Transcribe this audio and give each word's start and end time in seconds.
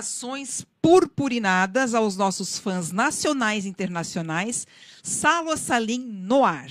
Saudações 0.00 0.64
purpurinadas 0.80 1.94
aos 1.94 2.16
nossos 2.16 2.58
fãs 2.58 2.90
nacionais 2.90 3.66
e 3.66 3.68
internacionais. 3.68 4.66
Salo 5.02 5.54
Salim 5.58 5.98
no 5.98 6.42
ar. 6.42 6.70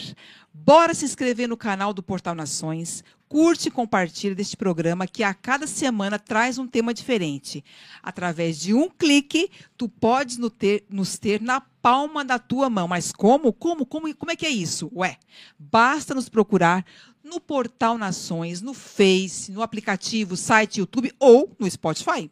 Bora 0.51 0.95
se 0.95 1.05
inscrever 1.05 1.47
no 1.47 1.55
canal 1.55 1.93
do 1.93 2.01
Portal 2.01 2.33
Nações. 2.33 3.03
Curte 3.27 3.67
e 3.67 3.71
compartilhe 3.71 4.33
deste 4.33 4.57
programa 4.57 5.05
que 5.05 5.21
a 5.21 5.31
cada 5.31 5.67
semana 5.67 6.17
traz 6.17 6.57
um 6.57 6.65
tema 6.65 6.91
diferente. 6.91 7.63
Através 8.01 8.59
de 8.59 8.73
um 8.73 8.89
clique, 8.89 9.51
tu 9.77 9.87
podes 9.87 10.37
no 10.37 10.49
ter, 10.49 10.83
nos 10.89 11.19
ter 11.19 11.39
na 11.39 11.61
palma 11.61 12.25
da 12.25 12.39
tua 12.39 12.67
mão. 12.67 12.87
Mas 12.87 13.11
como? 13.11 13.53
Como? 13.53 13.85
Como, 13.85 14.15
como 14.15 14.31
é 14.31 14.35
que 14.35 14.47
é 14.47 14.49
isso? 14.49 14.91
Ué, 14.95 15.17
basta 15.57 16.15
nos 16.15 16.29
procurar 16.29 16.83
no 17.23 17.39
Portal 17.39 17.95
Nações, 17.95 18.59
no 18.59 18.73
Face, 18.73 19.51
no 19.51 19.61
aplicativo, 19.61 20.35
site, 20.35 20.79
YouTube 20.79 21.13
ou 21.19 21.55
no 21.59 21.69
Spotify. 21.69 22.31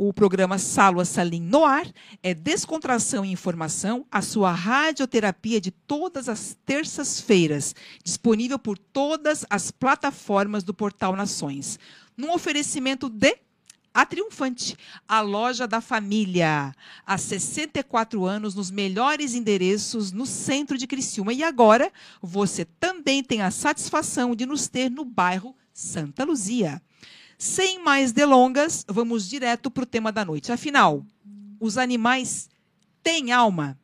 O 0.00 0.12
programa 0.12 0.58
Salo 0.58 1.04
Salim 1.04 1.40
no 1.40 1.64
ar 1.64 1.84
é 2.22 2.32
descontração 2.32 3.24
e 3.24 3.32
informação, 3.32 4.06
a 4.12 4.22
sua 4.22 4.52
radioterapia 4.52 5.60
de 5.60 5.72
todas 5.72 6.28
as 6.28 6.56
terças-feiras, 6.64 7.74
disponível 8.04 8.60
por 8.60 8.78
todas 8.78 9.44
as 9.50 9.72
plataformas 9.72 10.62
do 10.62 10.72
Portal 10.72 11.16
Nações. 11.16 11.80
Num 12.16 12.32
oferecimento 12.32 13.08
de 13.08 13.38
a 13.92 14.06
Triunfante, 14.06 14.76
a 15.08 15.20
loja 15.20 15.66
da 15.66 15.80
família. 15.80 16.72
Há 17.04 17.18
64 17.18 18.24
anos, 18.24 18.54
nos 18.54 18.70
melhores 18.70 19.34
endereços 19.34 20.12
no 20.12 20.26
centro 20.26 20.78
de 20.78 20.86
Criciúma. 20.86 21.32
E 21.32 21.42
agora, 21.42 21.92
você 22.22 22.64
também 22.64 23.20
tem 23.24 23.42
a 23.42 23.50
satisfação 23.50 24.36
de 24.36 24.46
nos 24.46 24.68
ter 24.68 24.88
no 24.88 25.04
bairro 25.04 25.56
Santa 25.74 26.22
Luzia. 26.22 26.80
Sem 27.38 27.78
mais 27.84 28.10
delongas, 28.10 28.84
vamos 28.88 29.28
direto 29.28 29.70
para 29.70 29.84
o 29.84 29.86
tema 29.86 30.10
da 30.10 30.24
noite. 30.24 30.50
Afinal, 30.50 31.06
os 31.60 31.78
animais 31.78 32.50
têm 33.00 33.30
alma? 33.30 33.78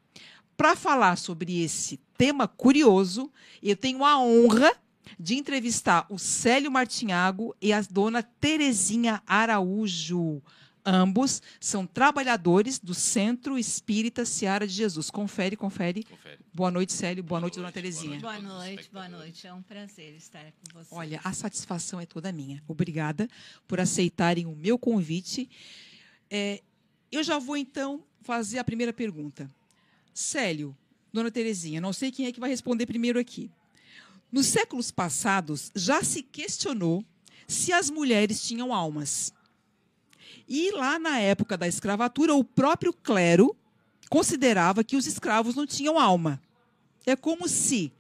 Para 0.57 0.75
falar 0.75 1.17
sobre 1.17 1.63
esse 1.63 2.01
tema 2.19 2.49
curioso, 2.49 3.31
eu 3.63 3.77
tenho 3.77 4.05
a 4.05 4.19
honra 4.19 4.73
de 5.19 5.37
entrevistar 5.37 6.05
o 6.11 6.19
Célio 6.19 6.71
Martinhago 6.71 7.55
e 7.63 7.73
a 7.73 7.81
dona 7.81 8.25
Terezinha 8.25 9.23
Araújo. 9.25 10.43
Ambos 10.85 11.41
são 11.61 11.87
trabalhadores 11.87 12.81
do 12.81 12.93
Centro 12.93 13.57
Espírita 13.57 14.25
Seara 14.25 14.67
de 14.67 14.73
Jesus. 14.73 15.11
Confere, 15.11 15.57
confere. 15.57 16.03
confere. 16.03 16.44
Boa 16.55 16.71
noite, 16.71 16.93
Célio. 16.93 17.21
Boa, 17.21 17.31
boa 17.31 17.41
noite, 17.41 17.57
dona 17.57 17.73
Terezinha. 17.73 18.21
Boa 18.21 18.39
noite, 18.39 18.89
boa 18.93 19.09
noite. 19.09 19.45
É 19.45 19.53
um 19.53 19.61
prazer 19.61 20.15
estar 20.15 20.45
com 20.53 20.79
você. 20.79 20.95
Olha, 20.95 21.21
a 21.25 21.33
satisfação 21.33 22.01
é 22.01 22.07
toda 22.07 22.31
minha. 22.31 22.63
Obrigada 22.69 23.29
por 23.67 23.81
aceitarem 23.81 24.47
o 24.47 24.55
meu 24.55 24.79
convite. 24.79 25.51
É, 26.31 26.63
eu 27.11 27.25
já 27.25 27.41
vou, 27.41 27.57
então, 27.57 28.05
fazer 28.21 28.61
a 28.61 28.65
primeira 28.65 28.93
pergunta. 28.93 29.51
Célio, 30.13 30.77
dona 31.13 31.29
Terezinha, 31.29 31.81
não 31.81 31.93
sei 31.93 32.13
quem 32.13 32.27
é 32.27 32.31
que 32.31 32.39
vai 32.39 32.51
responder 32.51 32.87
primeiro 32.87 33.19
aqui. 33.19 33.51
Nos 34.31 34.47
séculos 34.47 34.93
passados, 34.93 35.73
já 35.75 36.05
se 36.05 36.23
questionou 36.23 37.05
se 37.49 37.73
as 37.73 37.91
mulheres 37.91 38.41
tinham 38.47 38.73
almas. 38.73 39.35
E 40.49 40.71
lá 40.71 41.01
na 41.01 41.19
época 41.19 41.59
da 41.59 41.67
escravatura, 41.67 42.33
o 42.33 42.45
próprio 42.45 42.93
clero 42.93 43.57
considerava 44.09 44.85
que 44.85 44.97
os 44.97 45.07
escravos 45.07 45.55
não 45.55 45.67
tinham 45.67 45.99
alma. 45.99 46.41
É 47.07 47.15
como 47.15 47.49
se, 47.49 47.93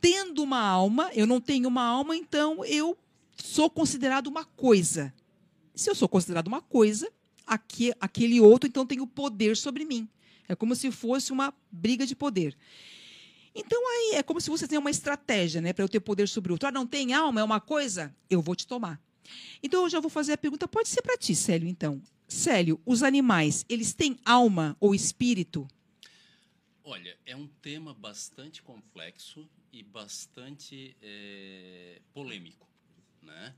tendo 0.00 0.42
uma 0.42 0.60
alma, 0.60 1.10
eu 1.14 1.26
não 1.26 1.40
tenho 1.40 1.68
uma 1.68 1.82
alma, 1.82 2.16
então 2.16 2.64
eu 2.64 2.96
sou 3.36 3.68
considerado 3.68 4.26
uma 4.26 4.44
coisa. 4.44 5.12
Se 5.74 5.90
eu 5.90 5.94
sou 5.94 6.08
considerado 6.08 6.48
uma 6.48 6.60
coisa, 6.60 7.10
aqui, 7.46 7.92
aquele 8.00 8.40
outro 8.40 8.68
então 8.68 8.86
tem 8.86 9.00
o 9.00 9.06
poder 9.06 9.56
sobre 9.56 9.84
mim. 9.84 10.08
É 10.48 10.54
como 10.54 10.74
se 10.74 10.90
fosse 10.90 11.32
uma 11.32 11.52
briga 11.70 12.06
de 12.06 12.14
poder. 12.14 12.56
Então 13.54 13.80
aí 13.88 14.16
é 14.16 14.22
como 14.22 14.40
se 14.40 14.50
você 14.50 14.68
tem 14.68 14.78
uma 14.78 14.90
estratégia, 14.90 15.60
né, 15.60 15.72
para 15.72 15.84
eu 15.84 15.88
ter 15.88 16.00
poder 16.00 16.28
sobre 16.28 16.52
o 16.52 16.54
outro. 16.54 16.68
Ah, 16.68 16.72
não 16.72 16.86
tem 16.86 17.12
alma, 17.12 17.40
é 17.40 17.44
uma 17.44 17.60
coisa, 17.60 18.14
eu 18.30 18.40
vou 18.40 18.54
te 18.54 18.66
tomar. 18.66 19.00
Então 19.62 19.82
eu 19.82 19.88
já 19.88 20.00
vou 20.00 20.10
fazer 20.10 20.32
a 20.32 20.38
pergunta, 20.38 20.68
pode 20.68 20.88
ser 20.88 21.02
para 21.02 21.16
ti, 21.16 21.34
Célio, 21.34 21.68
então. 21.68 22.00
Célio, 22.28 22.78
os 22.84 23.02
animais, 23.02 23.64
eles 23.70 23.94
têm 23.94 24.18
alma 24.22 24.76
ou 24.78 24.94
espírito? 24.94 25.66
Olha, 26.84 27.16
é 27.24 27.34
um 27.34 27.46
tema 27.46 27.94
bastante 27.94 28.62
complexo 28.62 29.48
e 29.72 29.82
bastante 29.82 30.94
é, 31.02 32.00
polêmico, 32.12 32.68
né? 33.22 33.54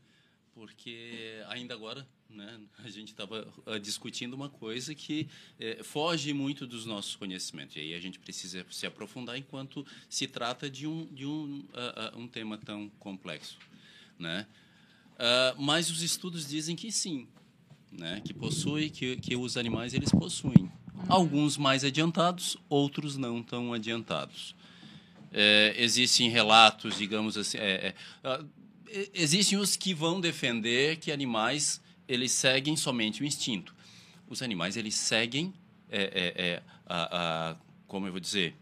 Porque 0.55 1.43
ainda 1.49 1.75
agora 1.75 2.07
né, 2.29 2.61
a 2.79 2.89
gente 2.89 3.09
estava 3.09 3.47
uh, 3.67 3.79
discutindo 3.79 4.35
uma 4.35 4.49
coisa 4.49 4.95
que 4.95 5.29
é, 5.59 5.83
foge 5.83 6.33
muito 6.33 6.67
dos 6.67 6.87
nossos 6.87 7.17
conhecimentos. 7.17 7.77
E 7.77 7.81
aí 7.81 7.95
a 7.95 8.01
gente 8.01 8.19
precisa 8.19 8.65
se 8.71 8.87
aprofundar 8.87 9.37
enquanto 9.37 9.85
se 10.09 10.27
trata 10.27 10.71
de 10.71 10.87
um, 10.87 11.07
de 11.07 11.27
um, 11.27 11.61
uh, 11.61 12.17
uh, 12.17 12.19
um 12.19 12.29
tema 12.29 12.57
tão 12.59 12.89
complexo. 13.01 13.59
Né? 14.19 14.47
mas 15.59 15.91
os 15.91 16.03
estudos 16.03 16.47
dizem 16.47 16.75
que 16.75 16.91
sim, 16.91 17.29
né, 17.91 18.21
que 18.25 18.33
possui, 18.33 18.91
que, 18.91 19.17
que 19.17 19.37
os 19.37 19.57
animais 19.57 19.95
eles 19.95 20.11
possuem. 20.11 20.71
Alguns 21.09 21.57
mais 21.57 21.85
adiantados, 21.85 22.57
outros 22.69 23.17
não 23.17 23.43
tão 23.43 23.73
adiantados. 23.73 24.55
É, 25.33 25.75
existem 25.77 26.29
relatos, 26.29 26.99
digamos 26.99 27.37
assim, 27.37 27.59
é, 27.59 27.95
é, 28.25 29.11
existem 29.15 29.59
os 29.59 29.77
que 29.77 29.95
vão 29.95 30.21
defender 30.21 30.97
que 30.97 31.13
animais 31.13 31.81
eles 32.09 32.33
seguem 32.33 32.77
somente 32.77 33.23
o 33.23 33.25
instinto. 33.25 33.75
Os 34.29 34.43
animais 34.43 34.77
eles 34.77 34.95
seguem, 34.95 35.55
é, 35.89 36.03
é, 36.03 36.45
é, 36.47 36.63
a, 36.87 37.51
a, 37.51 37.57
como 37.87 38.07
eu 38.07 38.13
vou 38.13 38.21
dizer? 38.21 38.55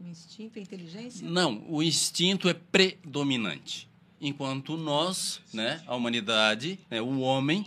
O 0.00 0.08
instinto, 0.08 0.58
a 0.58 0.62
inteligência? 0.62 1.28
Não, 1.28 1.64
o 1.68 1.82
instinto 1.82 2.48
é 2.48 2.54
predominante, 2.54 3.88
enquanto 4.20 4.76
nós, 4.76 5.40
né, 5.52 5.82
a 5.86 5.94
humanidade, 5.94 6.78
né, 6.90 7.00
o 7.00 7.20
homem, 7.20 7.64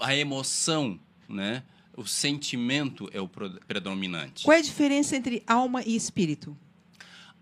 a 0.00 0.14
emoção, 0.14 0.98
né, 1.28 1.62
o 1.96 2.06
sentimento 2.06 3.08
é 3.12 3.20
o 3.20 3.28
predominante. 3.28 4.44
Qual 4.44 4.56
é 4.56 4.60
a 4.60 4.62
diferença 4.62 5.16
entre 5.16 5.42
alma 5.46 5.82
e 5.82 5.96
espírito? 5.96 6.56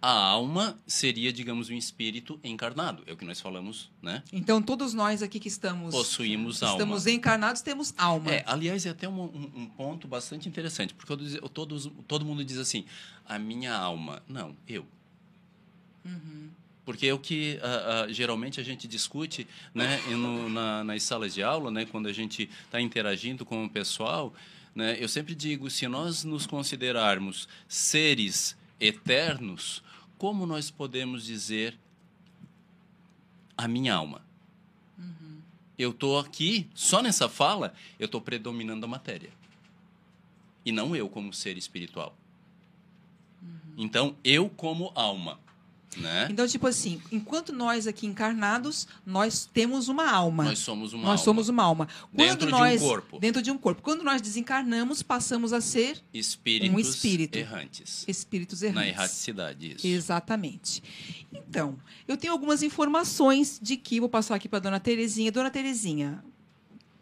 a 0.07 0.13
alma 0.13 0.79
seria, 0.87 1.33
digamos, 1.33 1.71
um 1.71 1.75
espírito 1.75 2.39
encarnado. 2.45 3.03
É 3.07 3.15
o 3.15 3.17
que 3.17 3.25
nós 3.25 3.41
falamos, 3.41 3.91
né? 4.03 4.23
Então, 4.31 4.61
todos 4.61 4.93
nós 4.93 5.23
aqui 5.23 5.41
que 5.41 5.49
estamos... 5.49 5.95
Possuímos 5.95 6.63
alma. 6.63 6.75
Estamos 6.75 7.07
encarnados, 7.07 7.63
temos 7.63 7.95
alma. 7.97 8.31
É, 8.31 8.45
aliás, 8.47 8.85
é 8.85 8.91
até 8.91 9.09
um, 9.09 9.19
um, 9.19 9.51
um 9.57 9.67
ponto 9.67 10.07
bastante 10.07 10.47
interessante, 10.47 10.93
porque 10.93 11.17
todo, 11.49 11.91
todo 12.07 12.23
mundo 12.23 12.45
diz 12.45 12.59
assim, 12.59 12.85
a 13.27 13.39
minha 13.39 13.75
alma. 13.75 14.23
Não, 14.29 14.55
eu. 14.69 14.85
Uhum. 16.05 16.51
Porque 16.85 17.07
é 17.07 17.15
o 17.15 17.19
que 17.19 17.59
uh, 17.63 18.09
uh, 18.09 18.13
geralmente 18.13 18.61
a 18.61 18.63
gente 18.63 18.87
discute 18.87 19.47
né, 19.75 19.99
no, 20.09 20.49
na, 20.51 20.85
nas 20.85 21.03
salas 21.03 21.33
de 21.33 21.43
aula, 21.43 21.71
né, 21.71 21.87
quando 21.87 22.09
a 22.09 22.13
gente 22.13 22.49
está 22.65 22.81
interagindo 22.81 23.45
com 23.45 23.65
o 23.65 23.71
pessoal, 23.71 24.35
né, 24.75 24.97
eu 25.01 25.09
sempre 25.09 25.35
digo, 25.35 25.71
se 25.71 25.89
nós 25.89 26.25
nos 26.25 26.47
considerarmos 26.47 27.49
seres 27.67 28.57
eternos, 28.79 29.83
como 30.19 30.47
nós 30.47 30.71
podemos 30.71 31.25
dizer 31.25 31.79
a 33.57 33.67
minha 33.69 33.95
alma? 33.95 34.23
Uhum. 34.99 35.41
Eu 35.79 35.91
estou 35.91 36.19
aqui, 36.19 36.69
só 36.75 37.03
nessa 37.03 37.29
fala, 37.29 37.73
eu 37.99 38.07
estou 38.07 38.21
predominando 38.21 38.85
a 38.85 38.89
matéria. 38.89 39.31
E 40.65 40.73
não 40.73 40.95
eu 40.95 41.09
como 41.09 41.33
ser 41.33 41.57
espiritual. 41.57 42.17
Uhum. 43.43 43.75
Então, 43.77 44.17
eu 44.25 44.49
como 44.49 44.93
alma. 44.95 45.39
Né? 45.97 46.29
Então, 46.31 46.47
tipo 46.47 46.67
assim, 46.67 47.01
enquanto 47.13 47.53
nós 47.53 47.87
aqui 47.87 48.07
encarnados, 48.07 48.87
nós 49.07 49.49
temos 49.53 49.89
uma 49.89 50.11
alma. 50.11 50.45
Nós 50.45 50.59
somos 50.59 50.93
uma 50.93 51.03
nós 51.03 51.11
alma. 51.13 51.25
somos 51.25 51.49
uma 51.49 51.63
alma. 51.63 51.89
Dentro 52.13 52.51
nós, 52.51 52.81
de 52.81 52.85
um 52.87 52.89
corpo. 52.89 53.19
Dentro 53.19 53.43
de 53.43 53.51
um 53.51 53.59
corpo. 53.59 53.83
Quando 53.83 54.03
nós 54.03 54.21
desencarnamos, 54.21 55.03
passamos 55.03 55.53
a 55.53 55.61
ser 55.61 56.03
Espíritos 56.13 56.75
um 56.75 56.79
espírito. 56.79 57.37
errantes. 57.39 58.05
Espíritos 58.09 58.63
errantes. 58.63 58.83
Na 58.83 58.89
erraticidade, 58.89 59.75
isso. 59.77 59.87
Exatamente. 59.87 60.83
Então, 61.33 61.77
eu 62.09 62.17
tenho 62.17 62.33
algumas 62.33 62.63
informações 62.63 63.59
de 63.63 63.77
que 63.77 64.01
vou 64.01 64.09
passar 64.09 64.35
aqui 64.35 64.49
para 64.49 64.59
a 64.59 64.63
dona 64.63 64.81
Terezinha. 64.81 65.31
Dona 65.33 65.51
Terezinha, 65.51 66.23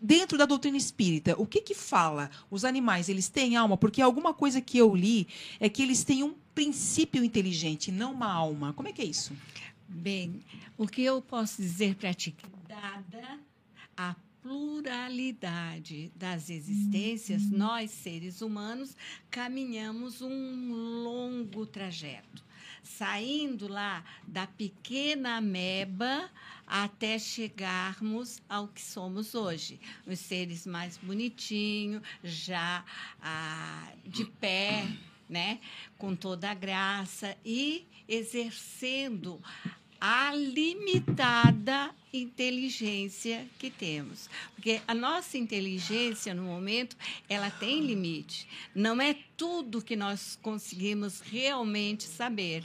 dentro 0.02 0.37
da 0.37 0.44
doutrina 0.44 0.76
espírita, 0.76 1.40
o 1.40 1.46
que 1.46 1.60
que 1.60 1.75
fala? 1.75 2.28
Os 2.50 2.64
animais, 2.64 3.08
eles 3.08 3.28
têm 3.28 3.56
alma? 3.56 3.76
Porque 3.76 4.02
alguma 4.02 4.34
coisa 4.34 4.60
que 4.60 4.76
eu 4.76 4.94
li 4.94 5.28
é 5.60 5.69
que 5.69 5.81
eles 5.81 6.02
têm 6.02 6.25
um 6.25 6.34
princípio 6.54 7.22
inteligente, 7.22 7.93
não 7.93 8.12
uma 8.12 8.31
alma. 8.31 8.72
Como 8.72 8.88
é 8.88 8.93
que 8.93 9.00
é 9.00 9.04
isso? 9.04 9.32
Bem, 9.88 10.43
o 10.76 10.87
que 10.88 11.02
eu 11.02 11.22
posso 11.22 11.62
dizer 11.62 11.94
para 11.94 12.12
ti? 12.12 12.34
Dada 12.66 13.38
a 13.96 14.16
pluralidade 14.43 16.10
das 16.16 16.50
existências, 16.50 17.43
uhum. 17.43 17.58
nós, 17.58 17.90
seres 17.93 18.43
humanos, 18.43 18.96
caminhamos 19.31 20.20
um 20.20 20.72
longo 21.05 21.64
trajeto 21.64 22.44
saindo 22.82 23.69
lá 23.69 24.05
da 24.26 24.46
pequena 24.46 25.37
ameba 25.37 26.31
até 26.67 27.19
chegarmos 27.19 28.43
ao 28.49 28.69
que 28.69 28.81
somos 28.81 29.34
hoje. 29.34 29.81
Os 30.06 30.19
seres 30.19 30.67
mais 30.67 30.96
bonitinhos, 30.99 32.02
já 32.23 32.84
ah, 33.20 33.93
de 34.05 34.25
pé, 34.25 34.87
né? 35.29 35.61
com 35.99 36.14
toda 36.14 36.50
a 36.50 36.55
graça 36.55 37.37
e 37.44 37.87
exercendo 38.08 39.40
a 40.04 40.34
limitada 40.34 41.94
inteligência 42.12 43.46
que 43.56 43.70
temos. 43.70 44.28
Porque 44.52 44.82
a 44.88 44.93
nossa 44.93 45.38
inteligência, 45.38 46.34
no 46.34 46.43
momento, 46.43 46.96
ela 47.28 47.49
tem 47.52 47.81
limite. 47.81 48.49
Não 48.75 49.00
é 49.00 49.14
tudo 49.37 49.81
que 49.81 49.94
nós 49.94 50.37
conseguimos 50.43 51.20
realmente 51.20 52.03
saber. 52.03 52.65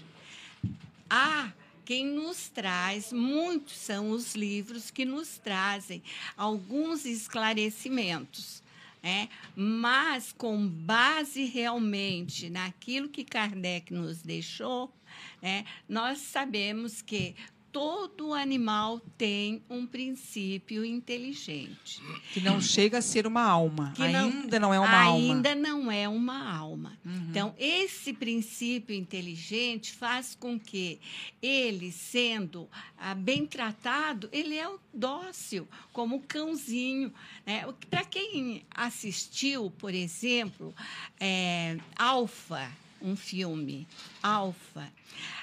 Há 1.07 1.53
quem 1.85 2.07
nos 2.07 2.49
traz, 2.49 3.13
muitos 3.13 3.77
são 3.77 4.09
os 4.09 4.33
livros 4.33 4.89
que 4.89 5.05
nos 5.05 5.37
trazem 5.37 6.01
alguns 6.35 7.05
esclarecimentos. 7.05 8.63
É, 9.03 9.29
mas 9.55 10.33
com 10.33 10.67
base 10.67 11.45
realmente 11.45 12.49
naquilo 12.49 13.07
que 13.07 13.23
Kardec 13.23 13.93
nos 13.93 14.23
deixou, 14.23 14.91
é, 15.41 15.63
nós 15.87 16.19
sabemos 16.19 17.01
que 17.01 17.35
todo 17.77 18.33
animal 18.33 18.99
tem 19.19 19.61
um 19.69 19.85
princípio 19.85 20.83
inteligente. 20.83 22.01
Que 22.33 22.39
não 22.39 22.59
chega 22.59 22.97
a 22.97 23.01
ser 23.03 23.27
uma 23.27 23.43
alma. 23.43 23.93
Que 23.95 24.01
ainda 24.01 24.59
não, 24.59 24.69
não 24.69 24.73
é 24.73 24.79
uma 24.79 24.87
ainda 24.87 25.05
alma. 25.05 25.33
Ainda 25.35 25.55
não 25.55 25.91
é 25.91 26.09
uma 26.09 26.57
alma. 26.57 26.97
Uhum. 27.05 27.27
Então, 27.29 27.55
esse 27.55 28.13
princípio 28.13 28.95
inteligente 28.95 29.93
faz 29.93 30.33
com 30.33 30.59
que 30.59 30.99
ele, 31.39 31.91
sendo 31.91 32.67
ah, 32.97 33.13
bem 33.13 33.45
tratado, 33.45 34.27
ele 34.31 34.57
é 34.57 34.67
dócil, 34.91 35.67
como 35.93 36.15
o 36.15 36.21
cãozinho. 36.21 37.13
Né? 37.45 37.63
Para 37.91 38.03
quem 38.05 38.63
assistiu, 38.71 39.71
por 39.77 39.93
exemplo, 39.93 40.73
é, 41.19 41.77
Alfa, 41.95 42.71
um 43.01 43.15
filme, 43.15 43.87
Alfa. 44.21 44.91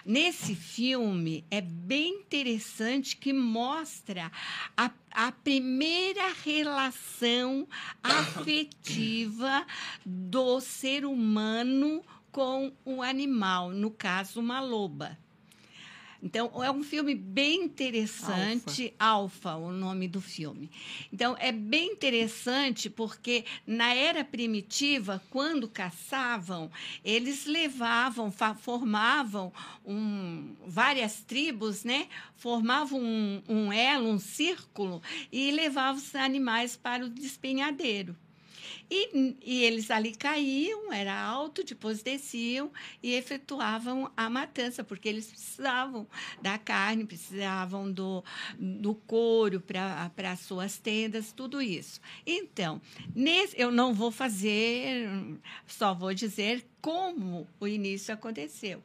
Nesse 0.04 0.54
filme 0.54 1.44
é 1.50 1.60
bem 1.60 2.20
interessante 2.20 3.16
que 3.16 3.32
mostra 3.32 4.30
a, 4.76 4.90
a 5.10 5.32
primeira 5.32 6.32
relação 6.44 7.66
afetiva 8.02 9.66
do 10.04 10.60
ser 10.60 11.04
humano 11.04 12.02
com 12.30 12.72
o 12.84 13.02
animal, 13.02 13.70
no 13.70 13.90
caso, 13.90 14.40
uma 14.40 14.60
loba. 14.60 15.16
Então, 16.24 16.50
é 16.64 16.70
um 16.70 16.82
filme 16.82 17.14
bem 17.14 17.64
interessante, 17.64 18.94
Alfa. 18.98 19.56
O 19.56 19.70
nome 19.70 20.08
do 20.08 20.22
filme. 20.22 20.70
Então, 21.12 21.36
é 21.38 21.52
bem 21.52 21.92
interessante 21.92 22.88
porque 22.88 23.44
na 23.66 23.92
era 23.92 24.24
primitiva, 24.24 25.22
quando 25.28 25.68
caçavam, 25.68 26.70
eles 27.04 27.44
levavam, 27.44 28.32
formavam 28.56 29.52
um, 29.84 30.56
várias 30.66 31.20
tribos, 31.20 31.84
né? 31.84 32.08
Formavam 32.36 32.98
um, 32.98 33.42
um 33.46 33.70
elo, 33.70 34.08
um 34.08 34.18
círculo 34.18 35.02
e 35.30 35.50
levavam 35.50 36.00
os 36.00 36.14
animais 36.14 36.74
para 36.74 37.04
o 37.04 37.10
despenhadeiro. 37.10 38.16
E, 38.90 39.36
e, 39.42 39.64
eles 39.64 39.90
ali 39.90 40.14
caíam, 40.14 40.92
era 40.92 41.18
alto, 41.18 41.64
depois 41.64 42.02
desciam 42.02 42.70
e 43.02 43.12
efetuavam 43.14 44.10
a 44.16 44.28
matança, 44.30 44.84
porque 44.84 45.08
eles 45.08 45.26
precisavam 45.26 46.06
da 46.40 46.58
carne, 46.58 47.04
precisavam 47.04 47.90
do, 47.90 48.24
do 48.58 48.94
couro 48.94 49.60
para 49.60 50.10
as 50.30 50.40
suas 50.40 50.78
tendas, 50.78 51.32
tudo 51.32 51.60
isso. 51.60 52.00
Então, 52.26 52.80
nesse, 53.14 53.58
eu 53.60 53.70
não 53.70 53.94
vou 53.94 54.10
fazer, 54.10 55.08
só 55.66 55.94
vou 55.94 56.14
dizer 56.14 56.66
como 56.80 57.46
o 57.58 57.66
início 57.66 58.12
aconteceu. 58.12 58.82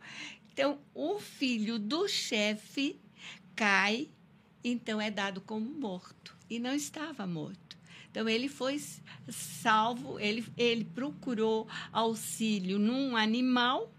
Então, 0.51 0.79
o 0.93 1.19
filho 1.19 1.79
do 1.79 2.07
chefe 2.07 2.99
cai, 3.55 4.09
então 4.63 4.99
é 4.99 5.09
dado 5.09 5.39
como 5.41 5.69
morto, 5.69 6.35
e 6.49 6.59
não 6.59 6.73
estava 6.73 7.25
morto. 7.25 7.78
Então, 8.11 8.27
ele 8.27 8.49
foi 8.49 8.81
salvo, 9.29 10.19
ele, 10.19 10.45
ele 10.57 10.83
procurou 10.83 11.67
auxílio 11.91 12.79
num 12.79 13.15
animal. 13.15 13.91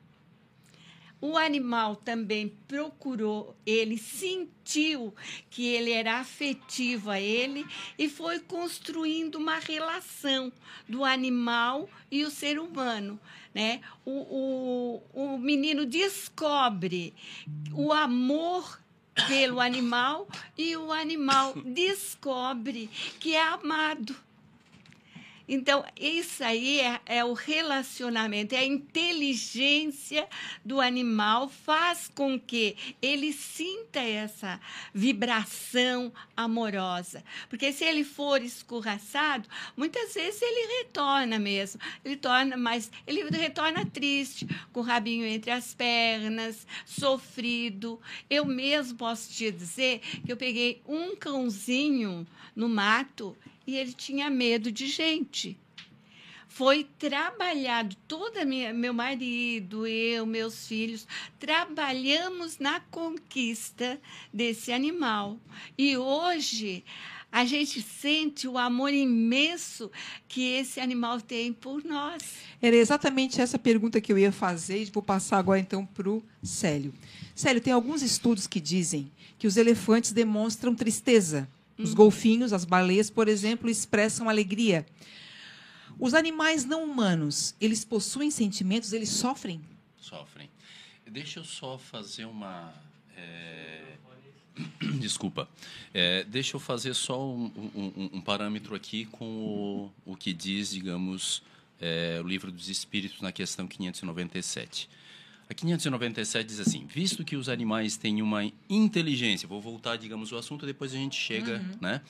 O 1.21 1.37
animal 1.37 1.97
também 1.97 2.49
procurou, 2.67 3.55
ele 3.67 3.99
sentiu 3.99 5.15
que 5.51 5.67
ele 5.67 5.93
era 5.93 6.19
afetivo 6.19 7.11
a 7.11 7.21
ele 7.21 7.67
e 7.99 8.09
foi 8.09 8.41
construindo 8.41 9.35
uma 9.35 9.59
relação 9.59 10.51
do 10.89 11.05
animal 11.05 11.91
e 12.11 12.25
o 12.25 12.31
ser 12.31 12.59
humano. 12.59 13.21
Né? 13.55 13.83
O, 14.05 15.03
o, 15.13 15.35
o 15.35 15.39
menino 15.39 15.85
descobre 15.85 17.13
o 17.75 17.93
amor 17.93 18.80
pelo 19.27 19.61
animal 19.61 20.29
e 20.57 20.77
o 20.77 20.93
animal 20.93 21.55
descobre 21.65 22.89
que 23.19 23.35
é 23.35 23.43
amado. 23.43 24.15
Então, 25.53 25.85
isso 25.99 26.45
aí 26.45 26.79
é, 26.79 27.01
é, 27.05 27.25
o 27.25 27.33
relacionamento, 27.33 28.55
é 28.55 28.59
a 28.59 28.65
inteligência 28.65 30.29
do 30.65 30.81
animal, 30.81 31.49
faz 31.49 32.09
com 32.15 32.39
que 32.39 32.77
ele 33.03 33.33
sinta 33.33 33.99
essa 33.99 34.61
vibração 34.95 36.13
amorosa. 36.37 37.25
Porque 37.49 37.73
se 37.73 37.83
ele 37.83 38.05
for 38.05 38.41
escorraçado, 38.41 39.49
muitas 39.77 40.15
vezes 40.15 40.41
ele 40.41 40.85
retorna 40.85 41.37
mesmo. 41.37 41.81
Ele 42.05 42.17
torna, 42.17 42.57
mas 42.57 42.89
ele 43.05 43.29
retorna 43.31 43.85
triste, 43.85 44.47
com 44.73 44.79
o 44.79 44.85
rabinho 44.85 45.27
entre 45.27 45.51
as 45.51 45.75
pernas, 45.75 46.65
sofrido. 46.87 48.01
Eu 48.31 48.45
mesmo 48.45 48.97
posso 48.97 49.29
te 49.33 49.51
dizer 49.51 49.99
que 50.25 50.31
eu 50.31 50.37
peguei 50.37 50.81
um 50.87 51.17
cãozinho 51.17 52.25
no 52.55 52.69
mato 52.69 53.37
e 53.71 53.77
ele 53.77 53.93
tinha 53.93 54.29
medo 54.29 54.73
de 54.73 54.89
gente. 54.89 55.57
Foi 56.49 56.85
trabalhado, 56.99 57.97
toda 58.09 58.45
minha, 58.45 58.75
meu 58.75 58.93
marido, 58.93 59.87
eu, 59.87 60.27
meus 60.27 60.67
filhos, 60.67 61.07
trabalhamos 61.39 62.59
na 62.59 62.81
conquista 62.81 64.01
desse 64.35 64.73
animal. 64.73 65.39
E 65.79 65.97
hoje 65.97 66.85
a 67.31 67.45
gente 67.45 67.81
sente 67.81 68.49
o 68.49 68.59
amor 68.59 68.93
imenso 68.93 69.89
que 70.27 70.43
esse 70.55 70.81
animal 70.81 71.21
tem 71.21 71.53
por 71.53 71.85
nós. 71.85 72.23
Era 72.61 72.75
exatamente 72.75 73.41
essa 73.41 73.57
pergunta 73.57 74.01
que 74.01 74.13
eu 74.13 74.19
ia 74.19 74.33
fazer 74.33 74.83
e 74.83 74.87
vou 74.87 75.05
passar 75.05 75.39
agora 75.39 75.61
então 75.61 75.87
para 75.87 76.11
o 76.11 76.21
Célio. 76.43 76.93
Célio, 77.37 77.63
tem 77.63 77.73
alguns 77.73 78.03
estudos 78.03 78.49
que 78.49 78.59
dizem 78.59 79.13
que 79.39 79.47
os 79.47 79.57
elefantes 79.57 80.11
demonstram 80.11 80.75
tristeza 80.75 81.49
os 81.83 81.95
golfinhos, 81.95 82.53
as 82.53 82.65
baleias, 82.65 83.11
por 83.11 83.29
exemplo, 83.29 83.69
expressam 83.69 84.29
alegria. 84.29 84.87
Os 85.99 86.15
animais 86.15 86.65
não 86.65 86.85
humanos, 86.85 87.55
eles 87.61 87.85
possuem 87.85 88.31
sentimentos, 88.31 88.93
eles 88.93 89.11
sofrem? 89.11 89.61
Sofrem. 89.99 90.49
Deixa 91.07 91.41
eu 91.41 91.45
só 91.45 91.77
fazer 91.77 92.25
uma. 92.25 92.73
É... 93.17 93.83
Desculpa. 95.01 95.49
É, 95.93 96.25
deixa 96.25 96.57
eu 96.57 96.61
fazer 96.61 96.95
só 96.95 97.29
um, 97.29 97.47
um, 97.75 98.11
um, 98.15 98.21
parâmetro 98.21 98.75
aqui 98.75 99.07
com 99.07 99.25
o, 100.05 100.13
o 100.13 100.17
que 100.17 100.33
diz, 100.33 100.71
digamos, 100.71 101.43
é, 101.81 102.21
o 102.23 102.27
livro 102.27 102.53
dos 102.53 102.69
Espíritos 102.69 103.21
na 103.21 103.33
questão 103.33 103.67
597. 103.67 104.89
A 105.51 105.55
597 105.55 106.47
diz 106.47 106.61
assim: 106.61 106.87
visto 106.87 107.25
que 107.25 107.35
os 107.35 107.49
animais 107.49 107.97
têm 107.97 108.23
uma 108.23 108.49
inteligência, 108.69 109.49
vou 109.49 109.61
voltar, 109.61 109.97
digamos, 109.97 110.31
o 110.31 110.37
assunto, 110.37 110.65
depois 110.65 110.95
a 110.95 110.97
gente 110.97 111.17
chega, 111.17 111.57
uhum. 111.57 111.79
né? 111.81 112.01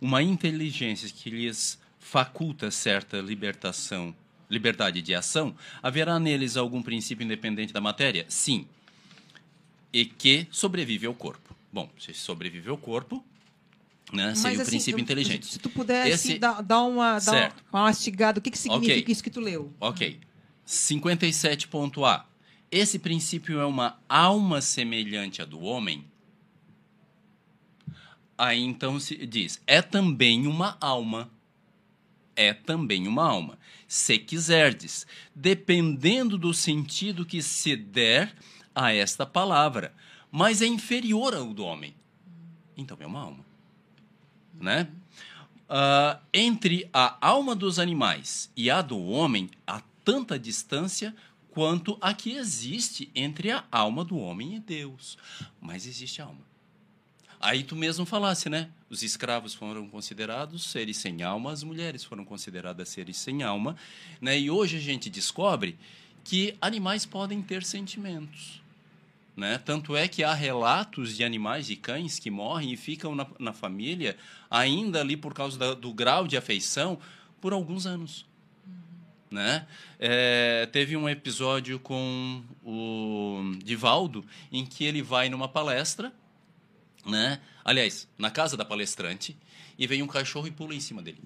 Uma 0.00 0.22
inteligência 0.22 1.06
que 1.10 1.28
lhes 1.28 1.78
faculta 1.98 2.70
certa 2.70 3.18
libertação, 3.18 4.14
liberdade 4.48 5.02
de 5.02 5.14
ação, 5.14 5.54
haverá 5.82 6.18
neles 6.18 6.56
algum 6.56 6.82
princípio 6.82 7.22
independente 7.22 7.74
da 7.74 7.80
matéria? 7.80 8.24
Sim. 8.26 8.66
E 9.92 10.06
que 10.06 10.46
sobrevive 10.50 11.06
ao 11.06 11.14
corpo. 11.14 11.54
Bom, 11.70 11.90
se 11.98 12.14
sobrevive 12.14 12.70
ao 12.70 12.78
corpo, 12.78 13.22
né, 14.10 14.34
seria 14.34 14.50
Mas, 14.50 14.58
o 14.60 14.62
assim, 14.62 14.70
princípio 14.70 15.00
inteligente. 15.02 15.44
Se 15.44 15.58
tu 15.58 15.68
pudesse 15.68 16.10
Esse... 16.10 16.38
dar, 16.38 16.62
dar, 16.62 16.84
uma, 16.84 17.18
dar 17.18 17.54
uma 17.70 17.82
mastigada, 17.82 18.38
o 18.38 18.42
que, 18.42 18.50
que 18.50 18.58
significa 18.58 19.00
okay. 19.00 19.12
isso 19.12 19.22
que 19.22 19.30
tu 19.30 19.40
leu? 19.40 19.70
Ok. 19.78 20.18
57.A 20.66 22.27
esse 22.70 22.98
princípio 22.98 23.60
é 23.60 23.66
uma 23.66 23.98
alma 24.08 24.60
semelhante 24.60 25.40
à 25.40 25.44
do 25.44 25.60
homem, 25.60 26.04
aí 28.36 28.60
então 28.60 29.00
se 29.00 29.26
diz, 29.26 29.60
é 29.66 29.80
também 29.80 30.46
uma 30.46 30.76
alma. 30.80 31.30
É 32.36 32.52
também 32.54 33.08
uma 33.08 33.26
alma. 33.26 33.58
Se 33.88 34.16
quiserdes, 34.16 35.06
dependendo 35.34 36.38
do 36.38 36.54
sentido 36.54 37.26
que 37.26 37.42
se 37.42 37.74
der 37.74 38.32
a 38.72 38.92
esta 38.92 39.26
palavra, 39.26 39.92
mas 40.30 40.62
é 40.62 40.66
inferior 40.66 41.34
ao 41.34 41.52
do 41.52 41.64
homem. 41.64 41.94
Então 42.76 42.96
é 43.00 43.06
uma 43.06 43.20
alma. 43.20 43.44
Né? 44.54 44.88
Uh, 45.68 46.18
entre 46.32 46.88
a 46.92 47.18
alma 47.20 47.56
dos 47.56 47.80
animais 47.80 48.52
e 48.56 48.70
a 48.70 48.80
do 48.80 49.02
homem, 49.04 49.50
há 49.66 49.82
tanta 50.04 50.38
distância 50.38 51.14
quanto 51.58 51.98
a 52.00 52.14
que 52.14 52.36
existe 52.36 53.10
entre 53.16 53.50
a 53.50 53.64
alma 53.72 54.04
do 54.04 54.16
homem 54.16 54.54
e 54.54 54.60
Deus. 54.60 55.18
Mas 55.60 55.88
existe 55.88 56.22
alma. 56.22 56.38
Aí 57.40 57.64
tu 57.64 57.74
mesmo 57.74 58.06
falasse, 58.06 58.48
né? 58.48 58.70
Os 58.88 59.02
escravos 59.02 59.54
foram 59.54 59.88
considerados 59.88 60.70
seres 60.70 60.98
sem 60.98 61.24
alma, 61.24 61.50
as 61.50 61.64
mulheres 61.64 62.04
foram 62.04 62.24
consideradas 62.24 62.90
seres 62.90 63.16
sem 63.16 63.42
alma, 63.42 63.76
né? 64.20 64.38
E 64.38 64.48
hoje 64.48 64.76
a 64.76 64.80
gente 64.80 65.10
descobre 65.10 65.76
que 66.22 66.56
animais 66.60 67.04
podem 67.04 67.42
ter 67.42 67.64
sentimentos. 67.64 68.62
Né? 69.36 69.58
Tanto 69.58 69.96
é 69.96 70.06
que 70.06 70.22
há 70.22 70.34
relatos 70.34 71.16
de 71.16 71.24
animais 71.24 71.66
de 71.66 71.74
cães 71.74 72.20
que 72.20 72.30
morrem 72.30 72.72
e 72.72 72.76
ficam 72.76 73.16
na, 73.16 73.26
na 73.36 73.52
família, 73.52 74.16
ainda 74.48 75.00
ali 75.00 75.16
por 75.16 75.34
causa 75.34 75.58
da, 75.58 75.74
do 75.74 75.92
grau 75.92 76.28
de 76.28 76.36
afeição, 76.36 77.00
por 77.40 77.52
alguns 77.52 77.84
anos 77.84 78.27
né? 79.30 79.66
É, 79.98 80.66
teve 80.72 80.96
um 80.96 81.08
episódio 81.08 81.78
com 81.78 82.42
o 82.64 83.52
Divaldo 83.62 84.24
em 84.50 84.64
que 84.64 84.84
ele 84.84 85.02
vai 85.02 85.28
numa 85.28 85.48
palestra, 85.48 86.12
né? 87.04 87.40
Aliás, 87.64 88.08
na 88.16 88.30
casa 88.30 88.56
da 88.56 88.64
palestrante 88.64 89.36
e 89.78 89.86
vem 89.86 90.02
um 90.02 90.06
cachorro 90.06 90.46
e 90.46 90.50
pula 90.50 90.74
em 90.74 90.80
cima 90.80 91.02
dele. 91.02 91.22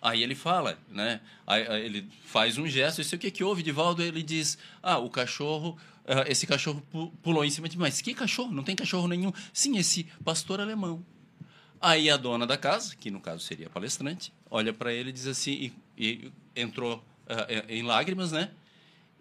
Aí 0.00 0.22
ele 0.22 0.34
fala, 0.34 0.78
né? 0.88 1.20
Aí, 1.46 1.66
aí 1.66 1.84
ele 1.84 2.08
faz 2.26 2.58
um 2.58 2.68
gesto, 2.68 3.00
e 3.00 3.14
o 3.14 3.18
que 3.18 3.30
que 3.30 3.42
houve, 3.42 3.62
Divaldo? 3.62 4.02
Ele 4.02 4.22
diz: 4.22 4.58
"Ah, 4.82 4.98
o 4.98 5.08
cachorro, 5.08 5.78
uh, 6.04 6.30
esse 6.30 6.46
cachorro 6.46 6.82
pulou 7.22 7.44
em 7.44 7.50
cima 7.50 7.68
de 7.68 7.76
mim. 7.76 7.84
Mas 7.84 8.00
que 8.00 8.14
cachorro? 8.14 8.52
Não 8.52 8.62
tem 8.62 8.76
cachorro 8.76 9.08
nenhum. 9.08 9.32
Sim, 9.52 9.78
esse 9.78 10.04
pastor 10.22 10.60
alemão. 10.60 11.04
Aí 11.80 12.08
a 12.08 12.16
dona 12.16 12.46
da 12.46 12.56
casa, 12.56 12.96
que 12.96 13.10
no 13.10 13.20
caso 13.20 13.40
seria 13.40 13.66
a 13.66 13.70
palestrante, 13.70 14.32
olha 14.50 14.72
para 14.72 14.92
ele 14.92 15.10
e 15.10 15.12
diz 15.12 15.26
assim, 15.26 15.52
e, 15.52 15.72
e 15.98 16.32
entrou 16.56 17.04
uh, 17.26 17.70
em 17.70 17.82
lágrimas, 17.82 18.32
né? 18.32 18.50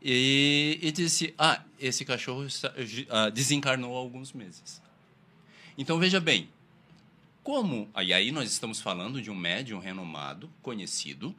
E, 0.01 0.79
e, 0.81 0.91
disse: 0.91 1.33
Ah, 1.38 1.63
esse 1.79 2.03
cachorro 2.03 2.45
uh, 2.45 3.31
desencarnou 3.31 3.95
há 3.95 4.00
alguns 4.00 4.33
meses. 4.33 4.81
Então 5.77 5.98
veja 5.98 6.19
bem, 6.19 6.50
como. 7.43 7.89
E 8.01 8.13
aí 8.13 8.31
nós 8.31 8.51
estamos 8.51 8.81
falando 8.81 9.22
de 9.22 9.31
um 9.31 9.36
médium 9.36 9.79
renomado, 9.79 10.50
conhecido, 10.62 11.36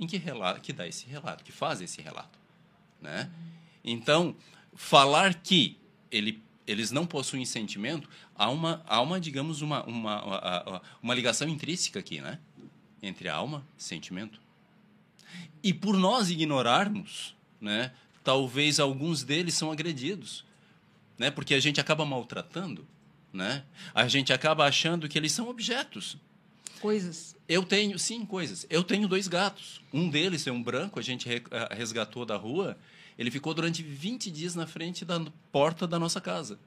em 0.00 0.06
que, 0.06 0.16
relata, 0.16 0.60
que 0.60 0.72
dá 0.72 0.86
esse 0.86 1.06
relato, 1.06 1.44
que 1.44 1.52
faz 1.52 1.80
esse 1.80 2.00
relato. 2.00 2.38
Né? 3.00 3.30
Então, 3.84 4.34
falar 4.74 5.34
que 5.34 5.76
ele 6.10 6.42
eles 6.66 6.90
não 6.90 7.06
possuem 7.06 7.46
sentimento, 7.46 8.06
há 8.34 8.50
uma, 8.50 8.82
há 8.86 9.00
uma 9.00 9.18
digamos, 9.18 9.62
uma, 9.62 9.82
uma, 9.84 10.22
uma, 10.22 10.82
uma 11.02 11.14
ligação 11.14 11.48
intrínseca 11.48 11.98
aqui, 11.98 12.20
né? 12.20 12.38
Entre 13.02 13.26
alma 13.26 13.66
e 13.78 13.82
sentimento. 13.82 14.38
E 15.62 15.72
por 15.72 15.96
nós 15.96 16.30
ignorarmos, 16.30 17.34
né? 17.60 17.92
Talvez 18.22 18.78
alguns 18.78 19.22
deles 19.22 19.54
são 19.54 19.72
agredidos, 19.72 20.44
né? 21.18 21.30
Porque 21.30 21.54
a 21.54 21.60
gente 21.60 21.80
acaba 21.80 22.04
maltratando, 22.04 22.86
né? 23.32 23.64
A 23.94 24.06
gente 24.08 24.32
acaba 24.32 24.64
achando 24.66 25.08
que 25.08 25.18
eles 25.18 25.32
são 25.32 25.48
objetos. 25.48 26.16
Coisas. 26.80 27.34
Eu 27.48 27.64
tenho, 27.64 27.98
sim, 27.98 28.24
coisas. 28.24 28.66
Eu 28.70 28.84
tenho 28.84 29.08
dois 29.08 29.26
gatos. 29.26 29.80
Um 29.92 30.08
deles 30.08 30.46
é 30.46 30.52
um 30.52 30.62
branco, 30.62 30.98
a 30.98 31.02
gente 31.02 31.26
re- 31.28 31.42
resgatou 31.72 32.24
da 32.24 32.36
rua. 32.36 32.78
Ele 33.18 33.30
ficou 33.30 33.52
durante 33.52 33.82
20 33.82 34.30
dias 34.30 34.54
na 34.54 34.66
frente 34.66 35.04
da 35.04 35.20
porta 35.50 35.86
da 35.88 35.98
nossa 35.98 36.20
casa. 36.20 36.58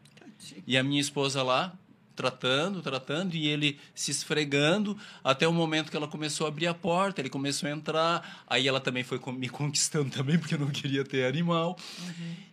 E 0.67 0.75
a 0.77 0.83
minha 0.83 0.99
esposa 0.99 1.41
lá, 1.43 1.73
tratando, 2.21 2.83
tratando, 2.83 3.33
e 3.33 3.47
ele 3.47 3.79
se 3.95 4.11
esfregando, 4.11 4.95
até 5.23 5.47
o 5.47 5.51
momento 5.51 5.89
que 5.89 5.97
ela 5.97 6.07
começou 6.07 6.45
a 6.45 6.49
abrir 6.49 6.67
a 6.67 6.73
porta, 6.73 7.19
ele 7.19 7.31
começou 7.31 7.67
a 7.67 7.71
entrar, 7.71 8.45
aí 8.45 8.67
ela 8.67 8.79
também 8.79 9.03
foi 9.03 9.19
me 9.33 9.49
conquistando 9.49 10.11
também, 10.15 10.37
porque 10.37 10.53
eu 10.53 10.59
não 10.59 10.69
queria 10.69 11.03
ter 11.03 11.25
animal. 11.25 11.75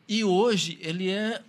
E 0.08 0.24
hoje 0.24 0.78
ele 0.80 1.10
é 1.10 1.42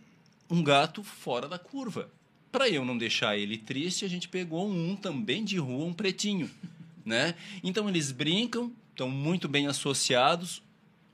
um 0.49 0.61
gato 0.61 1.01
fora 1.01 1.47
da 1.47 1.57
curva. 1.57 2.09
Para 2.51 2.67
eu 2.67 2.83
não 2.83 2.97
deixar 2.97 3.37
ele 3.37 3.57
triste, 3.57 4.03
a 4.03 4.09
gente 4.09 4.27
pegou 4.27 4.69
um 4.69 4.97
também 4.97 5.45
de 5.45 5.57
rua, 5.57 5.85
um 5.85 5.93
pretinho, 5.93 6.51
né? 7.05 7.35
Então 7.63 7.87
eles 7.87 8.11
brincam, 8.11 8.73
estão 8.91 9.09
muito 9.09 9.47
bem 9.47 9.65
associados. 9.67 10.61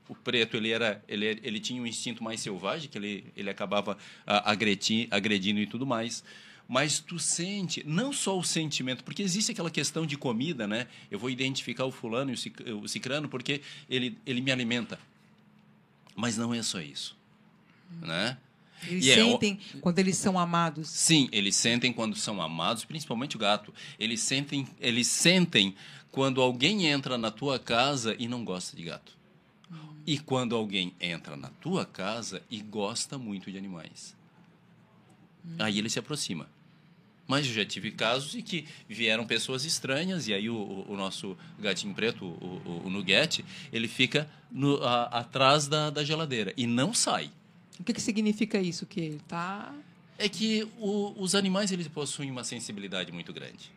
O 0.08 0.14
preto 0.14 0.56
ele 0.56 0.70
era, 0.70 1.04
ele, 1.06 1.40
ele 1.42 1.60
tinha 1.60 1.80
um 1.80 1.86
instinto 1.86 2.24
mais 2.24 2.40
selvagem, 2.40 2.88
que 2.88 2.98
ele, 2.98 3.26
ele 3.36 3.50
acabava 3.50 3.96
ah, 4.26 4.50
agredi, 4.50 5.06
agredindo 5.08 5.60
e 5.60 5.66
tudo 5.66 5.86
mais. 5.86 6.24
Mas 6.68 6.98
tu 6.98 7.18
sente, 7.18 7.84
não 7.86 8.12
só 8.12 8.36
o 8.36 8.42
sentimento, 8.42 9.04
porque 9.04 9.22
existe 9.22 9.52
aquela 9.52 9.70
questão 9.70 10.04
de 10.04 10.16
comida, 10.18 10.66
né? 10.66 10.88
Eu 11.10 11.18
vou 11.18 11.30
identificar 11.30 11.84
o 11.84 11.92
fulano 11.92 12.30
e 12.32 12.34
o 12.34 12.36
cic- 12.36 12.60
o 12.82 12.88
cicrano 12.88 13.28
porque 13.28 13.60
ele, 13.88 14.18
ele 14.26 14.40
me 14.40 14.50
alimenta. 14.50 14.98
Mas 16.16 16.36
não 16.36 16.52
é 16.52 16.62
só 16.62 16.80
isso, 16.80 17.16
né? 18.00 18.36
Eles 18.86 19.06
E 19.06 19.10
é 19.10 19.14
sentem 19.14 19.58
quando 19.80 19.98
eles 20.00 20.16
são 20.16 20.38
amados. 20.38 20.88
Sim, 20.88 21.28
eles 21.32 21.54
sentem 21.56 21.92
quando 21.92 22.16
são 22.16 22.42
amados, 22.42 22.84
principalmente 22.84 23.36
o 23.36 23.38
gato. 23.38 23.72
Eles 23.98 24.20
sentem, 24.20 24.66
eles 24.80 25.06
sentem 25.06 25.74
quando 26.10 26.40
alguém 26.42 26.86
entra 26.86 27.16
na 27.16 27.30
tua 27.30 27.58
casa 27.58 28.14
e 28.18 28.26
não 28.26 28.44
gosta 28.44 28.76
de 28.76 28.82
gato. 28.82 29.16
E 30.06 30.18
quando 30.18 30.54
alguém 30.54 30.94
entra 31.00 31.36
na 31.36 31.48
tua 31.48 31.84
casa 31.84 32.42
e 32.50 32.60
gosta 32.60 33.18
muito 33.18 33.50
de 33.50 33.58
animais. 33.58 34.14
Aí 35.58 35.78
ele 35.78 35.88
se 35.88 35.98
aproxima. 35.98 36.48
Mas 37.28 37.46
eu 37.46 37.52
já 37.54 37.64
tive 37.64 37.90
casos 37.90 38.34
em 38.36 38.40
que 38.42 38.66
vieram 38.88 39.26
pessoas 39.26 39.64
estranhas 39.64 40.28
e 40.28 40.34
aí 40.34 40.48
o, 40.48 40.84
o- 40.88 40.96
nosso 40.96 41.36
gatinho 41.58 41.92
preto, 41.92 42.24
o, 42.24 42.62
o, 42.64 42.82
o 42.86 42.90
Nugget, 42.90 43.44
ele 43.72 43.88
fica 43.88 44.28
no- 44.50 44.82
a- 44.82 45.04
atrás 45.06 45.66
da, 45.66 45.90
da 45.90 46.04
geladeira 46.04 46.52
e 46.56 46.66
não 46.66 46.94
sai. 46.94 47.30
O 47.80 47.84
que, 47.84 47.92
que 47.92 48.00
significa 48.00 48.58
isso? 48.60 48.86
Que 48.86 49.00
ele 49.00 49.20
tá. 49.26 49.74
É 50.18 50.28
que 50.28 50.66
o- 50.78 51.14
os 51.20 51.34
animais 51.34 51.72
eles 51.72 51.88
possuem 51.88 52.30
uma 52.30 52.44
sensibilidade 52.44 53.10
muito 53.10 53.32
grande, 53.32 53.70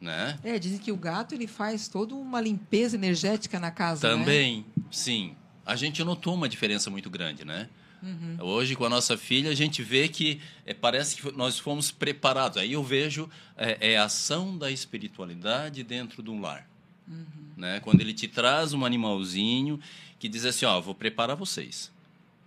né? 0.00 0.36
É, 0.42 0.58
dizem 0.58 0.78
que 0.78 0.90
o 0.92 0.96
gato 0.96 1.34
ele 1.34 1.46
faz 1.46 1.86
toda 1.88 2.14
uma 2.16 2.40
limpeza 2.40 2.96
energética 2.96 3.60
na 3.60 3.70
casa. 3.70 4.08
Né? 4.08 4.18
Também, 4.18 4.66
sim. 4.90 5.36
A 5.64 5.76
gente 5.76 6.02
notou 6.02 6.34
uma 6.34 6.48
diferença 6.48 6.90
muito 6.90 7.08
grande, 7.08 7.44
né? 7.44 7.68
Uhum. 8.02 8.36
Hoje, 8.40 8.76
com 8.76 8.84
a 8.84 8.88
nossa 8.88 9.16
filha, 9.16 9.50
a 9.50 9.54
gente 9.54 9.82
vê 9.82 10.08
que 10.08 10.40
é, 10.64 10.72
parece 10.72 11.16
que 11.16 11.32
nós 11.32 11.58
fomos 11.58 11.90
preparados. 11.90 12.58
Aí 12.58 12.72
eu 12.72 12.82
vejo 12.82 13.28
é, 13.56 13.92
é 13.92 13.98
a 13.98 14.04
ação 14.04 14.56
da 14.56 14.70
espiritualidade 14.70 15.82
dentro 15.82 16.22
de 16.22 16.30
um 16.30 16.40
lar. 16.40 16.68
Uhum. 17.06 17.24
Né? 17.56 17.80
Quando 17.80 18.00
ele 18.00 18.14
te 18.14 18.28
traz 18.28 18.72
um 18.72 18.84
animalzinho 18.84 19.80
que 20.18 20.28
diz 20.28 20.44
assim, 20.44 20.66
ó, 20.66 20.80
vou 20.80 20.94
preparar 20.94 21.36
vocês. 21.36 21.90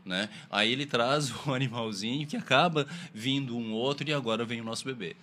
Né? 0.05 0.29
Aí 0.49 0.71
ele 0.71 0.85
traz 0.85 1.31
um 1.45 1.53
animalzinho 1.53 2.25
que 2.25 2.37
acaba 2.37 2.87
vindo 3.13 3.57
um 3.57 3.73
outro 3.73 4.09
e 4.09 4.13
agora 4.13 4.45
vem 4.45 4.61
o 4.61 4.63
nosso 4.63 4.85
bebê. 4.85 5.15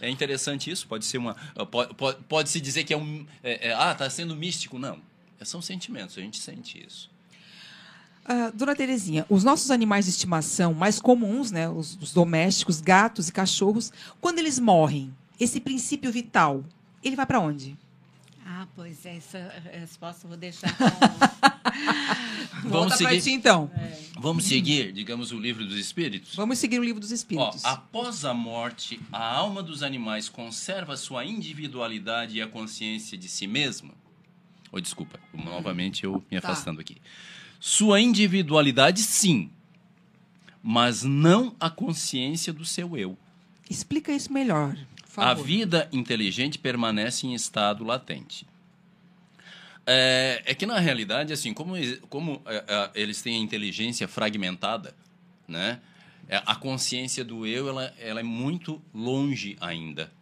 É 0.00 0.10
interessante 0.10 0.68
isso? 0.68 0.86
Pode 0.88 1.04
ser 1.04 1.18
uma. 1.18 1.34
Pode, 1.70 1.94
pode, 1.94 2.18
pode 2.24 2.50
se 2.50 2.60
dizer 2.60 2.82
que 2.82 2.92
é 2.92 2.96
um. 2.96 3.24
é- 3.42 3.68
é, 3.68 3.72
ah, 3.72 3.92
está 3.92 4.10
sendo 4.10 4.34
místico. 4.34 4.76
Não. 4.76 5.00
São 5.44 5.62
sentimentos, 5.62 6.18
a 6.18 6.20
gente 6.20 6.38
sente 6.38 6.84
isso. 6.84 7.08
Ah, 8.24 8.50
dona 8.54 8.74
Terezinha, 8.76 9.26
os 9.28 9.42
nossos 9.42 9.70
animais 9.70 10.04
de 10.04 10.12
estimação 10.12 10.72
mais 10.72 11.00
comuns, 11.00 11.50
né, 11.50 11.68
os, 11.68 11.98
os 12.00 12.12
domésticos, 12.12 12.80
gatos 12.80 13.28
e 13.28 13.32
cachorros, 13.32 13.92
quando 14.20 14.38
eles 14.38 14.58
morrem, 14.60 15.12
esse 15.40 15.58
princípio 15.60 16.12
vital, 16.12 16.64
ele 17.02 17.16
vai 17.16 17.26
para 17.26 17.40
onde? 17.40 17.76
Ah, 18.46 18.66
pois 18.76 19.04
é, 19.06 19.16
essa 19.16 19.52
resposta 19.72 20.24
eu 20.24 20.28
vou 20.28 20.36
deixar 20.38 20.72
com... 20.76 20.84
Pra 22.68 22.96
seguir. 22.96 23.20
ti, 23.22 23.30
então. 23.32 23.70
Vamos 24.20 24.44
seguir, 24.44 24.92
digamos, 24.92 25.32
o 25.32 25.38
livro 25.38 25.64
dos 25.66 25.76
espíritos? 25.76 26.34
Vamos 26.36 26.58
seguir 26.58 26.78
o 26.78 26.84
livro 26.84 27.00
dos 27.00 27.10
Ó, 27.10 27.14
espíritos. 27.14 27.64
após 27.64 28.24
a 28.24 28.32
morte, 28.32 29.00
a 29.12 29.24
alma 29.34 29.62
dos 29.62 29.82
animais 29.82 30.28
conserva 30.28 30.96
sua 30.96 31.24
individualidade 31.24 32.36
e 32.36 32.42
a 32.42 32.46
consciência 32.46 33.18
de 33.18 33.28
si 33.28 33.46
mesma? 33.46 33.94
Oh, 34.70 34.80
desculpa, 34.80 35.18
novamente 35.34 36.04
eu 36.04 36.22
me 36.30 36.40
Tá. 36.40 36.48
afastando 36.50 36.80
aqui. 36.80 36.96
Sua 37.64 38.00
individualidade, 38.00 39.02
sim, 39.02 39.48
mas 40.60 41.04
não 41.04 41.54
a 41.60 41.70
consciência 41.70 42.52
do 42.52 42.64
seu 42.64 42.96
eu. 42.96 43.16
Explica 43.70 44.10
isso 44.10 44.32
melhor. 44.32 44.76
A 45.16 45.32
vida 45.32 45.88
inteligente 45.92 46.58
permanece 46.58 47.24
em 47.24 47.34
estado 47.34 47.84
latente. 47.84 48.44
É, 49.86 50.42
é 50.44 50.54
que, 50.56 50.66
na 50.66 50.80
realidade, 50.80 51.32
assim, 51.32 51.54
como, 51.54 51.74
como 52.08 52.42
é, 52.46 52.64
é, 52.66 52.90
eles 53.00 53.22
têm 53.22 53.36
a 53.36 53.44
inteligência 53.44 54.08
fragmentada, 54.08 54.92
né? 55.46 55.80
é, 56.28 56.42
a 56.44 56.56
consciência 56.56 57.24
do 57.24 57.46
eu 57.46 57.68
ela, 57.68 57.94
ela 57.96 58.18
é 58.18 58.24
muito 58.24 58.82
longe 58.92 59.56
ainda. 59.60 60.12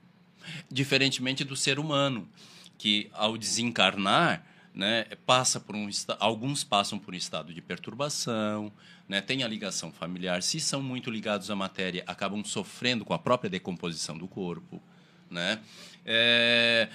Diferentemente 0.70 1.42
do 1.42 1.57
ser 1.57 1.79
humano, 1.79 2.29
que, 2.76 3.09
ao 3.14 3.38
desencarnar, 3.38 4.44
né, 4.74 5.04
passa 5.26 5.59
por 5.59 5.74
um 5.74 5.88
alguns 6.18 6.62
passam 6.62 6.98
por 6.98 7.14
um 7.14 7.16
estado 7.16 7.52
de 7.52 7.61
perturbação, 7.61 8.72
né, 9.09 9.20
tem 9.20 9.42
a 9.42 9.48
ligação 9.48 9.90
familiar. 9.90 10.42
Se 10.42 10.61
são 10.61 10.83
muito 10.83 11.11
ligados 11.11 11.50
à 11.50 11.56
matéria, 11.56 12.04
acabam 12.06 12.44
sofrendo 12.44 13.04
com 13.04 13.12
a 13.12 13.18
própria 13.18 13.50
decomposição 13.50 14.16
do 14.16 14.28
corpo, 14.28 14.80
né? 15.28 15.61
É, 16.04 16.88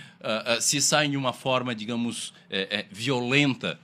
se 0.59 0.81
saem 0.81 1.11
de 1.11 1.17
uma 1.17 1.31
forma, 1.31 1.75
digamos, 1.75 2.33
é, 2.49 2.79
é, 2.79 2.85
violenta, 2.91 3.79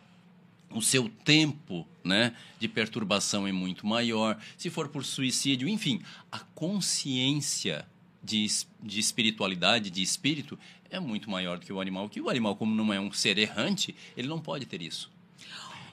o 0.71 0.82
seu 0.82 1.10
tempo 1.10 1.88
né, 2.04 2.36
de 2.60 2.67
perturbação 2.67 3.47
é 3.47 3.51
muito 3.51 3.86
maior. 3.86 4.39
Se 4.58 4.69
for 4.69 4.88
por 4.88 5.06
suicídio, 5.06 5.67
enfim, 5.67 6.01
a 6.32 6.39
consciência 6.39 7.86
de, 8.23 8.47
de 8.82 8.99
espiritualidade, 8.99 9.89
de 9.89 10.01
espírito, 10.01 10.58
é 10.91 10.99
muito 10.99 11.30
maior 11.30 11.58
do 11.58 11.65
que 11.65 11.73
o 11.73 11.80
animal. 11.80 12.08
Que 12.10 12.21
o 12.21 12.30
animal, 12.30 12.56
como 12.56 12.75
não 12.75 12.93
é 12.93 12.99
um 12.99 13.12
ser 13.12 13.38
errante, 13.38 13.95
ele 14.15 14.27
não 14.27 14.39
pode 14.39 14.65
ter 14.65 14.82
isso. 14.82 15.10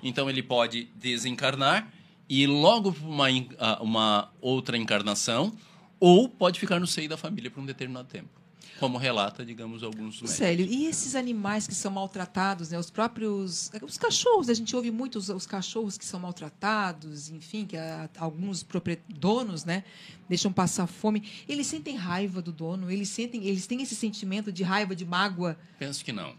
Então 0.03 0.29
ele 0.29 0.43
pode 0.43 0.89
desencarnar 0.97 1.91
e 2.29 2.47
logo 2.47 2.95
uma, 3.03 3.27
ah, 3.59 3.79
uma 3.81 4.31
outra 4.41 4.77
encarnação, 4.77 5.57
ou 5.99 6.29
pode 6.29 6.61
ficar 6.61 6.79
no 6.79 6.87
seio 6.87 7.09
da 7.09 7.17
família 7.17 7.51
por 7.51 7.61
um 7.61 7.67
determinado 7.67 8.09
tempo. 8.09 8.38
Como 8.79 8.97
relata, 8.97 9.45
digamos, 9.45 9.83
alguns 9.83 10.15
médicos. 10.23 10.31
Célio, 10.31 10.65
e 10.67 10.87
esses 10.87 11.15
animais 11.17 11.67
que 11.67 11.75
são 11.75 11.91
maltratados, 11.91 12.71
né? 12.71 12.79
Os 12.79 12.91
próprios. 12.91 13.71
Os 13.83 13.99
cachorros, 13.99 14.49
a 14.49 14.55
gente 14.55 14.75
ouve 14.77 14.91
muito 14.91 15.17
os, 15.19 15.29
os 15.29 15.47
cachorros 15.47 15.99
que 15.99 16.05
são 16.05 16.21
maltratados, 16.21 17.29
enfim, 17.31 17.67
que 17.67 17.77
a- 17.77 18.09
alguns 18.19 18.65
donos, 19.09 19.65
né, 19.65 19.83
deixam 20.29 20.53
passar 20.53 20.87
fome. 20.87 21.23
Eles 21.49 21.67
sentem 21.67 21.97
raiva 21.97 22.41
do 22.41 22.53
dono, 22.53 22.91
eles 22.91 23.09
sentem, 23.09 23.45
eles 23.47 23.67
têm 23.67 23.83
esse 23.83 23.97
sentimento 23.97 24.53
de 24.53 24.63
raiva, 24.63 24.95
de 24.95 25.05
mágoa. 25.05 25.59
Penso 25.79 26.05
que 26.05 26.13
não. 26.13 26.35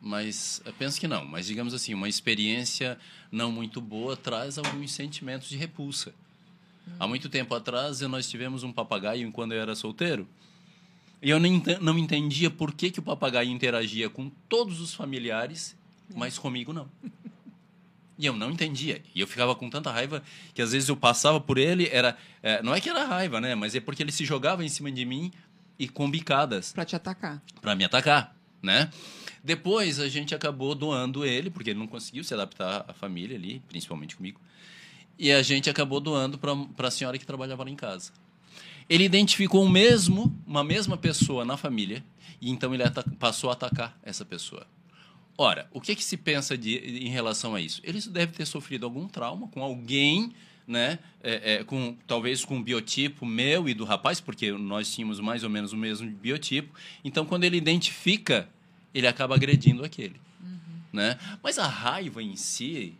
Mas 0.00 0.60
eu 0.64 0.72
penso 0.72 0.98
que 1.00 1.08
não. 1.08 1.24
Mas 1.24 1.46
digamos 1.46 1.74
assim, 1.74 1.92
uma 1.94 2.08
experiência 2.08 2.98
não 3.30 3.50
muito 3.52 3.80
boa 3.80 4.16
traz 4.16 4.56
alguns 4.58 4.92
sentimentos 4.92 5.48
de 5.48 5.56
repulsa. 5.56 6.14
Há 6.98 7.06
muito 7.06 7.28
tempo 7.28 7.54
atrás 7.54 8.00
nós 8.00 8.28
tivemos 8.28 8.62
um 8.62 8.72
papagaio 8.72 9.30
quando 9.32 9.52
eu 9.52 9.60
era 9.60 9.74
solteiro. 9.74 10.26
E 11.20 11.30
eu 11.30 11.38
ente- 11.44 11.78
não 11.80 11.98
entendia 11.98 12.48
por 12.50 12.72
que, 12.72 12.90
que 12.90 13.00
o 13.00 13.02
papagaio 13.02 13.50
interagia 13.50 14.08
com 14.08 14.30
todos 14.48 14.80
os 14.80 14.94
familiares, 14.94 15.76
mas 16.14 16.38
comigo 16.38 16.72
não. 16.72 16.88
E 18.16 18.26
eu 18.26 18.32
não 18.34 18.50
entendia. 18.50 19.00
E 19.14 19.20
eu 19.20 19.26
ficava 19.26 19.54
com 19.54 19.70
tanta 19.70 19.90
raiva 19.92 20.22
que 20.54 20.60
às 20.62 20.72
vezes 20.72 20.88
eu 20.88 20.96
passava 20.96 21.40
por 21.40 21.56
ele, 21.58 21.88
era 21.90 22.16
é, 22.42 22.62
não 22.62 22.74
é 22.74 22.80
que 22.80 22.88
era 22.88 23.04
raiva, 23.04 23.40
né? 23.40 23.54
Mas 23.54 23.74
é 23.74 23.80
porque 23.80 24.02
ele 24.02 24.10
se 24.12 24.24
jogava 24.24 24.64
em 24.64 24.68
cima 24.68 24.90
de 24.90 25.04
mim 25.04 25.30
e 25.78 25.88
com 25.88 26.10
bicadas 26.10 26.72
para 26.72 26.84
te 26.84 26.96
atacar. 26.96 27.40
para 27.60 27.74
me 27.76 27.84
atacar, 27.84 28.36
né? 28.62 28.90
Depois 29.42 30.00
a 30.00 30.08
gente 30.08 30.34
acabou 30.34 30.74
doando 30.74 31.24
ele, 31.24 31.48
porque 31.48 31.70
ele 31.70 31.78
não 31.78 31.86
conseguiu 31.86 32.24
se 32.24 32.34
adaptar 32.34 32.84
à 32.88 32.92
família 32.92 33.36
ali, 33.36 33.62
principalmente 33.68 34.16
comigo. 34.16 34.40
E 35.16 35.30
a 35.32 35.42
gente 35.42 35.70
acabou 35.70 36.00
doando 36.00 36.38
para 36.38 36.88
a 36.88 36.90
senhora 36.90 37.18
que 37.18 37.24
trabalhava 37.26 37.62
lá 37.64 37.70
em 37.70 37.76
casa. 37.76 38.12
Ele 38.88 39.04
identificou 39.04 39.64
um 39.64 39.68
mesmo, 39.68 40.34
uma 40.46 40.64
mesma 40.64 40.96
pessoa 40.96 41.44
na 41.44 41.56
família 41.56 42.04
e 42.40 42.50
então 42.50 42.74
ele 42.74 42.84
passou 43.18 43.50
a 43.50 43.52
atacar 43.52 43.98
essa 44.02 44.24
pessoa. 44.24 44.66
Ora, 45.36 45.68
o 45.72 45.80
que, 45.80 45.94
que 45.94 46.04
se 46.04 46.16
pensa 46.16 46.58
de, 46.58 46.76
em 46.78 47.08
relação 47.08 47.54
a 47.54 47.60
isso? 47.60 47.80
Ele 47.84 48.00
deve 48.00 48.32
ter 48.32 48.44
sofrido 48.44 48.84
algum 48.84 49.06
trauma 49.06 49.46
com 49.48 49.62
alguém, 49.62 50.32
né? 50.66 50.98
É, 51.22 51.54
é, 51.54 51.64
com, 51.64 51.96
talvez 52.06 52.44
com 52.44 52.58
o 52.58 52.62
biotipo 52.62 53.24
meu 53.24 53.68
e 53.68 53.74
do 53.74 53.84
rapaz, 53.84 54.20
porque 54.20 54.50
nós 54.50 54.92
tínhamos 54.92 55.20
mais 55.20 55.44
ou 55.44 55.50
menos 55.50 55.72
o 55.72 55.76
mesmo 55.76 56.10
biotipo. 56.10 56.74
Então, 57.04 57.24
quando 57.24 57.44
ele 57.44 57.56
identifica, 57.56 58.48
ele 58.92 59.06
acaba 59.06 59.36
agredindo 59.36 59.84
aquele. 59.84 60.20
Uhum. 60.40 60.80
Né? 60.92 61.16
Mas 61.40 61.56
a 61.58 61.68
raiva 61.68 62.20
em 62.20 62.34
si, 62.34 62.94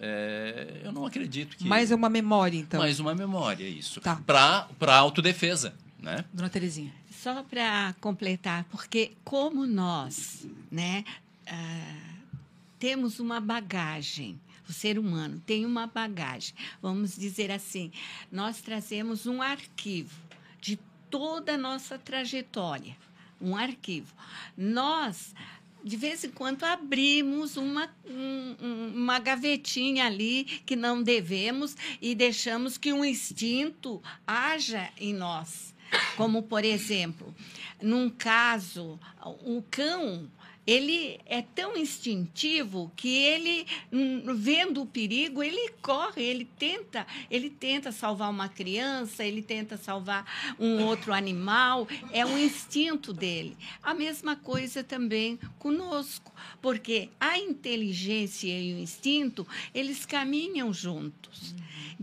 é, 0.00 0.80
eu 0.84 0.92
não 0.92 1.06
acredito 1.06 1.56
que. 1.56 1.64
Mais 1.64 1.90
uma 1.90 2.08
memória, 2.08 2.58
então. 2.58 2.80
Mais 2.80 3.00
uma 3.00 3.14
memória, 3.14 3.64
isso. 3.66 4.00
Tá. 4.00 4.16
Para 4.16 4.96
autodefesa. 4.96 5.74
Né? 5.98 6.24
Dona 6.32 6.50
Terezinha. 6.50 6.92
Só 7.10 7.42
para 7.42 7.94
completar, 8.00 8.64
porque 8.64 9.12
como 9.24 9.66
nós 9.66 10.46
né, 10.70 11.02
ah, 11.46 12.14
temos 12.78 13.18
uma 13.18 13.40
bagagem, 13.40 14.38
o 14.68 14.72
ser 14.72 14.98
humano 14.98 15.42
tem 15.46 15.64
uma 15.64 15.86
bagagem, 15.86 16.54
vamos 16.82 17.16
dizer 17.16 17.50
assim, 17.50 17.90
nós 18.30 18.60
trazemos 18.60 19.26
um 19.26 19.40
arquivo 19.40 20.14
de 20.60 20.78
toda 21.08 21.54
a 21.54 21.58
nossa 21.58 21.98
trajetória, 21.98 22.94
um 23.40 23.56
arquivo. 23.56 24.12
Nós 24.54 25.34
de 25.84 25.96
vez 25.98 26.24
em 26.24 26.30
quando 26.30 26.64
abrimos 26.64 27.58
uma, 27.58 27.94
um, 28.06 28.92
uma 28.94 29.18
gavetinha 29.18 30.06
ali 30.06 30.44
que 30.64 30.74
não 30.74 31.02
devemos 31.02 31.76
e 32.00 32.14
deixamos 32.14 32.78
que 32.78 32.90
um 32.90 33.04
instinto 33.04 34.02
haja 34.26 34.90
em 34.98 35.12
nós. 35.12 35.74
Como, 36.16 36.42
por 36.42 36.64
exemplo, 36.64 37.34
num 37.80 38.08
caso, 38.08 38.98
o 39.44 39.62
cão 39.70 40.28
ele 40.66 41.20
é 41.26 41.42
tão 41.42 41.76
instintivo 41.76 42.90
que 42.96 43.08
ele 43.08 43.66
hum, 43.92 44.34
vendo 44.36 44.82
o 44.82 44.86
perigo 44.86 45.42
ele 45.42 45.70
corre 45.82 46.22
ele 46.22 46.44
tenta 46.58 47.06
ele 47.30 47.50
tenta 47.50 47.92
salvar 47.92 48.30
uma 48.30 48.48
criança 48.48 49.24
ele 49.24 49.42
tenta 49.42 49.76
salvar 49.76 50.54
um 50.58 50.84
outro 50.84 51.12
animal 51.12 51.86
é 52.12 52.24
um 52.24 52.38
instinto 52.38 53.12
dele 53.12 53.56
a 53.82 53.94
mesma 53.94 54.36
coisa 54.36 54.82
também 54.82 55.38
conosco 55.58 56.32
porque 56.60 57.10
a 57.20 57.38
inteligência 57.38 58.48
e 58.48 58.74
o 58.74 58.78
instinto 58.78 59.46
eles 59.74 60.06
caminham 60.06 60.72
juntos 60.72 61.54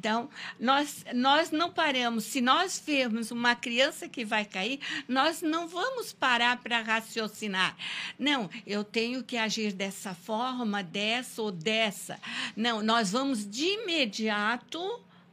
então, 0.02 0.30
nós, 0.60 1.06
nós 1.14 1.52
não 1.52 1.72
paramos. 1.72 2.24
Se 2.24 2.42
nós 2.42 2.82
vermos 2.84 3.30
uma 3.30 3.56
criança 3.56 4.10
que 4.10 4.26
vai 4.26 4.46
cair, 4.46 4.80
nós 5.08 5.44
não 5.44 5.68
vamos 5.68 6.12
parar 6.14 6.58
para 6.58 6.82
raciocinar. 6.82 7.76
Não, 8.18 8.50
eu 8.66 8.84
tenho 8.84 9.24
que 9.24 9.38
agir 9.38 9.74
dessa 9.74 10.14
forma, 10.14 10.84
dessa 10.84 11.42
ou 11.42 11.52
dessa. 11.52 12.20
Não, 12.56 12.82
nós 12.82 13.12
vamos 13.12 13.50
de 13.50 13.66
imediato 13.66 14.80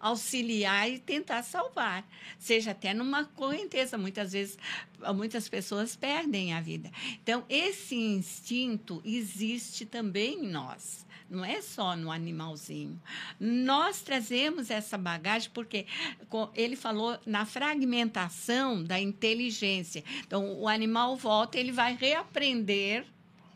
auxiliar 0.01 0.89
e 0.89 0.99
tentar 0.99 1.43
salvar, 1.43 2.09
seja 2.39 2.71
até 2.71 2.95
numa 2.95 3.25
correnteza. 3.25 3.99
Muitas 3.99 4.33
vezes, 4.33 4.57
muitas 5.15 5.49
pessoas 5.49 5.97
perdem 5.97 6.55
a 6.55 6.61
vida. 6.61 6.91
Então, 7.23 7.45
esse 7.49 7.97
instinto 7.97 9.03
existe 9.05 9.85
também 9.85 10.45
em 10.45 10.49
nós 10.49 11.08
não 11.29 11.45
é 11.45 11.61
só 11.61 11.95
no 11.95 12.11
animalzinho. 12.11 13.01
Nós 13.39 14.01
trazemos 14.01 14.71
essa 14.71 14.97
bagagem 14.97 15.51
porque 15.53 15.87
ele 16.55 16.77
falou 16.77 17.19
na 17.27 17.45
fragmentação 17.45 18.83
da 18.83 18.99
inteligência. 19.01 20.03
Então, 20.27 20.59
o 20.59 20.67
animal 20.67 21.17
volta, 21.17 21.59
ele 21.59 21.73
vai 21.73 21.95
reaprender 21.95 23.05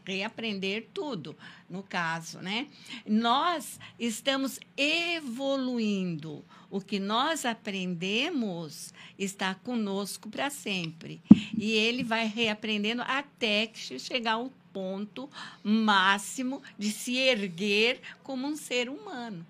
reaprender 0.04 0.88
tudo, 0.92 1.36
no 1.68 1.82
caso, 1.82 2.40
né? 2.40 2.66
Nós 3.06 3.78
estamos 3.98 4.58
evoluindo. 4.76 6.44
O 6.70 6.80
que 6.80 6.98
nós 6.98 7.44
aprendemos 7.44 8.92
está 9.18 9.54
conosco 9.54 10.28
para 10.28 10.50
sempre. 10.50 11.20
E 11.56 11.72
ele 11.72 12.02
vai 12.02 12.26
reaprendendo 12.26 13.02
até 13.02 13.66
que 13.66 13.98
chegar 13.98 14.32
ao 14.32 14.50
ponto 14.72 15.28
máximo 15.62 16.62
de 16.78 16.90
se 16.90 17.16
erguer 17.16 18.00
como 18.22 18.46
um 18.46 18.56
ser 18.56 18.88
humano. 18.88 19.46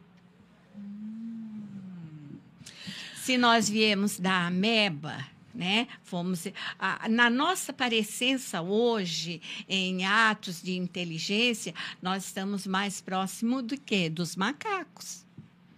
Se 3.17 3.39
nós 3.39 3.69
viemos 3.69 4.19
da 4.19 4.47
ameba, 4.47 5.25
né? 5.55 5.87
Fomos 6.03 6.47
a, 6.79 7.09
na 7.09 7.29
nossa 7.29 7.73
parecença 7.73 8.61
hoje 8.63 9.41
em 9.69 10.05
atos 10.05 10.63
de 10.63 10.77
inteligência, 10.77 11.75
nós 12.01 12.25
estamos 12.25 12.67
mais 12.67 13.01
próximo 13.01 13.63
do 13.63 13.79
que 13.79 14.09
dos 14.09 14.35
macacos. 14.35 15.25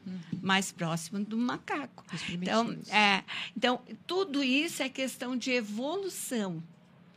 Uhum. 0.06 0.20
Mais 0.42 0.70
próximo 0.70 1.24
do 1.24 1.36
macaco. 1.36 2.04
Então, 2.30 2.76
é, 2.88 3.24
então, 3.56 3.80
tudo 4.06 4.42
isso 4.42 4.82
é 4.82 4.88
questão 4.88 5.36
de 5.36 5.50
evolução. 5.50 6.62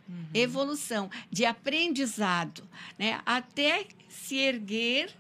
Uhum. 0.08 0.26
Evolução, 0.34 1.10
de 1.32 1.46
aprendizado, 1.46 2.64
né? 2.98 3.22
até 3.26 3.88
se 4.08 4.36
erguer 4.38 5.14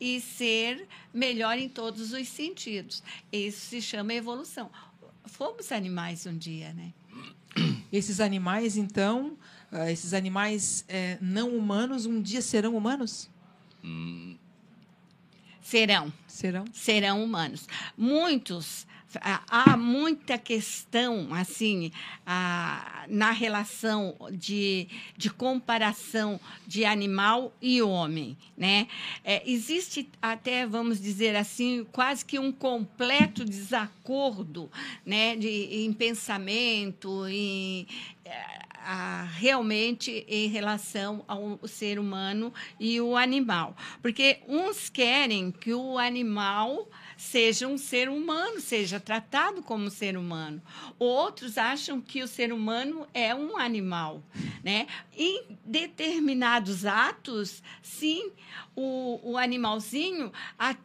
e 0.00 0.20
ser 0.20 0.86
melhor 1.12 1.58
em 1.58 1.68
todos 1.68 2.12
os 2.12 2.28
sentidos. 2.28 3.02
Isso 3.32 3.60
se 3.66 3.80
chama 3.80 4.12
evolução. 4.12 4.70
Fomos 5.24 5.72
animais 5.72 6.26
um 6.26 6.36
dia, 6.36 6.72
né? 6.72 6.92
Esses 7.92 8.20
animais, 8.20 8.76
então, 8.76 9.38
uh, 9.72 9.88
esses 9.88 10.12
animais 10.12 10.84
é, 10.88 11.16
não 11.20 11.56
humanos, 11.56 12.06
um 12.06 12.20
dia 12.20 12.42
serão 12.42 12.76
humanos? 12.76 13.30
Hum. 13.84 14.36
Serão. 15.62 16.12
Serão? 16.26 16.64
Serão 16.72 17.24
humanos. 17.24 17.68
Muitos 17.96 18.86
há 19.20 19.76
muita 19.76 20.38
questão 20.38 21.28
assim 21.32 21.92
na 23.08 23.30
relação 23.30 24.16
de, 24.32 24.88
de 25.16 25.30
comparação 25.30 26.40
de 26.66 26.84
animal 26.84 27.52
e 27.60 27.82
homem 27.82 28.36
né 28.56 28.88
é, 29.24 29.42
existe 29.48 30.08
até 30.20 30.66
vamos 30.66 31.00
dizer 31.00 31.36
assim 31.36 31.86
quase 31.92 32.24
que 32.24 32.38
um 32.38 32.52
completo 32.52 33.44
desacordo 33.44 34.70
né 35.04 35.36
de, 35.36 35.84
em 35.84 35.92
pensamento 35.92 37.26
em 37.28 37.86
a, 38.84 39.22
realmente 39.38 40.24
em 40.28 40.48
relação 40.48 41.24
ao 41.26 41.58
ser 41.66 41.98
humano 41.98 42.52
e 42.78 43.00
o 43.00 43.16
animal. 43.16 43.74
Porque 44.02 44.40
uns 44.46 44.88
querem 44.88 45.50
que 45.50 45.72
o 45.72 45.98
animal 45.98 46.86
seja 47.24 47.66
um 47.66 47.78
ser 47.78 48.08
humano, 48.08 48.60
seja 48.60 49.00
tratado 49.00 49.62
como 49.62 49.90
ser 49.90 50.16
humano. 50.16 50.62
Outros 50.98 51.56
acham 51.56 52.00
que 52.00 52.22
o 52.22 52.28
ser 52.28 52.52
humano 52.52 53.06
é 53.14 53.34
um 53.34 53.56
animal. 53.56 54.22
Né? 54.62 54.86
Em 55.16 55.42
determinados 55.64 56.84
atos, 56.84 57.62
sim, 57.82 58.30
o, 58.76 59.20
o 59.22 59.38
animalzinho, 59.38 60.30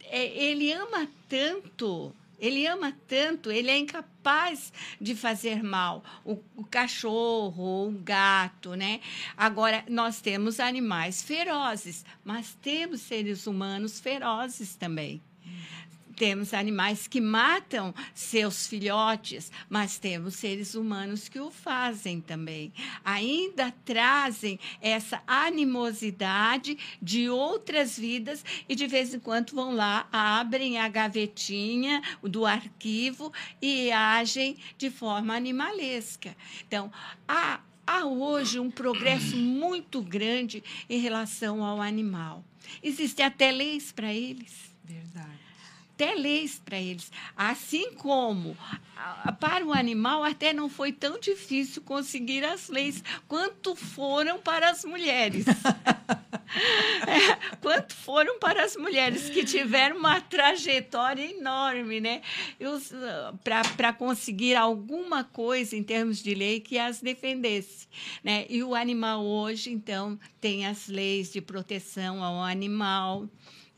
é, 0.10 0.44
ele 0.44 0.72
ama 0.72 1.08
tanto 1.28 2.16
ele 2.42 2.66
ama 2.66 2.96
tanto, 3.06 3.52
ele 3.52 3.70
é 3.70 3.78
incapaz 3.78 4.72
de 5.02 5.14
fazer 5.14 5.62
mal. 5.62 6.02
O, 6.24 6.42
o 6.56 6.64
cachorro, 6.64 7.90
o 7.90 7.92
gato, 7.92 8.76
né? 8.76 9.02
Agora, 9.36 9.84
nós 9.90 10.22
temos 10.22 10.58
animais 10.58 11.22
ferozes, 11.22 12.06
mas 12.24 12.58
temos 12.62 13.02
seres 13.02 13.46
humanos 13.46 14.00
ferozes 14.00 14.74
também. 14.74 15.22
Temos 16.20 16.54
animais 16.54 17.08
que 17.08 17.22
matam 17.22 17.96
seus 18.14 18.68
filhotes, 18.68 19.50
mas 19.70 19.98
temos 19.98 20.36
seres 20.36 20.76
humanos 20.76 21.30
que 21.30 21.40
o 21.40 21.50
fazem 21.50 22.20
também. 22.20 22.74
Ainda 23.06 23.74
trazem 23.86 24.60
essa 24.82 25.24
animosidade 25.26 26.78
de 27.02 27.30
outras 27.30 27.98
vidas 27.98 28.44
e 28.68 28.76
de 28.76 28.86
vez 28.86 29.14
em 29.14 29.20
quando 29.20 29.54
vão 29.54 29.74
lá, 29.74 30.10
abrem 30.12 30.78
a 30.78 30.90
gavetinha 30.90 32.02
do 32.22 32.46
arquivo 32.46 33.32
e 33.62 33.90
agem 33.90 34.58
de 34.78 34.90
forma 34.90 35.34
animalesca. 35.34 36.36
Então, 36.68 36.92
há, 37.26 37.62
há 37.88 38.04
hoje 38.04 38.60
um 38.60 38.70
progresso 38.70 39.38
muito 39.38 40.02
grande 40.02 40.62
em 40.90 41.00
relação 41.00 41.64
ao 41.64 41.82
animal. 41.82 42.44
Existem 42.84 43.26
até 43.26 43.54
leis 43.54 43.94
para 43.94 44.14
eles. 44.14 44.76
Verdade 44.84 45.49
até 46.00 46.16
leis 46.16 46.62
para 46.64 46.80
eles. 46.80 47.12
Assim 47.36 47.92
como 47.96 48.56
para 49.40 49.66
o 49.66 49.74
animal 49.74 50.24
até 50.24 50.54
não 50.54 50.70
foi 50.70 50.94
tão 50.94 51.20
difícil 51.20 51.82
conseguir 51.82 52.46
as 52.46 52.70
leis 52.70 53.04
quanto 53.28 53.76
foram 53.76 54.40
para 54.40 54.70
as 54.70 54.86
mulheres. 54.86 55.46
é, 57.06 57.56
quanto 57.60 57.94
foram 57.94 58.40
para 58.40 58.64
as 58.64 58.78
mulheres 58.78 59.30
que 59.30 59.44
tiveram 59.44 59.98
uma 59.98 60.22
trajetória 60.22 61.32
enorme, 61.32 62.00
né? 62.00 62.22
Para 63.44 63.92
conseguir 63.92 64.56
alguma 64.56 65.26
coisa 65.26 65.76
em 65.76 65.84
termos 65.84 66.24
de 66.24 66.34
lei 66.34 66.62
que 66.62 66.80
as 66.80 67.02
defendesse. 67.02 67.90
Né? 68.24 68.46
E 68.50 68.64
o 68.64 68.74
animal 68.74 69.26
hoje, 69.26 69.70
então, 69.70 70.18
tem 70.40 70.66
as 70.66 70.88
leis 70.88 71.32
de 71.32 71.42
proteção 71.42 72.24
ao 72.24 72.42
animal. 72.42 73.28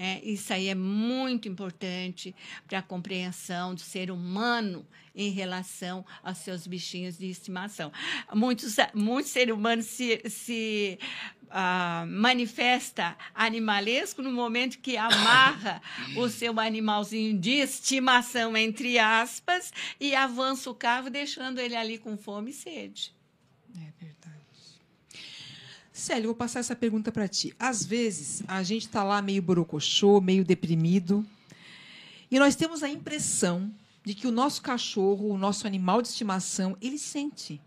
É, 0.03 0.19
isso 0.23 0.51
aí 0.51 0.67
é 0.67 0.73
muito 0.73 1.47
importante 1.47 2.33
para 2.67 2.79
a 2.79 2.81
compreensão 2.81 3.75
do 3.75 3.81
ser 3.81 4.09
humano 4.09 4.83
em 5.15 5.29
relação 5.29 6.03
aos 6.23 6.39
seus 6.39 6.65
bichinhos 6.65 7.19
de 7.19 7.29
estimação. 7.29 7.91
Muitos, 8.33 8.77
muitos 8.95 9.31
seres 9.31 9.53
humanos 9.53 9.85
se, 9.85 10.19
se 10.27 10.97
uh, 11.43 12.07
manifesta 12.07 13.15
animalesco 13.35 14.23
no 14.23 14.31
momento 14.31 14.79
que 14.79 14.97
amarra 14.97 15.79
o 16.17 16.27
seu 16.29 16.59
animalzinho 16.59 17.37
de 17.37 17.51
estimação, 17.51 18.57
entre 18.57 18.97
aspas, 18.97 19.71
e 19.99 20.15
avança 20.15 20.67
o 20.67 20.73
carro, 20.73 21.11
deixando 21.11 21.59
ele 21.59 21.75
ali 21.75 21.99
com 21.99 22.17
fome 22.17 22.49
e 22.49 22.53
sede. 22.55 23.13
É 23.75 24.03
verdade. 24.03 24.20
Célio, 26.01 26.29
vou 26.29 26.35
passar 26.35 26.59
essa 26.59 26.75
pergunta 26.75 27.11
para 27.11 27.27
ti. 27.27 27.53
Às 27.59 27.85
vezes, 27.85 28.43
a 28.47 28.63
gente 28.63 28.87
está 28.87 29.03
lá 29.03 29.21
meio 29.21 29.41
borocochô, 29.41 30.19
meio 30.19 30.43
deprimido, 30.43 31.23
e 32.29 32.39
nós 32.39 32.55
temos 32.55 32.81
a 32.81 32.89
impressão 32.89 33.71
de 34.03 34.15
que 34.15 34.25
o 34.25 34.31
nosso 34.31 34.63
cachorro, 34.63 35.29
o 35.29 35.37
nosso 35.37 35.67
animal 35.67 36.01
de 36.01 36.07
estimação, 36.07 36.75
ele 36.81 36.97
sente. 36.97 37.61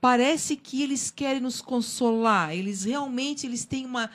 Parece 0.00 0.56
que 0.56 0.82
eles 0.82 1.10
querem 1.10 1.40
nos 1.40 1.60
consolar. 1.60 2.54
Eles 2.54 2.84
realmente 2.84 3.46
eles 3.46 3.64
têm 3.64 3.84
uma 3.84 4.10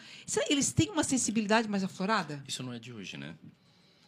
eles 0.48 0.72
têm 0.72 0.90
uma 0.90 1.04
sensibilidade 1.04 1.68
mais 1.68 1.84
aflorada. 1.84 2.42
Isso 2.48 2.64
não 2.64 2.72
é 2.72 2.80
de 2.80 2.94
hoje, 2.94 3.18
né? 3.18 3.36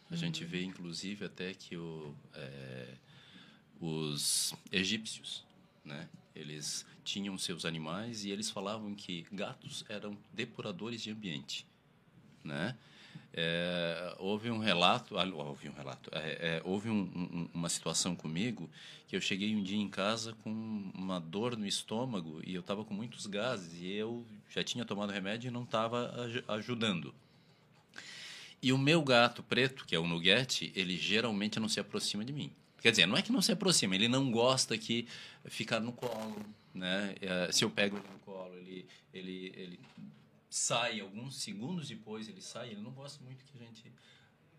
A 0.08 0.14
uhum. 0.14 0.16
gente 0.16 0.44
vê 0.44 0.62
inclusive 0.62 1.26
até 1.26 1.52
que 1.52 1.76
o, 1.76 2.14
é, 2.34 2.94
os 3.80 4.54
egípcios, 4.72 5.44
né? 5.84 6.08
Eles 6.38 6.86
tinham 7.04 7.36
seus 7.36 7.64
animais 7.64 8.24
e 8.24 8.30
eles 8.30 8.50
falavam 8.50 8.94
que 8.94 9.26
gatos 9.32 9.84
eram 9.88 10.16
depuradores 10.32 11.02
de 11.02 11.10
ambiente, 11.10 11.66
né? 12.44 12.76
É, 13.32 14.16
houve 14.18 14.50
um 14.50 14.58
relato, 14.58 15.18
ah, 15.18 15.24
houve 15.24 15.68
um 15.68 15.72
relato, 15.72 16.10
é, 16.12 16.56
é, 16.56 16.62
houve 16.64 16.88
um, 16.88 17.00
um, 17.00 17.48
uma 17.52 17.68
situação 17.68 18.16
comigo 18.16 18.70
que 19.06 19.14
eu 19.14 19.20
cheguei 19.20 19.54
um 19.54 19.62
dia 19.62 19.78
em 19.78 19.88
casa 19.88 20.34
com 20.42 20.50
uma 20.94 21.20
dor 21.20 21.56
no 21.56 21.66
estômago 21.66 22.40
e 22.44 22.54
eu 22.54 22.60
estava 22.60 22.84
com 22.84 22.94
muitos 22.94 23.26
gases 23.26 23.80
e 23.80 23.92
eu 23.92 24.24
já 24.48 24.64
tinha 24.64 24.84
tomado 24.84 25.12
remédio 25.12 25.48
e 25.48 25.50
não 25.50 25.62
estava 25.64 26.14
ajudando. 26.48 27.14
E 28.60 28.72
o 28.72 28.78
meu 28.78 29.02
gato 29.02 29.42
preto, 29.42 29.86
que 29.86 29.94
é 29.94 29.98
o 29.98 30.06
Nugget, 30.06 30.72
ele 30.74 30.96
geralmente 30.96 31.60
não 31.60 31.68
se 31.68 31.78
aproxima 31.78 32.24
de 32.24 32.32
mim. 32.32 32.50
Quer 32.80 32.90
dizer, 32.90 33.06
não 33.06 33.16
é 33.16 33.22
que 33.22 33.32
não 33.32 33.42
se 33.42 33.50
aproxima, 33.52 33.94
ele 33.94 34.08
não 34.08 34.30
gosta 34.30 34.78
que 34.78 35.08
ficar 35.46 35.80
no 35.80 35.92
colo, 35.92 36.44
né? 36.72 37.14
É, 37.20 37.50
se 37.50 37.64
eu 37.64 37.70
pego 37.70 37.96
ele 37.96 38.08
no 38.08 38.18
colo, 38.20 38.56
ele, 38.56 38.86
ele, 39.12 39.52
ele 39.56 39.80
sai 40.48 41.00
alguns 41.00 41.36
segundos 41.36 41.88
depois, 41.88 42.28
ele 42.28 42.40
sai, 42.40 42.70
ele 42.70 42.80
não 42.80 42.92
gosta 42.92 43.22
muito 43.24 43.44
que 43.44 43.58
a 43.58 43.60
gente... 43.60 43.92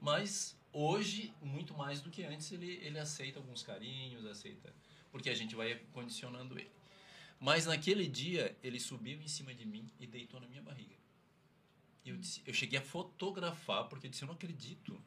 Mas 0.02 0.58
hoje, 0.74 1.34
muito 1.42 1.74
mais 1.74 2.02
do 2.02 2.10
que 2.10 2.24
antes, 2.24 2.52
ele, 2.52 2.80
ele 2.84 3.00
aceita 3.00 3.40
alguns 3.40 3.64
carinhos, 3.64 4.26
aceita... 4.26 4.74
Porque 5.12 5.30
a 5.30 5.36
gente 5.36 5.56
vai 5.56 5.76
condicionando 5.92 6.60
ele. 6.60 6.70
Mas 7.40 7.66
naquele 7.66 8.06
dia, 8.06 8.56
ele 8.62 8.80
subiu 8.80 9.20
em 9.22 9.28
cima 9.28 9.54
de 9.54 9.66
mim 9.66 9.90
e 10.00 10.06
deitou 10.06 10.40
na 10.42 10.48
minha 10.48 10.62
barriga. 10.62 10.96
Eu, 12.06 12.18
disse, 12.18 12.42
eu 12.46 12.54
cheguei 12.54 12.78
a 12.78 12.82
fotografar, 12.82 13.88
porque 13.88 14.08
eu 14.08 14.12
disse, 14.12 14.24
eu 14.24 14.28
não 14.28 14.36
acredito 14.36 15.02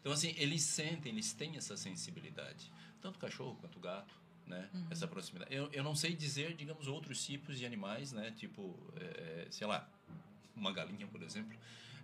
então, 0.00 0.12
assim, 0.12 0.34
eles 0.36 0.62
sentem, 0.62 1.12
eles 1.12 1.32
têm 1.32 1.56
essa 1.56 1.76
sensibilidade. 1.76 2.72
Tanto 3.00 3.16
o 3.16 3.18
cachorro 3.18 3.56
quanto 3.60 3.78
o 3.78 3.80
gato, 3.80 4.14
né? 4.46 4.68
Uhum. 4.72 4.86
Essa 4.90 5.06
proximidade. 5.06 5.54
Eu, 5.54 5.70
eu 5.72 5.82
não 5.82 5.94
sei 5.94 6.14
dizer, 6.14 6.54
digamos, 6.54 6.86
outros 6.86 7.24
tipos 7.24 7.58
de 7.58 7.66
animais, 7.66 8.12
né? 8.12 8.32
Tipo, 8.36 8.76
é, 8.96 9.46
sei 9.50 9.66
lá, 9.66 9.88
uma 10.54 10.72
galinha, 10.72 11.06
por 11.06 11.22
exemplo. 11.22 11.56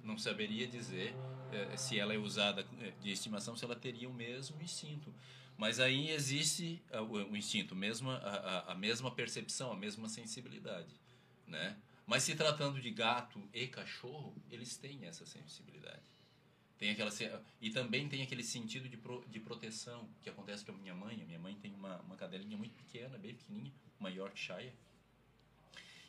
Não 0.03 0.19
saberia 0.19 0.67
dizer 0.67 1.15
é, 1.51 1.77
se 1.77 1.99
ela 1.99 2.13
é 2.13 2.19
usada 2.19 2.67
é, 2.81 2.91
de 3.01 3.11
estimação, 3.11 3.57
se 3.57 3.65
ela 3.65 3.77
teria 3.77 4.09
o 4.09 4.13
mesmo 4.13 4.61
instinto. 4.61 5.13
Mas 5.57 5.79
aí 5.79 6.11
existe 6.11 6.83
o, 6.93 7.31
o 7.31 7.37
instinto, 7.37 7.77
mesma, 7.77 8.17
a, 8.17 8.73
a 8.73 8.75
mesma 8.75 9.11
percepção, 9.11 9.73
a 9.73 9.77
mesma 9.77 10.09
sensibilidade, 10.09 11.01
né? 11.47 11.77
Mas 12.07 12.25
se 12.25 12.35
tratando 12.35 12.81
de 12.81 12.91
gato 12.91 13.41
e 13.53 13.67
cachorro, 13.69 14.35
eles 14.51 14.77
têm 14.77 15.07
essa 15.07 15.25
sensibilidade. 15.25 16.14
Tem 16.79 16.91
aquela, 16.91 17.11
e 17.61 17.71
também 17.71 18.09
tem 18.09 18.23
aquele 18.23 18.43
sentido 18.43 18.89
de, 18.89 18.97
pro, 18.97 19.25
de 19.29 19.39
proteção 19.39 20.09
que 20.23 20.29
acontece 20.29 20.65
com 20.65 20.73
a 20.73 20.75
minha 20.75 20.95
mãe. 20.95 21.21
A 21.23 21.25
minha 21.25 21.39
mãe 21.39 21.55
tem 21.55 21.73
uma, 21.75 22.01
uma 22.01 22.17
cadelinha 22.17 22.57
muito 22.57 22.75
pequena, 22.75 23.17
bem 23.17 23.35
pequenininha, 23.35 23.73
uma 23.99 24.11
Yorkshire. 24.11 24.73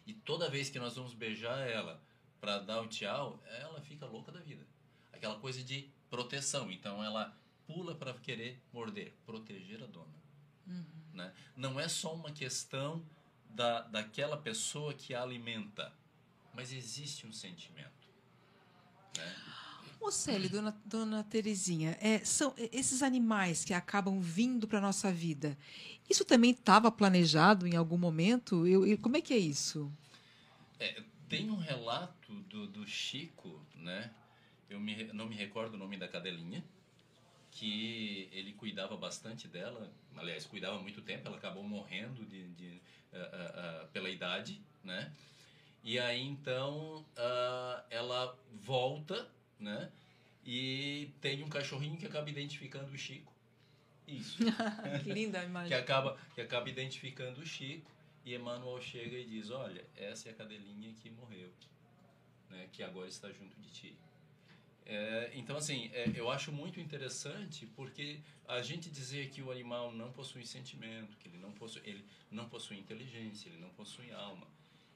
E 0.08 0.14
toda 0.14 0.50
vez 0.50 0.70
que 0.70 0.80
nós 0.80 0.96
vamos 0.96 1.14
beijar 1.14 1.60
ela 1.68 2.02
para 2.42 2.60
dar 2.60 2.82
o 2.82 2.88
tchau, 2.88 3.42
ela 3.46 3.80
fica 3.82 4.06
louca 4.06 4.32
da 4.32 4.40
vida. 4.40 4.66
Aquela 5.14 5.40
coisa 5.40 5.64
de 5.64 5.90
proteção. 6.10 6.72
Então 6.72 7.04
ela 7.04 7.36
pula 7.66 7.96
para 7.96 8.14
querer 8.14 8.62
morder, 8.72 9.14
proteger 9.26 9.84
a 9.84 9.88
dona. 9.88 10.14
Uhum. 10.68 10.86
Né? 11.14 11.34
Não 11.56 11.80
é 11.80 11.88
só 11.88 12.14
uma 12.14 12.32
questão 12.32 13.06
da, 13.50 13.82
daquela 13.82 14.38
pessoa 14.38 14.94
que 14.94 15.14
a 15.14 15.22
alimenta, 15.22 15.94
mas 16.54 16.72
existe 16.72 17.26
um 17.26 17.34
sentimento. 17.34 18.08
Né? 19.18 19.36
Célia, 20.12 20.50
dona, 20.50 20.82
dona 20.86 21.24
Terezinha, 21.24 21.98
é, 22.02 22.20
são 22.20 22.54
esses 22.58 23.02
animais 23.02 23.64
que 23.64 23.74
acabam 23.74 24.20
vindo 24.20 24.68
para 24.68 24.80
a 24.80 24.82
nossa 24.82 25.12
vida, 25.12 25.58
isso 26.10 26.24
também 26.24 26.52
estava 26.52 26.92
planejado 26.92 27.68
em 27.68 27.76
algum 27.76 27.98
momento? 27.98 28.68
Eu, 28.68 28.86
eu, 28.86 28.98
como 28.98 29.18
é 29.18 29.22
que 29.22 29.34
é 29.34 29.38
isso? 29.38 29.92
É, 30.80 31.02
tem 31.28 31.50
um 31.50 31.58
relato 31.58 32.34
do, 32.44 32.68
do 32.68 32.88
Chico, 32.88 33.60
né? 33.76 34.12
Eu 34.70 34.80
me, 34.80 35.04
não 35.14 35.28
me 35.28 35.36
recordo 35.36 35.74
o 35.74 35.78
nome 35.78 35.98
da 35.98 36.08
cadelinha, 36.08 36.64
que 37.52 38.30
ele 38.32 38.54
cuidava 38.54 38.98
bastante 38.98 39.48
dela, 39.48 39.92
aliás, 40.16 40.46
cuidava 40.46 40.80
muito 40.80 41.02
tempo, 41.02 41.28
ela 41.28 41.38
acabou 41.38 41.64
morrendo 41.64 42.26
de, 42.26 42.48
de 42.50 42.82
uh, 43.14 43.18
uh, 43.18 43.84
uh, 43.84 43.88
pela 43.88 44.10
idade, 44.10 44.62
né? 44.84 45.12
E 45.84 46.00
aí, 46.00 46.20
então, 46.20 47.06
ela 47.92 48.36
volta 48.52 49.30
né? 49.60 49.92
E 50.46 51.10
tem 51.22 51.44
um 51.44 51.50
cachorrinho 51.50 51.98
que 51.98 52.06
acaba 52.06 52.30
identificando 52.30 52.92
o 52.92 52.98
Chico. 52.98 53.34
Isso. 54.08 54.38
que 55.04 55.12
linda 55.12 55.40
a 55.40 55.44
imagem. 55.44 55.70
que, 55.70 55.74
acaba, 55.74 56.18
que 56.36 56.42
acaba 56.42 56.70
identificando 56.70 57.42
o 57.42 57.46
Chico. 57.46 57.92
E 58.24 58.34
Emmanuel 58.34 58.82
chega 58.82 59.18
e 59.18 59.26
diz: 59.26 59.50
Olha, 59.50 59.86
essa 59.96 60.30
é 60.30 60.32
a 60.32 60.36
cadelinha 60.36 60.94
que 60.94 61.10
morreu, 61.12 61.52
né, 62.50 62.68
que 62.72 62.82
agora 62.82 63.08
está 63.08 63.32
junto 63.32 63.60
de 63.60 63.70
ti. 63.70 63.98
É, 64.86 65.32
então, 65.34 65.58
assim, 65.58 65.90
é, 65.94 66.12
eu 66.16 66.30
acho 66.30 66.52
muito 66.52 66.80
interessante 66.80 67.66
porque 67.76 68.20
a 68.48 68.62
gente 68.62 68.90
dizer 68.90 69.30
que 69.30 69.42
o 69.42 69.52
animal 69.52 69.92
não 69.92 70.12
possui 70.12 70.46
sentimento, 70.46 71.18
que 71.18 71.28
ele 71.28 71.38
não 71.38 71.52
possui, 71.52 71.82
ele 71.86 72.06
não 72.32 72.48
possui 72.48 72.78
inteligência, 72.78 73.50
ele 73.50 73.58
não 73.58 73.70
possui 73.70 74.12
alma. 74.12 74.48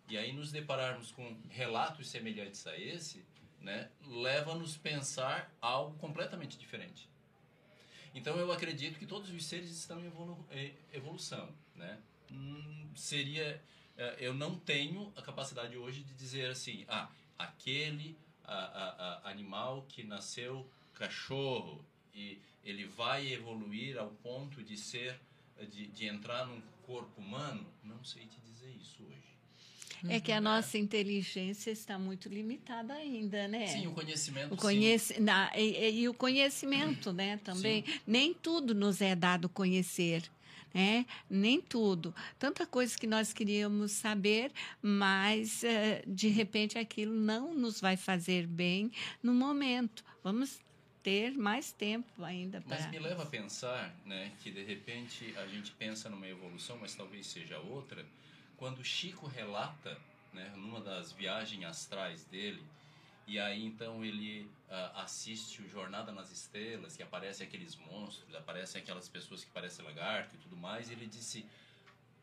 E 0.07 0.17
aí 0.17 0.31
nos 0.31 0.51
depararmos 0.51 1.11
com 1.11 1.35
relatos 1.49 2.07
semelhantes 2.07 2.65
a 2.67 2.77
esse, 2.77 3.23
né, 3.61 3.89
leva-nos 4.07 4.77
pensar 4.77 5.53
algo 5.61 5.97
completamente 5.97 6.57
diferente. 6.57 7.09
Então 8.13 8.37
eu 8.37 8.51
acredito 8.51 8.97
que 8.97 9.05
todos 9.05 9.29
os 9.29 9.45
seres 9.45 9.69
estão 9.69 9.99
em 9.99 10.07
evolu 10.07 10.45
evolução, 10.91 11.53
né? 11.75 11.99
Hum, 12.31 12.89
seria 12.95 13.61
é, 13.97 14.15
eu 14.19 14.33
não 14.33 14.57
tenho 14.57 15.11
a 15.15 15.21
capacidade 15.21 15.77
hoje 15.77 16.03
de 16.03 16.13
dizer 16.13 16.49
assim, 16.49 16.85
ah, 16.87 17.09
aquele 17.37 18.17
a, 18.43 18.55
a, 18.55 19.19
a 19.23 19.29
animal 19.29 19.85
que 19.89 20.03
nasceu 20.03 20.69
cachorro 20.93 21.85
e 22.13 22.41
ele 22.63 22.85
vai 22.85 23.31
evoluir 23.31 23.97
ao 23.97 24.09
ponto 24.09 24.63
de 24.63 24.77
ser 24.77 25.19
de, 25.69 25.87
de 25.87 26.05
entrar 26.05 26.45
num 26.47 26.61
corpo 26.83 27.19
humano, 27.19 27.71
não 27.83 28.03
sei 28.03 28.25
te 28.25 28.39
dizer 28.41 28.71
isso 28.71 29.03
hoje. 29.03 29.28
É 30.07 30.19
que 30.19 30.31
a 30.31 30.39
nossa 30.39 30.77
inteligência 30.77 31.71
está 31.71 31.99
muito 31.99 32.29
limitada 32.29 32.93
ainda, 32.93 33.47
né? 33.47 33.67
Sim, 33.67 33.87
o 33.87 33.91
conhecimento. 33.91 34.53
O 34.53 34.57
conhece... 34.57 35.19
Na, 35.19 35.51
e, 35.55 36.01
e, 36.01 36.09
o 36.09 36.13
conhecimento, 36.13 37.11
né? 37.11 37.37
Também. 37.37 37.83
Sim. 37.85 37.99
Nem 38.05 38.33
tudo 38.33 38.73
nos 38.73 39.01
é 39.01 39.15
dado 39.15 39.49
conhecer. 39.49 40.29
né? 40.73 41.05
nem 41.29 41.59
tudo. 41.59 42.13
Tanta 42.37 42.65
coisa 42.65 42.97
que 42.97 43.07
nós 43.07 43.33
queríamos 43.33 43.91
saber, 43.91 44.51
mas 44.81 45.63
eh, 45.63 46.03
de 46.05 46.27
repente 46.29 46.77
aquilo 46.77 47.13
não 47.13 47.53
nos 47.55 47.81
vai 47.81 47.97
fazer 47.97 48.45
bem 48.45 48.91
no 49.21 49.33
momento. 49.33 50.05
Vamos 50.23 50.59
ter 51.01 51.31
mais 51.31 51.71
tempo 51.71 52.23
ainda 52.23 52.61
para. 52.61 52.77
Mas 52.77 52.91
me 52.91 52.99
leva 52.99 53.23
a 53.23 53.25
pensar, 53.25 53.95
né, 54.05 54.31
que 54.41 54.51
de 54.51 54.63
repente 54.63 55.33
a 55.37 55.47
gente 55.47 55.71
pensa 55.71 56.09
numa 56.09 56.27
evolução, 56.27 56.77
mas 56.79 56.93
talvez 56.95 57.27
seja 57.27 57.57
outra. 57.59 58.05
Quando 58.59 58.83
Chico 58.83 59.25
relata, 59.25 59.97
né, 60.33 60.51
numa 60.57 60.81
das 60.81 61.13
viagens 61.13 61.63
astrais 61.63 62.25
dele, 62.25 62.61
e 63.25 63.39
aí 63.39 63.63
então 63.63 64.03
ele 64.03 64.41
uh, 64.67 64.97
assiste 64.97 65.61
o 65.61 65.69
Jornada 65.69 66.11
nas 66.11 66.29
Estrelas, 66.29 66.97
que 66.97 67.01
aparecem 67.01 67.47
aqueles 67.47 67.77
monstros, 67.77 68.35
aparecem 68.35 68.81
aquelas 68.81 69.07
pessoas 69.07 69.45
que 69.45 69.51
parecem 69.51 69.85
lagarto 69.85 70.35
e 70.35 70.39
tudo 70.39 70.57
mais, 70.57 70.89
e 70.89 70.91
ele 70.91 71.07
disse: 71.07 71.45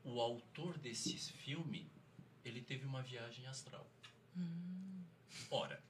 o 0.05 0.21
autor 0.21 0.77
desse 0.77 1.17
filme, 1.17 1.91
ele 2.45 2.61
teve 2.61 2.85
uma 2.85 3.01
viagem 3.01 3.47
astral. 3.47 3.87
Hum. 4.37 5.03
Ora, 5.51 5.83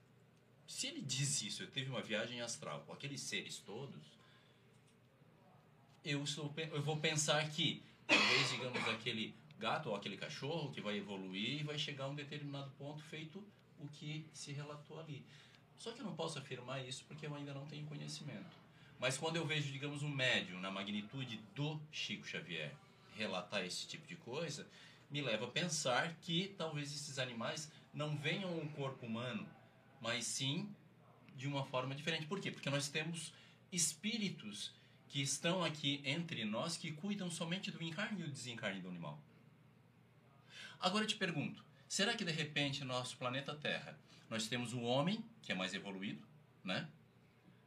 se 0.65 0.87
ele 0.87 1.01
diz 1.01 1.41
isso, 1.41 1.63
eu 1.63 1.67
teve 1.69 1.89
uma 1.89 2.01
viagem 2.01 2.39
astral 2.39 2.83
com 2.87 2.93
aqueles 2.93 3.19
seres 3.19 3.57
todos, 3.57 4.01
eu, 6.05 6.25
sou, 6.25 6.53
eu 6.55 6.81
vou 6.81 6.95
pensar 6.95 7.49
que 7.49 7.83
talvez, 8.07 8.49
digamos, 8.51 8.87
aquele 8.87 9.35
gato 9.59 9.89
ou 9.89 9.95
aquele 9.95 10.17
cachorro 10.17 10.71
que 10.71 10.81
vai 10.81 10.97
evoluir 10.97 11.61
e 11.61 11.63
vai 11.63 11.77
chegar 11.77 12.05
a 12.05 12.07
um 12.07 12.15
determinado 12.15 12.69
ponto 12.77 13.01
feito 13.03 13.43
o 13.79 13.87
que 13.87 14.25
se 14.33 14.51
relatou 14.51 14.99
ali. 14.99 15.23
Só 15.77 15.91
que 15.91 16.01
eu 16.01 16.05
não 16.05 16.15
posso 16.15 16.39
afirmar 16.39 16.85
isso 16.85 17.05
porque 17.07 17.27
eu 17.27 17.35
ainda 17.35 17.53
não 17.53 17.65
tenho 17.67 17.85
conhecimento. 17.85 18.55
Mas 18.99 19.17
quando 19.17 19.35
eu 19.35 19.45
vejo, 19.45 19.71
digamos, 19.71 20.01
um 20.01 20.09
médium 20.09 20.59
na 20.59 20.71
magnitude 20.71 21.39
do 21.55 21.79
Chico 21.91 22.25
Xavier 22.25 22.73
relatar 23.15 23.63
esse 23.63 23.87
tipo 23.87 24.07
de 24.07 24.15
coisa, 24.15 24.67
me 25.09 25.21
leva 25.21 25.45
a 25.45 25.51
pensar 25.51 26.15
que 26.21 26.53
talvez 26.57 26.91
esses 26.93 27.19
animais 27.19 27.71
não 27.93 28.15
venham 28.17 28.57
um 28.57 28.67
corpo 28.69 29.05
humano, 29.05 29.47
mas 30.01 30.25
sim 30.25 30.69
de 31.35 31.47
uma 31.47 31.63
forma 31.65 31.93
diferente. 31.93 32.25
Por 32.25 32.39
quê? 32.39 32.51
Porque 32.51 32.69
nós 32.69 32.89
temos 32.89 33.31
espíritos 33.71 34.71
que 35.07 35.21
estão 35.21 35.63
aqui 35.63 36.01
entre 36.03 36.43
nós 36.43 36.75
que 36.75 36.91
cuidam 36.91 37.29
somente 37.29 37.71
do 37.71 37.81
encarne 37.81 38.21
e 38.21 38.23
do 38.25 38.31
desencarne 38.31 38.81
do 38.81 38.89
animal. 38.89 39.19
Agora 40.79 41.03
eu 41.03 41.07
te 41.07 41.15
pergunto, 41.15 41.63
Será 41.87 42.13
que 42.13 42.25
de 42.25 42.31
repente 42.31 42.81
no 42.81 42.87
nosso 42.87 43.17
planeta 43.17 43.55
Terra 43.55 43.97
nós 44.29 44.47
temos 44.47 44.73
o 44.73 44.81
homem, 44.81 45.23
que 45.41 45.51
é 45.51 45.55
mais 45.55 45.73
evoluído, 45.73 46.21
né? 46.63 46.87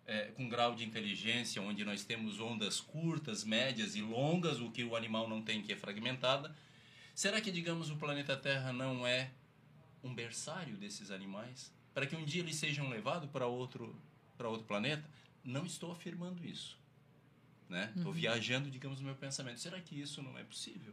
É, 0.06 0.26
com 0.32 0.48
grau 0.48 0.74
de 0.74 0.84
inteligência, 0.84 1.62
onde 1.62 1.84
nós 1.84 2.04
temos 2.04 2.40
ondas 2.40 2.80
curtas, 2.80 3.44
médias 3.44 3.94
e 3.94 4.02
longas, 4.02 4.60
o 4.60 4.70
que 4.70 4.82
o 4.82 4.96
animal 4.96 5.28
não 5.28 5.40
tem, 5.40 5.62
que 5.62 5.72
é 5.72 5.76
fragmentada. 5.76 6.54
Será 7.14 7.40
que, 7.40 7.50
digamos, 7.50 7.90
o 7.90 7.96
planeta 7.96 8.36
Terra 8.36 8.72
não 8.72 9.06
é 9.06 9.30
um 10.02 10.12
berçário 10.12 10.76
desses 10.76 11.10
animais? 11.10 11.72
Para 11.94 12.06
que 12.06 12.16
um 12.16 12.24
dia 12.24 12.42
eles 12.42 12.56
sejam 12.56 12.88
levados 12.88 13.30
para 13.30 13.46
outro, 13.46 13.94
para 14.36 14.48
outro 14.48 14.66
planeta? 14.66 15.08
Não 15.44 15.64
estou 15.64 15.92
afirmando 15.92 16.44
isso. 16.44 16.76
Né? 17.68 17.92
Estou 17.94 18.12
uhum. 18.12 18.18
viajando, 18.18 18.68
digamos, 18.68 18.98
no 18.98 19.06
meu 19.06 19.14
pensamento. 19.14 19.60
Será 19.60 19.80
que 19.80 19.98
isso 19.98 20.20
não 20.22 20.36
é 20.36 20.42
possível? 20.42 20.92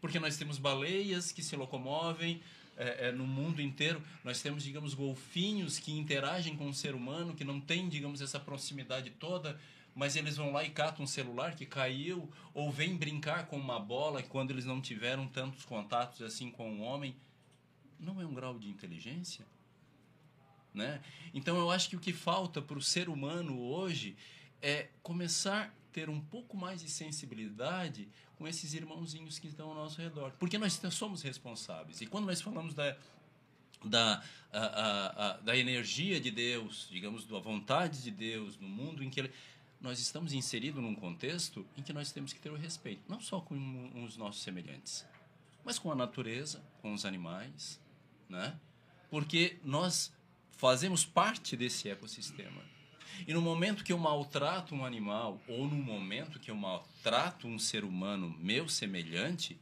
Porque 0.00 0.18
nós 0.18 0.36
temos 0.36 0.58
baleias 0.58 1.32
que 1.32 1.42
se 1.42 1.54
locomovem 1.56 2.40
é, 2.76 3.08
é, 3.08 3.12
no 3.12 3.26
mundo 3.26 3.60
inteiro. 3.60 4.02
Nós 4.24 4.40
temos, 4.40 4.62
digamos, 4.62 4.94
golfinhos 4.94 5.78
que 5.78 5.92
interagem 5.92 6.56
com 6.56 6.68
o 6.68 6.74
ser 6.74 6.94
humano, 6.94 7.34
que 7.34 7.44
não 7.44 7.60
tem, 7.60 7.88
digamos, 7.88 8.20
essa 8.20 8.40
proximidade 8.40 9.10
toda, 9.10 9.60
mas 9.94 10.16
eles 10.16 10.36
vão 10.36 10.52
lá 10.52 10.64
e 10.64 10.70
catam 10.70 11.04
um 11.04 11.06
celular 11.06 11.54
que 11.54 11.66
caiu, 11.66 12.30
ou 12.54 12.70
vêm 12.70 12.96
brincar 12.96 13.46
com 13.46 13.58
uma 13.58 13.78
bola 13.78 14.22
quando 14.22 14.50
eles 14.50 14.64
não 14.64 14.80
tiveram 14.80 15.26
tantos 15.26 15.64
contatos 15.64 16.22
assim 16.22 16.50
com 16.50 16.78
o 16.78 16.80
homem. 16.80 17.14
Não 17.98 18.20
é 18.20 18.24
um 18.24 18.32
grau 18.32 18.58
de 18.58 18.68
inteligência? 18.68 19.44
Né? 20.72 21.02
Então 21.34 21.58
eu 21.58 21.70
acho 21.70 21.90
que 21.90 21.96
o 21.96 22.00
que 22.00 22.12
falta 22.12 22.62
para 22.62 22.78
o 22.78 22.82
ser 22.82 23.08
humano 23.08 23.60
hoje 23.60 24.16
é 24.62 24.88
começar 25.02 25.74
ter 25.92 26.08
um 26.08 26.20
pouco 26.20 26.56
mais 26.56 26.82
de 26.82 26.90
sensibilidade 26.90 28.08
com 28.36 28.46
esses 28.46 28.74
irmãozinhos 28.74 29.38
que 29.38 29.48
estão 29.48 29.68
ao 29.68 29.74
nosso 29.74 30.00
redor. 30.00 30.32
Porque 30.38 30.58
nós 30.58 30.80
somos 30.90 31.22
responsáveis. 31.22 32.00
E 32.00 32.06
quando 32.06 32.26
nós 32.26 32.40
falamos 32.40 32.74
da, 32.74 32.96
da, 33.84 34.22
a, 34.52 34.58
a, 34.58 35.30
a, 35.30 35.36
da 35.38 35.56
energia 35.56 36.20
de 36.20 36.30
Deus, 36.30 36.88
digamos, 36.90 37.26
da 37.26 37.38
vontade 37.38 38.02
de 38.02 38.10
Deus 38.10 38.56
no 38.58 38.68
mundo 38.68 39.02
em 39.02 39.10
que 39.10 39.20
ele, 39.20 39.32
nós 39.80 39.98
estamos 39.98 40.32
inseridos 40.32 40.82
num 40.82 40.94
contexto 40.94 41.66
em 41.76 41.82
que 41.82 41.92
nós 41.92 42.12
temos 42.12 42.32
que 42.32 42.40
ter 42.40 42.50
o 42.50 42.56
respeito, 42.56 43.02
não 43.08 43.20
só 43.20 43.40
com 43.40 44.04
os 44.04 44.16
nossos 44.16 44.42
semelhantes, 44.42 45.06
mas 45.64 45.78
com 45.78 45.90
a 45.90 45.94
natureza, 45.94 46.62
com 46.80 46.92
os 46.92 47.04
animais, 47.04 47.80
né? 48.28 48.58
Porque 49.10 49.58
nós 49.64 50.12
fazemos 50.52 51.04
parte 51.04 51.56
desse 51.56 51.88
ecossistema. 51.88 52.62
E 53.26 53.32
no 53.32 53.40
momento 53.40 53.84
que 53.84 53.92
eu 53.92 53.98
maltrato 53.98 54.74
um 54.74 54.84
animal, 54.84 55.40
ou 55.48 55.66
no 55.66 55.76
momento 55.76 56.38
que 56.38 56.50
eu 56.50 56.56
maltrato 56.56 57.46
um 57.46 57.58
ser 57.58 57.84
humano 57.84 58.34
meu 58.38 58.68
semelhante, 58.68 59.58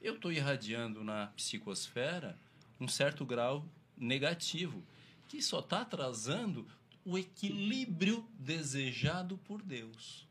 eu 0.00 0.14
estou 0.14 0.32
irradiando 0.32 1.02
na 1.02 1.26
psicosfera 1.28 2.38
um 2.80 2.86
certo 2.86 3.24
grau 3.24 3.66
negativo, 3.96 4.82
que 5.28 5.42
só 5.42 5.60
está 5.60 5.80
atrasando 5.82 6.66
o 7.04 7.16
equilíbrio 7.16 8.26
desejado 8.38 9.38
por 9.38 9.62
Deus. 9.62 10.26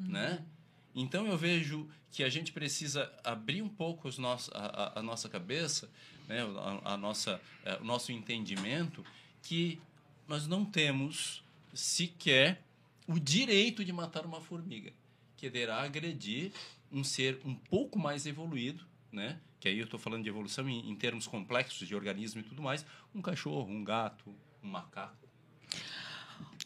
Uhum. 0.00 0.08
Né? 0.08 0.44
Então 0.94 1.26
eu 1.26 1.36
vejo 1.36 1.88
que 2.10 2.24
a 2.24 2.28
gente 2.28 2.52
precisa 2.52 3.12
abrir 3.22 3.60
um 3.60 3.68
pouco 3.68 4.08
os 4.08 4.16
nossos, 4.16 4.50
a, 4.54 4.98
a, 4.98 5.02
nossa 5.02 5.28
cabeça, 5.28 5.90
né? 6.26 6.40
a, 6.84 6.94
a 6.94 6.96
nossa, 6.96 7.40
é, 7.64 7.76
o 7.76 7.84
nosso 7.84 8.10
entendimento, 8.10 9.04
que 9.42 9.78
nós 10.26 10.46
não 10.46 10.64
temos 10.64 11.42
sequer 11.76 12.62
o 13.06 13.18
direito 13.20 13.84
de 13.84 13.92
matar 13.92 14.26
uma 14.26 14.40
formiga, 14.40 14.92
que 15.36 15.48
deverá 15.48 15.82
agredir 15.82 16.52
um 16.90 17.04
ser 17.04 17.38
um 17.44 17.54
pouco 17.54 17.98
mais 17.98 18.26
evoluído, 18.26 18.84
né? 19.12 19.38
que 19.60 19.68
aí 19.68 19.78
eu 19.78 19.84
estou 19.84 19.98
falando 19.98 20.22
de 20.22 20.28
evolução 20.28 20.68
em, 20.68 20.90
em, 20.90 20.94
termos 20.94 21.26
complexos 21.26 21.86
de 21.86 21.94
organismo 21.94 22.40
e 22.40 22.44
tudo 22.44 22.62
mais, 22.62 22.84
um 23.14 23.20
cachorro, 23.22 23.70
um 23.70 23.82
gato, 23.82 24.34
um 24.62 24.68
macaco. 24.68 25.26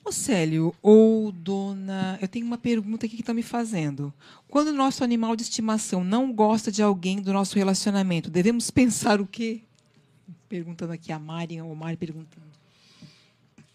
Ô 0.05 0.11
Célio, 0.11 0.75
ou 0.81 1.31
dona, 1.31 2.19
eu 2.23 2.29
tenho 2.29 2.47
uma 2.47 2.57
pergunta 2.57 3.05
aqui 3.05 3.17
que 3.17 3.23
está 3.23 3.35
me 3.35 3.43
fazendo. 3.43 4.13
Quando 4.49 4.69
o 4.69 4.73
nosso 4.75 5.05
animal 5.05 5.37
de 5.37 5.43
estimação 5.43 6.03
não 6.03 6.33
gosta 6.33 6.73
de 6.73 6.83
alguém 6.83 7.21
do 7.21 7.33
nosso 7.33 7.57
relacionamento, 7.57 8.31
devemos 8.31 8.71
pensar 8.71 9.21
o 9.21 9.27
quê? 9.27 9.61
Perguntando 10.49 10.93
aqui 10.93 11.13
a 11.13 11.19
Mari, 11.19 11.61
ou 11.61 11.75
Mari 11.75 11.97
perguntando. 11.97 12.60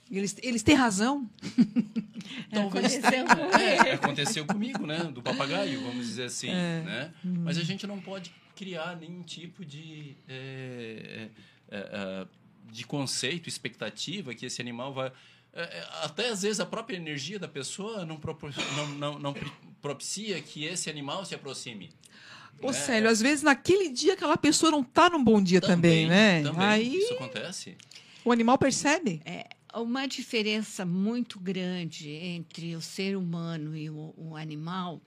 Eles, 0.09 0.35
eles 0.41 0.61
têm 0.61 0.75
razão. 0.75 1.29
Talvez 2.51 2.95
aconteceu, 2.95 3.25
é, 3.59 3.91
aconteceu 3.93 4.45
comigo, 4.45 4.85
né? 4.85 4.99
Do 5.05 5.21
papagaio, 5.21 5.81
vamos 5.81 6.05
dizer 6.05 6.25
assim. 6.25 6.49
É. 6.49 6.81
Né? 6.81 7.13
Hum. 7.25 7.41
Mas 7.43 7.57
a 7.57 7.63
gente 7.63 7.87
não 7.87 7.99
pode 7.99 8.31
criar 8.55 8.95
nenhum 8.95 9.23
tipo 9.23 9.65
de, 9.65 10.15
é, 10.27 11.29
é, 11.71 11.77
é 11.77 12.27
de 12.71 12.85
conceito, 12.85 13.49
expectativa 13.49 14.33
que 14.33 14.45
esse 14.45 14.61
animal 14.61 14.93
vai. 14.93 15.11
É, 15.53 15.87
até 16.03 16.29
às 16.29 16.41
vezes 16.41 16.59
a 16.59 16.65
própria 16.65 16.97
energia 16.97 17.39
da 17.39 17.47
pessoa 17.47 18.05
não, 18.05 18.19
não, 18.19 18.87
não, 18.87 19.19
não 19.19 19.35
propicia 19.81 20.41
que 20.41 20.65
esse 20.65 20.89
animal 20.89 21.25
se 21.25 21.33
aproxime. 21.33 21.91
Ô, 22.61 22.67
né? 22.67 22.73
Célio, 22.73 23.09
às 23.09 23.21
vezes 23.21 23.43
naquele 23.43 23.89
dia 23.89 24.13
aquela 24.13 24.37
pessoa 24.37 24.71
não 24.71 24.81
está 24.81 25.09
num 25.09 25.23
bom 25.23 25.41
dia 25.41 25.61
também, 25.61 26.07
também 26.07 26.07
né? 26.07 26.43
Também. 26.43 26.67
Aí... 26.67 26.97
Isso 26.97 27.13
acontece. 27.13 27.77
O 28.23 28.31
animal 28.31 28.57
percebe? 28.57 29.21
É, 29.23 29.47
uma 29.81 30.07
diferença 30.07 30.85
muito 30.85 31.39
grande 31.39 32.09
entre 32.09 32.75
o 32.75 32.81
ser 32.81 33.17
humano 33.17 33.75
e 33.75 33.89
o, 33.89 34.13
o 34.17 34.35
animal 34.35 35.01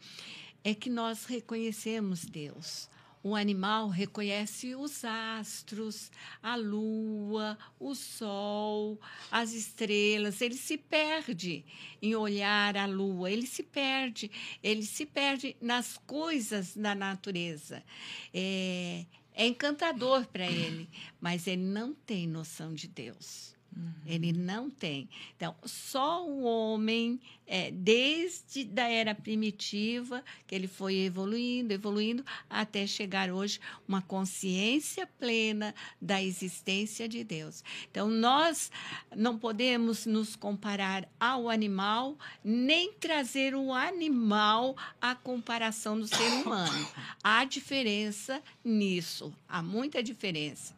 é 0.62 0.74
que 0.74 0.90
nós 0.90 1.24
reconhecemos 1.24 2.24
Deus. 2.24 2.88
O 3.22 3.34
animal 3.34 3.88
reconhece 3.88 4.76
os 4.76 5.04
astros, 5.04 6.10
a 6.42 6.54
lua, 6.54 7.58
o 7.80 7.94
sol, 7.94 9.00
as 9.30 9.52
estrelas. 9.52 10.40
Ele 10.40 10.54
se 10.54 10.78
perde 10.78 11.64
em 12.00 12.14
olhar 12.14 12.76
a 12.76 12.86
lua, 12.86 13.30
ele 13.30 13.46
se 13.46 13.62
perde, 13.62 14.30
ele 14.62 14.84
se 14.84 15.04
perde 15.04 15.56
nas 15.60 15.98
coisas 16.06 16.76
da 16.76 16.94
natureza. 16.94 17.82
É, 18.32 19.04
é 19.34 19.46
encantador 19.46 20.26
para 20.26 20.46
ele, 20.46 20.88
mas 21.20 21.46
ele 21.46 21.64
não 21.64 21.94
tem 21.94 22.26
noção 22.26 22.72
de 22.72 22.86
Deus. 22.86 23.57
Uhum. 23.76 23.92
Ele 24.06 24.32
não 24.32 24.70
tem. 24.70 25.08
Então, 25.36 25.54
só 25.64 26.26
o 26.26 26.42
homem, 26.42 27.20
é, 27.46 27.70
desde 27.70 28.64
da 28.64 28.88
era 28.88 29.14
primitiva, 29.14 30.24
que 30.46 30.54
ele 30.54 30.66
foi 30.66 30.96
evoluindo, 30.96 31.72
evoluindo, 31.72 32.24
até 32.48 32.86
chegar 32.86 33.30
hoje 33.30 33.60
uma 33.86 34.02
consciência 34.02 35.06
plena 35.06 35.74
da 36.00 36.22
existência 36.22 37.08
de 37.08 37.22
Deus. 37.22 37.62
Então, 37.90 38.08
nós 38.08 38.70
não 39.14 39.38
podemos 39.38 40.06
nos 40.06 40.34
comparar 40.34 41.08
ao 41.20 41.48
animal, 41.48 42.16
nem 42.42 42.92
trazer 42.94 43.54
o 43.54 43.72
animal 43.72 44.76
à 45.00 45.14
comparação 45.14 45.98
do 45.98 46.08
ser 46.08 46.32
humano. 46.42 46.88
Há 47.22 47.44
diferença 47.44 48.42
nisso, 48.64 49.32
há 49.48 49.62
muita 49.62 50.02
diferença. 50.02 50.74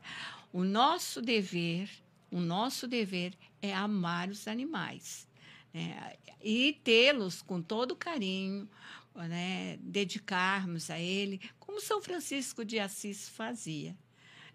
O 0.52 0.64
nosso 0.64 1.22
dever 1.22 1.88
o 2.30 2.40
nosso 2.40 2.86
dever 2.86 3.34
é 3.60 3.74
amar 3.74 4.28
os 4.28 4.46
animais. 4.46 5.28
né? 5.72 6.16
e 6.42 6.80
tê-los 6.84 7.42
com 7.42 7.60
todo 7.60 7.94
carinho, 7.94 8.68
né? 9.14 9.76
dedicarmos 9.82 10.90
a 10.90 10.98
ele, 10.98 11.40
como 11.58 11.80
São 11.80 12.00
Francisco 12.00 12.64
de 12.64 12.78
Assis 12.78 13.28
fazia. 13.28 13.96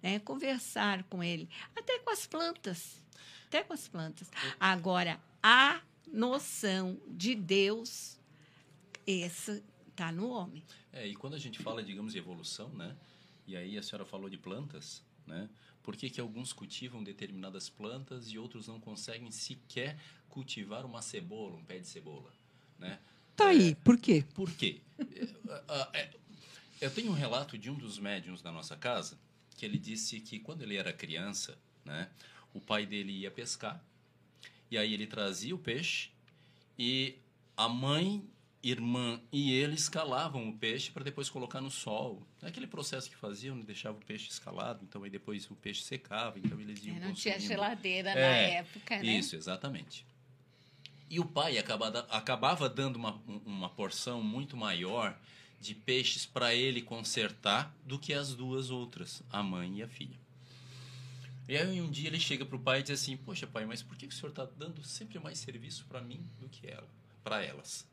Né? 0.01 0.19
Conversar 0.19 1.03
com 1.03 1.23
ele, 1.23 1.49
até 1.75 1.99
com 1.99 2.09
as 2.09 2.25
plantas. 2.25 3.03
Até 3.47 3.63
com 3.63 3.73
as 3.73 3.87
plantas. 3.87 4.29
Agora, 4.59 5.19
a 5.41 5.81
noção 6.07 6.99
de 7.07 7.35
Deus, 7.35 8.19
essa 9.07 9.63
está 9.89 10.11
no 10.11 10.29
homem. 10.29 10.63
É, 10.91 11.07
e 11.07 11.15
quando 11.15 11.35
a 11.35 11.39
gente 11.39 11.59
fala, 11.59 11.83
digamos, 11.83 12.13
de 12.13 12.19
evolução, 12.19 12.69
né? 12.69 12.95
E 13.47 13.55
aí 13.55 13.77
a 13.77 13.83
senhora 13.83 14.05
falou 14.05 14.29
de 14.29 14.37
plantas, 14.37 15.03
né? 15.25 15.49
Por 15.85 15.95
que, 15.95 16.09
que 16.09 16.19
alguns 16.19 16.51
cultivam 16.51 17.03
determinadas 17.03 17.69
plantas 17.69 18.31
e 18.31 18.39
outros 18.39 18.67
não 18.67 18.79
conseguem 18.79 19.29
sequer 19.29 19.95
cultivar 20.27 20.83
uma 20.83 20.99
cebola, 20.99 21.55
um 21.55 21.63
pé 21.63 21.77
de 21.77 21.87
cebola, 21.87 22.33
né? 22.79 22.99
Tá 23.35 23.49
aí, 23.49 23.75
por 23.75 23.95
quê? 23.99 24.25
Por 24.33 24.51
quê? 24.51 24.81
É, 25.93 25.99
é, 25.99 26.13
eu 26.81 26.89
tenho 26.89 27.11
um 27.11 27.13
relato 27.13 27.55
de 27.55 27.69
um 27.69 27.75
dos 27.75 27.99
médiums 27.99 28.41
da 28.41 28.51
nossa 28.51 28.75
casa 28.75 29.15
que 29.55 29.63
ele 29.63 29.77
disse 29.77 30.19
que 30.19 30.39
quando 30.39 30.63
ele 30.63 30.75
era 30.75 30.91
criança, 30.91 31.55
né, 31.85 32.09
o 32.51 32.59
pai 32.59 32.87
dele 32.87 33.11
ia 33.11 33.29
pescar 33.29 33.79
e 34.71 34.77
aí 34.79 34.91
ele 34.91 35.05
trazia 35.05 35.53
o 35.53 35.59
peixe 35.59 36.09
e 36.79 37.15
a 37.55 37.69
mãe, 37.69 38.27
irmã 38.69 39.19
e 39.31 39.51
ele 39.53 39.75
escalavam 39.75 40.49
o 40.49 40.57
peixe 40.57 40.91
para 40.91 41.03
depois 41.03 41.29
colocar 41.29 41.61
no 41.61 41.69
sol. 41.69 42.25
É 42.41 42.47
aquele 42.47 42.67
processo 42.67 43.09
que 43.09 43.15
faziam, 43.15 43.59
deixava 43.61 43.97
o 43.97 44.01
peixe 44.05 44.29
escalado, 44.29 44.83
então 44.83 45.03
aí 45.03 45.09
depois 45.09 45.49
o 45.51 45.55
peixe 45.55 45.83
secava, 45.83 46.39
então 46.39 46.59
eles 46.59 46.83
iam 46.85 46.95
É, 46.95 46.99
não 46.99 47.13
tinha 47.13 47.39
geladeira 47.39 48.13
na 48.15 48.19
É, 48.21 48.49
época, 48.55 48.97
né? 48.97 49.03
Isso, 49.05 49.35
exatamente. 49.35 50.05
E 51.09 51.19
o 51.19 51.25
pai 51.25 51.57
acabava, 51.57 51.99
acabava 52.09 52.67
dando 52.67 52.95
uma, 52.95 53.13
um- 53.27 53.41
uma 53.45 53.69
porção 53.69 54.23
muito 54.23 54.57
maior 54.57 55.15
de 55.61 55.75
peixes 55.75 56.25
para 56.25 56.53
ele 56.53 56.81
consertar 56.81 57.75
do 57.85 57.97
que 57.99 58.13
as 58.13 58.33
duas 58.33 58.69
outras, 58.71 59.21
a 59.31 59.41
mãe 59.43 59.79
e 59.79 59.83
a 59.83 59.87
filha. 59.87 60.17
E 61.47 61.55
aí 61.55 61.79
um 61.79 61.89
dia 61.91 62.07
ele 62.07 62.19
chega 62.19 62.43
para 62.43 62.55
o 62.55 62.59
pai 62.59 62.79
e 62.79 62.83
diz 62.83 62.99
assim: 62.99 63.15
Poxa, 63.17 63.45
pai, 63.45 63.65
mas 63.65 63.83
por 63.83 63.95
que 63.95 64.07
que 64.07 64.13
o 64.13 64.17
senhor 64.17 64.29
está 64.29 64.45
dando 64.45 64.83
sempre 64.83 65.19
mais 65.19 65.37
serviço 65.37 65.85
para 65.87 66.01
mim 66.01 66.27
do 66.39 66.49
que 66.49 66.65
ela, 66.67 66.87
para 67.23 67.43
elas? 67.43 67.87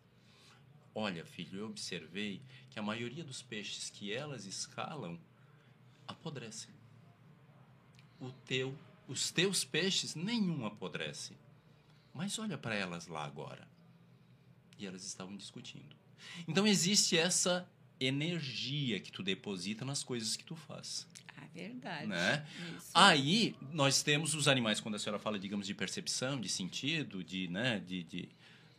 Olha, 0.95 1.25
filho, 1.25 1.61
eu 1.61 1.67
observei 1.69 2.43
que 2.71 2.79
a 2.79 2.83
maioria 2.83 3.25
dos 3.25 3.41
peixes 3.43 3.89
que 3.91 4.13
elas 4.13 4.45
escalam 4.45 5.19
apodrecem. 6.07 6.71
O 8.21 8.31
teu, 8.31 8.77
os 9.09 9.31
teus 9.31 9.65
peixes 9.65 10.15
nenhum 10.15 10.67
apodrece. 10.67 11.33
Mas 12.13 12.39
olha 12.39 12.59
para 12.59 12.75
elas 12.75 13.07
lá 13.07 13.25
agora. 13.25 13.67
E 14.79 14.87
elas 14.87 15.05
estavam 15.05 15.37
discutindo. 15.37 15.97
Então 16.47 16.67
existe 16.67 17.17
essa 17.17 17.67
energia 17.99 19.01
que 19.01 19.11
tu 19.11 19.23
deposita 19.23 19.85
nas 19.85 20.03
coisas 20.05 20.37
que 20.37 20.45
tu 20.45 20.55
faz, 20.57 21.07
Ah, 21.37 21.47
verdade. 21.55 22.07
né? 22.07 22.47
Isso. 22.77 22.91
Aí 22.93 23.55
nós 23.73 24.03
temos 24.03 24.35
os 24.35 24.47
animais 24.49 24.81
quando 24.81 24.97
a 24.97 24.99
senhora 24.99 25.21
fala, 25.21 25.39
digamos, 25.39 25.67
de 25.67 25.75
percepção, 25.75 26.41
de 26.41 26.49
sentido, 26.49 27.23
de, 27.23 27.47
né, 27.49 27.79
de, 27.81 28.03
de 28.03 28.29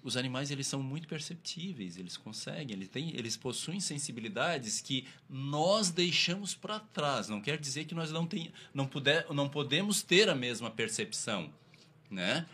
os 0.04 0.18
animais 0.18 0.51
eles 0.51 0.68
são 0.68 0.84
muito 0.84 1.08
perceptíveis, 1.08 1.97
eles 1.97 2.18
conseguem, 2.18 2.76
eles 2.76 2.89
têm, 2.89 3.16
eles 3.16 3.38
possuem 3.38 3.80
sensibilidades 3.80 4.82
que 4.82 5.08
nós 5.30 5.89
deixamos 5.89 6.54
para 6.54 6.80
trás. 6.80 7.30
Não 7.30 7.39
quer 7.39 7.58
dizer 7.58 7.86
que 7.86 7.95
nós 7.95 8.12
não 8.12 8.28
tem, 8.28 8.51
não 8.74 8.86
puder, 8.86 9.26
não 9.32 9.47
podemos 9.47 10.01
ter 10.01 10.28
a 10.28 10.36
mesma 10.36 10.70
percepção, 10.70 11.51
né? 12.12 12.45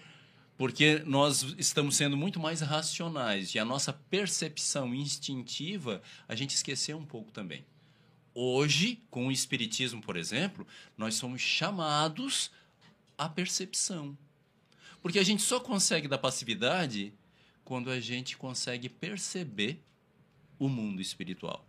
Porque 0.58 1.02
nós 1.06 1.56
estamos 1.58 1.96
sendo 1.96 2.16
muito 2.16 2.40
mais 2.40 2.62
racionais 2.62 3.56
e 3.56 3.60
a 3.60 3.66
nossa 3.66 3.94
percepção 3.94 4.94
instintiva 4.94 6.02
a 6.28 6.36
gente 6.36 6.54
esqueceu 6.54 6.98
um 6.98 7.06
pouco 7.06 7.32
também. 7.32 7.66
Hoje, 8.36 9.02
com 9.10 9.28
o 9.28 9.32
Espiritismo, 9.32 10.02
por 10.02 10.16
exemplo, 10.16 10.68
nós 10.98 11.16
somos 11.16 11.42
chamados 11.42 12.52
à 13.18 13.28
percepção. 13.28 14.18
Porque 15.02 15.18
a 15.18 15.24
gente 15.24 15.42
só 15.42 15.60
consegue 15.60 16.08
dar 16.08 16.18
passividade 16.18 17.14
quando 17.70 17.92
a 17.92 18.00
gente 18.00 18.36
consegue 18.36 18.90
perceber 18.90 19.80
o 20.58 20.68
mundo 20.68 21.00
espiritual. 21.04 21.64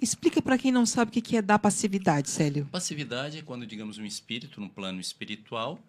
Explica 0.00 0.40
para 0.40 0.56
quem 0.56 0.70
não 0.70 0.86
sabe 0.86 1.10
o 1.10 1.22
que 1.22 1.36
é 1.36 1.42
dar 1.42 1.58
passividade, 1.58 2.30
Célio. 2.30 2.68
Passividade 2.70 3.38
é 3.38 3.42
quando, 3.42 3.66
digamos, 3.66 3.98
um 3.98 4.04
espírito, 4.04 4.60
no 4.60 4.70
plano 4.70 5.00
espiritual, 5.00 5.80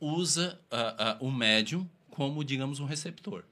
usa 0.00 0.60
ah, 0.72 0.94
ah, 0.98 1.16
o 1.20 1.30
médium 1.30 1.88
como, 2.10 2.42
digamos, 2.42 2.80
um 2.80 2.84
receptor. 2.84 3.44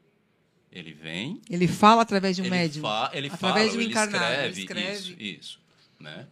Ele 0.73 0.93
vem, 0.93 1.41
Ele 1.49 1.69
fala 1.69 2.03
através 2.03 2.35
de 2.35 2.43
um 2.43 2.47
ele, 2.47 2.51
médium. 2.51 2.83
fa 2.83 3.11
ele 3.15 3.29
Através 3.29 3.41
fala, 3.69 3.71
de 3.71 3.77
um 3.77 3.81
ele 3.81 3.91
encarnado, 3.91 4.25
ele 4.43 4.61
escreve, 4.61 4.61
escreve. 4.63 4.99
Isso, 4.99 5.41
isso, 5.41 5.61
né? 6.01 6.27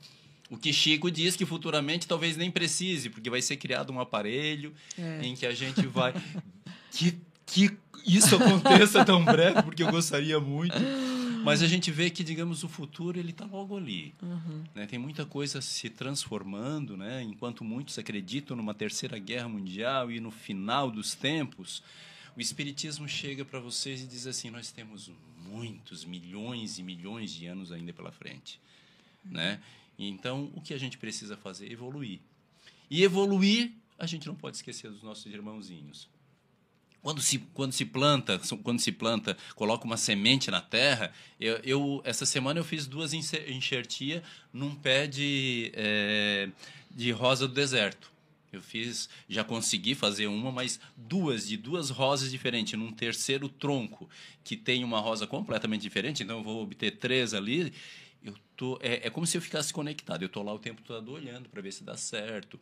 O 0.51 0.57
que 0.57 0.73
Chico 0.73 1.09
diz 1.13 1.37
que 1.37 1.47
futuramente 1.47 2.09
talvez 2.09 2.37
nem 2.37 2.51
precise, 2.51 3.09
porque 3.09 3.31
vai 3.31 3.41
ser 3.41 3.57
criado 3.57 3.93
um 3.93 4.01
aparelho 4.01 4.75
É. 4.99 5.21
em 5.23 5.37
que 5.37 5.47
a 5.47 5.55
gente 5.55 5.87
vai... 5.87 6.13
que, 6.91 7.17
que 7.47 7.77
isso 8.07 8.37
aconteça 8.37 9.05
tão 9.05 9.25
breve, 9.25 9.63
porque 9.63 9.83
eu 9.83 9.91
gostaria 9.91 10.39
muito. 10.41 10.77
Mas 11.45 11.63
a 11.63 11.67
gente 11.67 11.91
vê 11.91 12.11
que, 12.11 12.23
digamos, 12.23 12.63
o 12.63 12.69
futuro 12.69 13.19
ele 13.19 13.31
está 13.31 13.47
logo 13.47 13.77
ali. 13.77 14.15
Uhum. 14.23 14.65
né? 14.75 14.87
Tem 14.87 14.99
muita 14.99 15.25
coisa 15.25 15.61
se 15.61 15.89
transformando, 15.89 16.97
né? 16.97 17.23
enquanto 17.23 17.65
muitos 17.65 17.99
acreditam 17.99 18.57
numa 18.57 18.75
terceira 18.75 19.19
guerra 19.19 19.49
mundial 19.49 20.11
e 20.11 20.21
no 20.21 20.31
final 20.31 20.91
dos 20.91 21.15
tempos, 21.15 21.83
o 22.37 22.41
Espiritismo 22.41 23.09
chega 23.09 23.45
para 23.45 23.59
vocês 23.59 24.03
e 24.03 24.07
diz 24.07 24.27
assim: 24.27 24.51
nós 24.51 24.71
temos 24.71 25.11
muitos, 25.49 26.05
milhões 26.05 26.79
e 26.79 26.83
milhões 26.83 27.33
de 27.33 27.47
anos 27.47 27.73
ainda 27.73 27.93
pela 27.93 28.13
frente. 28.13 28.61
Né? 29.25 29.61
E 29.99 30.09
Então, 30.09 30.51
o 30.55 30.61
que 30.61 30.75
a 30.75 30.79
gente 30.79 30.99
precisa 30.99 31.37
fazer? 31.37 31.71
Evoluir. 31.71 32.21
E 32.91 33.03
evoluir, 33.03 33.73
a 33.99 34.07
gente 34.07 34.27
não 34.27 34.35
pode 34.35 34.57
esquecer 34.57 34.91
dos 34.91 35.03
nossos 35.03 35.27
irmãozinhos. 35.33 36.09
Quando 37.03 37.21
se, 37.23 37.39
quando 37.55 37.73
se 37.73 37.85
planta, 37.85 38.39
quando 38.63 38.79
se 38.81 38.93
planta, 38.93 39.37
coloca 39.55 39.85
uma 39.87 39.97
semente 39.97 40.51
na 40.51 40.61
terra. 40.61 41.13
Eu, 41.41 41.57
eu 41.65 42.03
essa 42.05 42.27
semana 42.27 42.61
eu 42.61 42.65
fiz 42.65 42.87
duas 42.87 43.15
enxe- 43.15 43.47
enxertia 43.49 44.23
num 44.53 44.75
pé 44.75 45.07
de, 45.07 45.73
eh, 45.75 46.49
de 46.91 47.11
rosa 47.11 47.49
do 47.49 47.55
deserto. 47.55 48.11
Eu 48.53 48.61
fiz, 48.61 49.09
já 49.29 49.45
consegui 49.45 49.95
fazer 49.95 50.27
uma, 50.27 50.51
mas 50.51 50.81
duas 50.97 51.47
de 51.47 51.57
duas 51.57 51.89
rosas 51.89 52.31
diferentes, 52.33 52.77
num 52.79 52.91
terceiro 52.91 53.49
tronco 53.49 54.11
que 54.43 54.57
tem 54.57 54.83
uma 54.83 54.99
rosa 54.99 55.25
completamente 55.27 55.83
diferente. 55.83 56.23
Então 56.25 56.39
eu 56.39 56.43
vou 56.43 56.63
obter 56.65 56.91
três 56.97 57.33
ali. 57.33 57.73
Eu 58.23 58.35
tô, 58.57 58.79
é, 58.83 59.07
é 59.07 59.11
como 59.11 59.27
se 59.27 59.37
eu 59.37 59.41
ficasse 59.43 59.73
conectado. 59.73 60.23
Eu 60.23 60.27
estou 60.27 60.43
lá 60.43 60.53
o 60.53 60.59
tempo 60.59 60.83
todo 60.83 61.13
olhando 61.13 61.49
para 61.49 61.63
ver 61.63 61.73
se 61.73 61.83
dá 61.83 61.97
certo. 61.97 62.61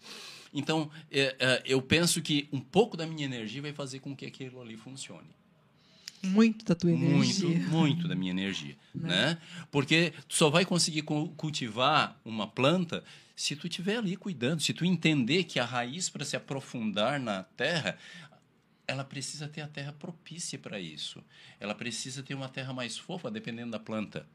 Então, 0.54 0.90
é, 1.10 1.34
é, 1.38 1.62
eu 1.64 1.82
penso 1.82 2.22
que 2.22 2.48
um 2.52 2.60
pouco 2.60 2.96
da 2.96 3.06
minha 3.06 3.24
energia 3.24 3.60
vai 3.62 3.72
fazer 3.72 3.98
com 4.00 4.14
que 4.14 4.24
aquilo 4.26 4.60
ali 4.60 4.76
funcione. 4.76 5.28
Muito 6.22 6.64
da 6.64 6.74
tua 6.74 6.92
energia. 6.92 7.48
Muito, 7.48 7.70
muito 7.70 8.08
da 8.08 8.14
minha 8.14 8.30
energia, 8.30 8.76
né? 8.94 9.38
Porque 9.70 10.12
tu 10.26 10.34
só 10.34 10.50
vai 10.50 10.64
conseguir 10.64 11.02
cu- 11.02 11.28
cultivar 11.36 12.20
uma 12.24 12.46
planta 12.46 13.04
se 13.36 13.54
tu 13.54 13.68
estiver 13.68 13.98
ali 13.98 14.16
cuidando, 14.16 14.60
se 14.60 14.72
tu 14.72 14.84
entender 14.84 15.44
que 15.44 15.60
a 15.60 15.64
raiz 15.64 16.08
para 16.08 16.24
se 16.24 16.36
aprofundar 16.36 17.20
na 17.20 17.44
terra, 17.44 17.96
ela 18.86 19.04
precisa 19.04 19.46
ter 19.46 19.60
a 19.60 19.68
terra 19.68 19.92
propícia 19.92 20.58
para 20.58 20.80
isso. 20.80 21.22
Ela 21.60 21.74
precisa 21.74 22.22
ter 22.22 22.34
uma 22.34 22.48
terra 22.48 22.72
mais 22.72 22.98
fofa, 22.98 23.30
dependendo 23.30 23.70
da 23.70 23.78
planta. 23.78 24.26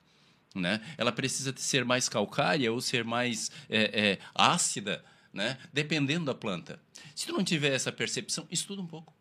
Né? 0.54 0.82
Ela 0.98 1.12
precisa 1.12 1.54
ser 1.58 1.84
mais 1.84 2.08
calcária 2.08 2.72
ou 2.72 2.80
ser 2.80 3.04
mais 3.04 3.50
é, 3.70 4.12
é, 4.12 4.20
ácida, 4.36 5.04
né? 5.34 5.58
dependendo 5.72 6.26
da 6.26 6.36
planta. 6.36 6.80
Se 7.16 7.26
tu 7.26 7.34
não 7.34 7.44
tiver 7.44 7.74
essa 7.74 7.92
percepção, 7.92 8.48
estuda 8.52 8.82
um 8.82 8.88
pouco. 8.88 9.14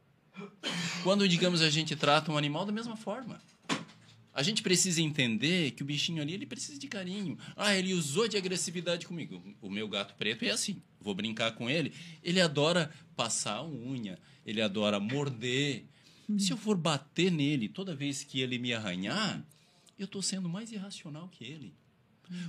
Quando, 1.03 1.29
digamos, 1.29 1.63
a 1.63 1.71
gente 1.71 1.97
trata 1.97 2.31
um 2.31 2.37
animal 2.37 2.65
da 2.65 2.73
mesma 2.73 2.97
forma. 2.97 3.41
A 4.35 4.43
gente 4.43 4.63
precisa 4.63 5.03
entender 5.03 5.73
que 5.73 5.83
o 5.83 5.87
bichinho 5.87 6.23
ali 6.23 6.33
ele 6.33 6.47
precisa 6.47 6.79
de 6.79 6.89
carinho. 6.89 7.37
Ah, 7.55 7.75
ele 7.75 7.93
usou 7.93 8.27
de 8.27 8.37
agressividade 8.37 9.07
comigo. 9.07 9.43
O 9.61 9.69
meu 9.69 9.87
gato 9.87 10.15
preto 10.15 10.45
é 10.45 10.51
assim. 10.51 10.83
Vou 10.99 11.15
brincar 11.15 11.53
com 11.53 11.69
ele. 11.69 11.93
Ele 12.23 12.41
adora 12.41 12.91
passar 13.15 13.57
a 13.57 13.67
unha, 13.67 14.19
ele 14.47 14.63
adora 14.63 14.99
morder. 14.99 15.85
Se 16.39 16.51
eu 16.51 16.57
for 16.57 16.79
bater 16.79 17.31
nele 17.31 17.69
toda 17.69 17.95
vez 17.95 18.25
que 18.25 18.41
ele 18.41 18.59
me 18.59 18.73
arranhar, 18.73 19.45
eu 20.03 20.07
estou 20.07 20.23
sendo 20.23 20.49
mais 20.49 20.73
irracional 20.73 21.29
que 21.29 21.45
ele. 21.45 21.75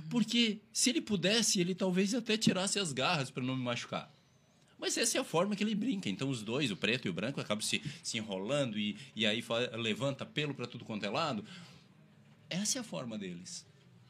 Porque 0.08 0.60
se 0.72 0.90
ele 0.90 1.00
pudesse, 1.00 1.60
ele 1.60 1.74
talvez 1.74 2.14
até 2.14 2.36
tirasse 2.36 2.78
as 2.78 2.92
garras 2.92 3.30
para 3.30 3.42
não 3.42 3.56
me 3.56 3.62
machucar. 3.62 4.12
Mas 4.78 4.96
essa 4.96 5.18
é 5.18 5.20
a 5.20 5.24
forma 5.24 5.54
que 5.56 5.62
ele 5.62 5.74
brinca. 5.74 6.08
Então, 6.08 6.28
os 6.28 6.42
dois, 6.42 6.70
o 6.70 6.76
preto 6.76 7.06
e 7.06 7.10
o 7.10 7.12
branco, 7.12 7.40
acabam 7.40 7.62
se, 7.62 7.82
se 8.02 8.18
enrolando 8.18 8.78
e, 8.78 8.96
e 9.14 9.26
aí 9.26 9.42
levanta 9.74 10.26
pelo 10.26 10.54
para 10.54 10.66
tudo 10.66 10.84
quanto 10.84 11.04
é 11.04 11.10
lado. 11.10 11.44
Essa 12.50 12.78
é 12.78 12.80
a 12.80 12.84
forma 12.84 13.16
deles. 13.16 13.64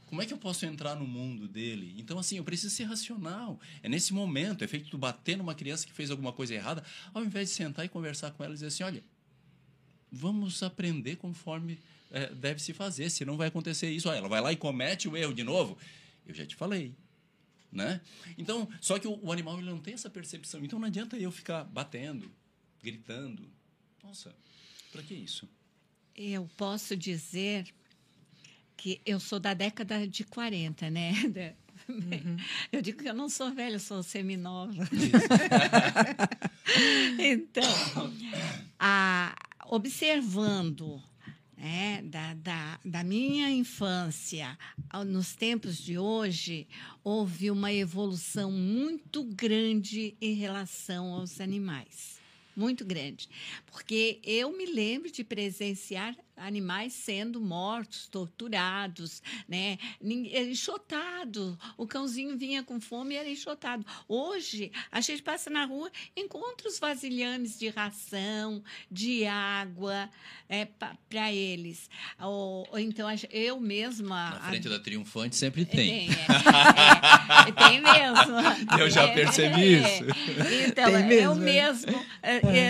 Como 0.06 0.22
é 0.22 0.26
que 0.26 0.32
eu 0.32 0.38
posso 0.38 0.66
entrar 0.66 0.94
no 0.94 1.06
mundo 1.06 1.48
dele? 1.48 1.94
Então, 1.98 2.18
assim, 2.18 2.36
eu 2.36 2.44
preciso 2.44 2.74
ser 2.74 2.84
racional. 2.84 3.58
É 3.82 3.88
nesse 3.88 4.12
momento, 4.12 4.62
é 4.62 4.66
feito 4.66 4.90
tu 4.90 4.98
bater 4.98 5.36
numa 5.36 5.54
criança 5.54 5.86
que 5.86 5.92
fez 5.92 6.10
alguma 6.10 6.32
coisa 6.32 6.54
errada, 6.54 6.84
ao 7.12 7.24
invés 7.24 7.48
de 7.48 7.54
sentar 7.54 7.84
e 7.84 7.88
conversar 7.88 8.30
com 8.32 8.44
ela 8.44 8.52
e 8.52 8.54
dizer 8.54 8.66
assim: 8.66 8.82
olha, 8.82 9.02
vamos 10.10 10.62
aprender 10.62 11.16
conforme 11.16 11.78
é, 12.14 12.32
deve 12.32 12.62
se 12.62 12.72
fazer. 12.72 13.10
Se 13.10 13.24
não 13.24 13.36
vai 13.36 13.48
acontecer 13.48 13.90
isso, 13.90 14.08
ó, 14.08 14.14
ela 14.14 14.28
vai 14.28 14.40
lá 14.40 14.52
e 14.52 14.56
comete 14.56 15.08
o 15.08 15.16
erro 15.16 15.34
de 15.34 15.42
novo. 15.42 15.76
Eu 16.24 16.32
já 16.32 16.46
te 16.46 16.54
falei. 16.54 16.94
Né? 17.72 18.00
Então, 18.38 18.68
só 18.80 19.00
que 19.00 19.08
o, 19.08 19.18
o 19.20 19.32
animal 19.32 19.58
ele 19.58 19.68
não 19.68 19.80
tem 19.80 19.94
essa 19.94 20.08
percepção. 20.08 20.64
Então 20.64 20.78
não 20.78 20.86
adianta 20.86 21.18
eu 21.18 21.32
ficar 21.32 21.64
batendo, 21.64 22.30
gritando. 22.80 23.50
Nossa, 24.02 24.32
para 24.92 25.02
que 25.02 25.12
isso? 25.12 25.48
Eu 26.14 26.48
posso 26.56 26.96
dizer 26.96 27.66
que 28.76 29.00
eu 29.04 29.18
sou 29.18 29.40
da 29.40 29.52
década 29.52 30.06
de 30.06 30.22
40, 30.24 30.90
né? 30.90 31.56
Uhum. 31.86 32.36
Eu 32.72 32.80
digo 32.80 33.02
que 33.02 33.08
eu 33.08 33.12
não 33.12 33.28
sou 33.28 33.52
velha, 33.52 33.74
eu 33.74 33.80
sou 33.80 34.02
seminova. 34.02 34.72
então, 37.18 38.14
a, 38.78 39.36
observando 39.66 41.02
né, 41.56 42.02
da, 42.02 42.34
da, 42.34 42.80
da 42.84 43.04
minha 43.04 43.50
infância 43.50 44.58
nos 45.06 45.34
tempos 45.34 45.78
de 45.78 45.98
hoje, 45.98 46.66
houve 47.02 47.50
uma 47.50 47.72
evolução 47.72 48.50
muito 48.50 49.24
grande 49.24 50.16
em 50.20 50.34
relação 50.34 51.12
aos 51.12 51.40
animais. 51.40 52.23
Muito 52.56 52.84
grande. 52.84 53.28
Porque 53.66 54.20
eu 54.24 54.56
me 54.56 54.66
lembro 54.66 55.10
de 55.10 55.24
presenciar 55.24 56.14
animais 56.36 56.92
sendo 56.92 57.40
mortos, 57.40 58.08
torturados, 58.08 59.22
né? 59.48 59.78
enxotado. 60.02 61.58
O 61.76 61.86
cãozinho 61.86 62.36
vinha 62.36 62.62
com 62.62 62.80
fome 62.80 63.14
e 63.14 63.18
era 63.18 63.28
enxotado. 63.28 63.84
Hoje, 64.08 64.72
a 64.90 65.00
gente 65.00 65.22
passa 65.22 65.48
na 65.48 65.64
rua, 65.64 65.90
encontra 66.16 66.68
os 66.68 66.78
vasilhames 66.78 67.58
de 67.58 67.68
ração, 67.68 68.62
de 68.90 69.24
água 69.26 70.10
é, 70.48 70.66
para 71.08 71.32
eles. 71.32 71.88
Ou, 72.20 72.66
ou, 72.70 72.78
então, 72.78 73.08
eu 73.30 73.60
mesma... 73.60 74.30
Na 74.30 74.48
frente 74.48 74.66
a... 74.68 74.70
da 74.70 74.80
Triunfante 74.80 75.36
sempre 75.36 75.64
tem. 75.64 76.08
Tem, 76.08 76.10
é, 76.10 77.48
é, 77.48 77.68
tem 77.68 77.80
mesmo. 77.80 78.34
Eu 78.78 78.90
já 78.90 79.08
percebi 79.08 79.74
é, 79.76 79.98
isso. 79.98 80.04
Então, 80.68 80.90
tem 80.90 81.20
eu 81.20 81.34
mesmo 81.34 82.03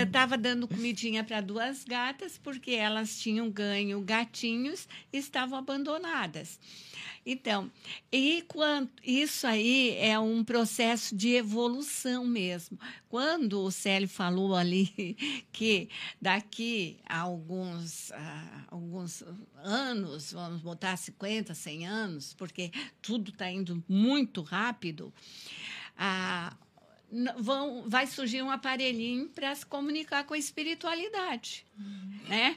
estava 0.03 0.37
dando 0.37 0.67
comidinha 0.67 1.23
para 1.23 1.41
duas 1.41 1.83
gatas, 1.83 2.37
porque 2.37 2.71
elas 2.71 3.19
tinham 3.19 3.49
ganho 3.49 4.01
gatinhos 4.01 4.87
estavam 5.11 5.57
abandonadas. 5.57 6.59
Então, 7.27 7.71
e 8.11 8.43
quando, 8.47 8.91
isso 9.03 9.47
aí 9.47 9.95
é 9.97 10.19
um 10.19 10.43
processo 10.43 11.15
de 11.15 11.29
evolução 11.29 12.23
mesmo. 12.23 12.79
Quando 13.09 13.61
o 13.61 13.71
Célio 13.71 14.07
falou 14.07 14.55
ali 14.55 15.17
que 15.51 15.89
daqui 16.21 16.99
a 17.03 17.21
alguns, 17.21 18.11
uh, 18.11 18.65
alguns 18.67 19.23
anos, 19.63 20.33
vamos 20.33 20.61
botar 20.61 20.95
50, 20.95 21.55
100 21.55 21.87
anos, 21.87 22.33
porque 22.35 22.71
tudo 23.01 23.31
está 23.31 23.49
indo 23.49 23.83
muito 23.89 24.43
rápido, 24.43 25.11
vão, 27.37 27.83
vai 27.87 28.07
surgir 28.07 28.41
um 28.41 28.51
aparelhinho 28.51 29.27
para 29.29 29.53
se 29.55 29.65
comunicar 29.65 30.23
com 30.25 30.33
a 30.33 30.37
espiritualidade. 30.37 31.65
Uhum. 31.77 32.15
Né? 32.27 32.55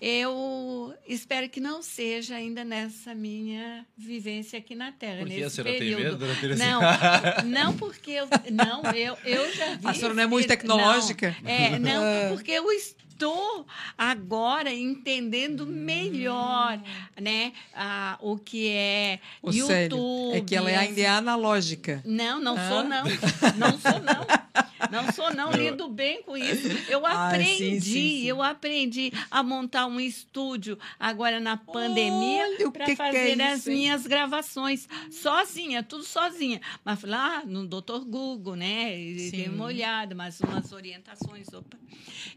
Eu 0.00 0.94
espero 1.06 1.48
que 1.48 1.60
não 1.60 1.82
seja 1.82 2.36
ainda 2.36 2.64
nessa 2.64 3.14
minha 3.14 3.84
vivência 3.96 4.58
aqui 4.58 4.74
na 4.74 4.92
Terra. 4.92 5.18
Por 5.18 5.28
que 5.28 5.42
a 5.42 5.50
senhora 5.50 5.78
tem 5.78 5.96
medo, 5.96 6.16
dona? 6.16 6.34
Não, 6.56 6.80
não 7.44 7.76
porque 7.76 8.12
eu, 8.12 8.28
não, 8.52 8.82
eu, 8.92 9.18
eu 9.24 9.52
já 9.54 9.74
vi. 9.74 9.86
A 9.86 9.94
senhora 9.94 10.14
não 10.14 10.22
é 10.22 10.26
muito 10.26 10.46
tecnológica? 10.46 11.36
Não, 11.42 11.50
é, 11.50 11.78
não, 11.78 12.02
ah. 12.04 12.28
porque 12.30 12.52
eu 12.52 12.70
estou 13.18 13.66
agora 13.96 14.72
entendendo 14.72 15.66
melhor, 15.66 16.78
hum. 16.78 17.22
né, 17.22 17.52
ah, 17.74 18.16
o 18.20 18.38
que 18.38 18.68
é 18.68 19.18
o 19.42 19.50
YouTube. 19.50 19.66
Sério, 19.66 20.34
é 20.34 20.40
que 20.40 20.54
ela 20.54 20.70
é 20.70 20.76
ainda 20.76 21.00
é 21.00 21.08
analógica. 21.08 22.00
Não, 22.04 22.40
não 22.40 22.56
ah. 22.56 22.68
sou 22.68 22.84
não. 22.84 23.04
Não 23.56 23.78
sou 23.78 24.00
não. 24.00 24.24
Não 24.90 25.12
sou 25.12 25.34
não, 25.34 25.50
lido 25.52 25.88
bem 25.88 26.22
com 26.22 26.36
isso. 26.36 26.68
Eu 26.88 27.04
aprendi, 27.06 27.52
ah, 27.52 27.56
sim, 27.56 27.80
sim, 27.80 27.92
sim. 27.92 28.24
eu 28.24 28.42
aprendi 28.42 29.12
a 29.30 29.42
montar 29.42 29.86
um 29.86 30.00
estúdio 30.00 30.78
agora 30.98 31.40
na 31.40 31.56
pandemia 31.56 32.44
para 32.72 32.96
fazer 32.96 33.36
que 33.36 33.42
é 33.42 33.52
as 33.52 33.66
minhas 33.66 34.06
gravações 34.06 34.88
sozinha, 35.10 35.82
tudo 35.82 36.04
sozinha. 36.04 36.60
Mas 36.84 37.02
lá 37.02 37.44
no 37.44 37.66
Dr. 37.66 38.04
Google, 38.06 38.56
né? 38.56 38.90
Dei 39.30 39.48
uma 39.48 39.64
olhada, 39.64 40.14
mas 40.14 40.40
umas 40.40 40.72
orientações, 40.72 41.48
opa. 41.52 41.78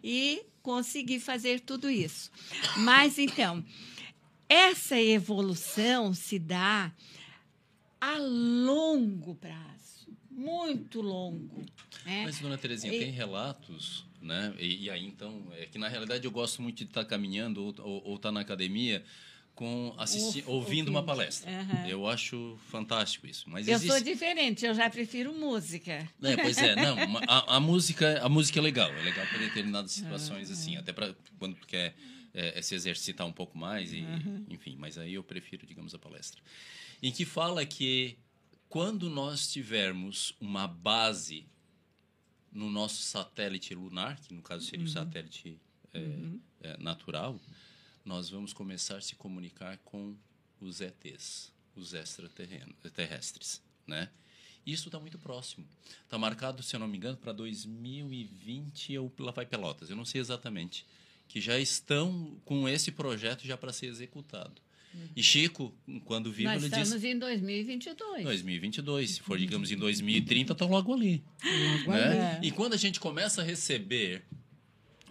E 0.03 0.43
consegui 0.61 1.19
fazer 1.19 1.59
tudo 1.59 1.89
isso. 1.89 2.31
Mas 2.77 3.17
então, 3.17 3.63
essa 4.47 4.99
evolução 4.99 6.13
se 6.13 6.37
dá 6.37 6.91
a 7.99 8.17
longo 8.17 9.35
prazo, 9.35 9.70
muito 10.31 11.01
longo. 11.01 11.61
Né? 12.05 12.23
Mas, 12.25 12.39
dona 12.39 12.57
Terezinha, 12.57 12.93
e... 12.93 12.99
tem 12.99 13.11
relatos, 13.11 14.05
né? 14.21 14.53
E, 14.57 14.85
e, 14.85 14.89
aí, 14.89 15.05
então, 15.05 15.43
é 15.53 15.65
que 15.65 15.77
na 15.77 15.87
realidade 15.87 16.25
eu 16.25 16.31
gosto 16.31 16.61
muito 16.61 16.77
de 16.77 16.85
estar 16.85 17.05
caminhando 17.05 17.63
ou, 17.63 17.75
ou, 17.79 18.03
ou 18.09 18.15
estar 18.15 18.31
na 18.31 18.39
academia 18.39 19.03
com 19.53 19.93
assisti 19.97 20.43
ouvindo 20.47 20.89
uma 20.89 21.03
palestra. 21.03 21.51
Uhum. 21.51 21.87
Eu 21.87 22.07
acho 22.07 22.57
fantástico 22.69 23.27
isso. 23.27 23.49
Mas 23.49 23.67
eu 23.67 23.75
existe... 23.75 23.91
sou 23.91 24.01
diferente, 24.01 24.65
eu 24.65 24.73
já 24.73 24.89
prefiro 24.89 25.33
música. 25.33 26.07
É, 26.23 26.37
pois 26.37 26.57
é, 26.57 26.75
não, 26.75 26.97
a, 27.27 27.57
a, 27.57 27.59
música, 27.59 28.19
a 28.23 28.29
música 28.29 28.59
é 28.59 28.61
legal, 28.61 28.89
é 28.91 29.01
legal 29.03 29.25
para 29.27 29.39
determinadas 29.39 29.91
situações 29.91 30.47
uhum. 30.47 30.53
assim, 30.53 30.77
até 30.77 30.93
para 30.93 31.13
quando 31.37 31.55
tu 31.55 31.67
quer 31.67 31.93
é, 32.33 32.57
é, 32.57 32.61
se 32.61 32.73
exercitar 32.73 33.27
um 33.27 33.31
pouco 33.31 33.57
mais 33.57 33.93
e, 33.93 33.99
uhum. 33.99 34.45
enfim, 34.49 34.75
mas 34.79 34.97
aí 34.97 35.13
eu 35.13 35.23
prefiro, 35.23 35.67
digamos, 35.67 35.93
a 35.93 35.99
palestra. 35.99 36.41
Em 37.03 37.11
que 37.11 37.25
fala 37.25 37.65
que 37.65 38.17
quando 38.71 39.09
nós 39.09 39.51
tivermos 39.51 40.33
uma 40.39 40.65
base 40.65 41.45
no 42.49 42.71
nosso 42.71 43.01
satélite 43.01 43.75
lunar, 43.75 44.17
que 44.21 44.33
no 44.33 44.41
caso 44.41 44.63
seria 44.63 44.85
o 44.85 44.87
uhum. 44.87 44.93
satélite 44.93 45.59
é, 45.93 45.99
uhum. 45.99 46.39
é, 46.61 46.77
natural, 46.77 47.37
nós 48.05 48.29
vamos 48.29 48.53
começar 48.53 48.95
a 48.95 49.01
se 49.01 49.13
comunicar 49.13 49.77
com 49.79 50.15
os 50.61 50.79
ETs, 50.79 51.51
os 51.75 51.93
extraterrestres, 51.93 53.61
né? 53.85 54.09
Isso 54.65 54.87
está 54.87 55.01
muito 55.01 55.19
próximo. 55.19 55.67
Está 56.05 56.17
marcado, 56.17 56.63
se 56.63 56.73
eu 56.73 56.79
não 56.79 56.87
me 56.87 56.95
engano, 56.95 57.17
para 57.17 57.33
2020 57.33 58.97
ou 58.99 59.11
lá 59.19 59.33
vai 59.33 59.45
Pelotas. 59.45 59.89
Eu 59.89 59.97
não 59.97 60.05
sei 60.05 60.21
exatamente. 60.21 60.85
Que 61.27 61.41
já 61.41 61.59
estão 61.59 62.39
com 62.45 62.69
esse 62.69 62.89
projeto 62.89 63.45
já 63.45 63.57
para 63.57 63.73
ser 63.73 63.87
executado. 63.87 64.61
Uhum. 64.93 65.07
E 65.15 65.23
Chico, 65.23 65.73
quando 66.05 66.31
vivo, 66.31 66.49
Nós 66.49 66.63
ele 66.63 66.69
disse... 66.69 66.81
estamos 66.81 67.03
em 67.03 67.17
2022. 67.17 68.23
2022. 68.23 69.11
Se 69.11 69.21
for, 69.21 69.37
digamos, 69.37 69.71
em 69.71 69.77
2030, 69.77 70.53
estão 70.53 70.69
logo 70.69 70.93
ali. 70.93 71.23
Logo 71.43 71.91
né? 71.91 72.39
E 72.43 72.51
quando 72.51 72.73
a 72.73 72.77
gente 72.77 72.99
começa 72.99 73.41
a 73.41 73.43
receber 73.43 74.23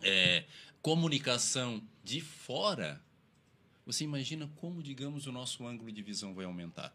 é, 0.03 0.45
comunicação 0.83 1.83
de 2.05 2.21
fora, 2.21 3.03
você 3.87 4.05
imagina 4.05 4.51
como, 4.57 4.83
digamos, 4.83 5.27
o 5.27 5.33
nosso 5.33 5.67
ângulo 5.67 5.91
de 5.91 6.03
visão 6.03 6.35
vai 6.35 6.45
aumentar. 6.45 6.95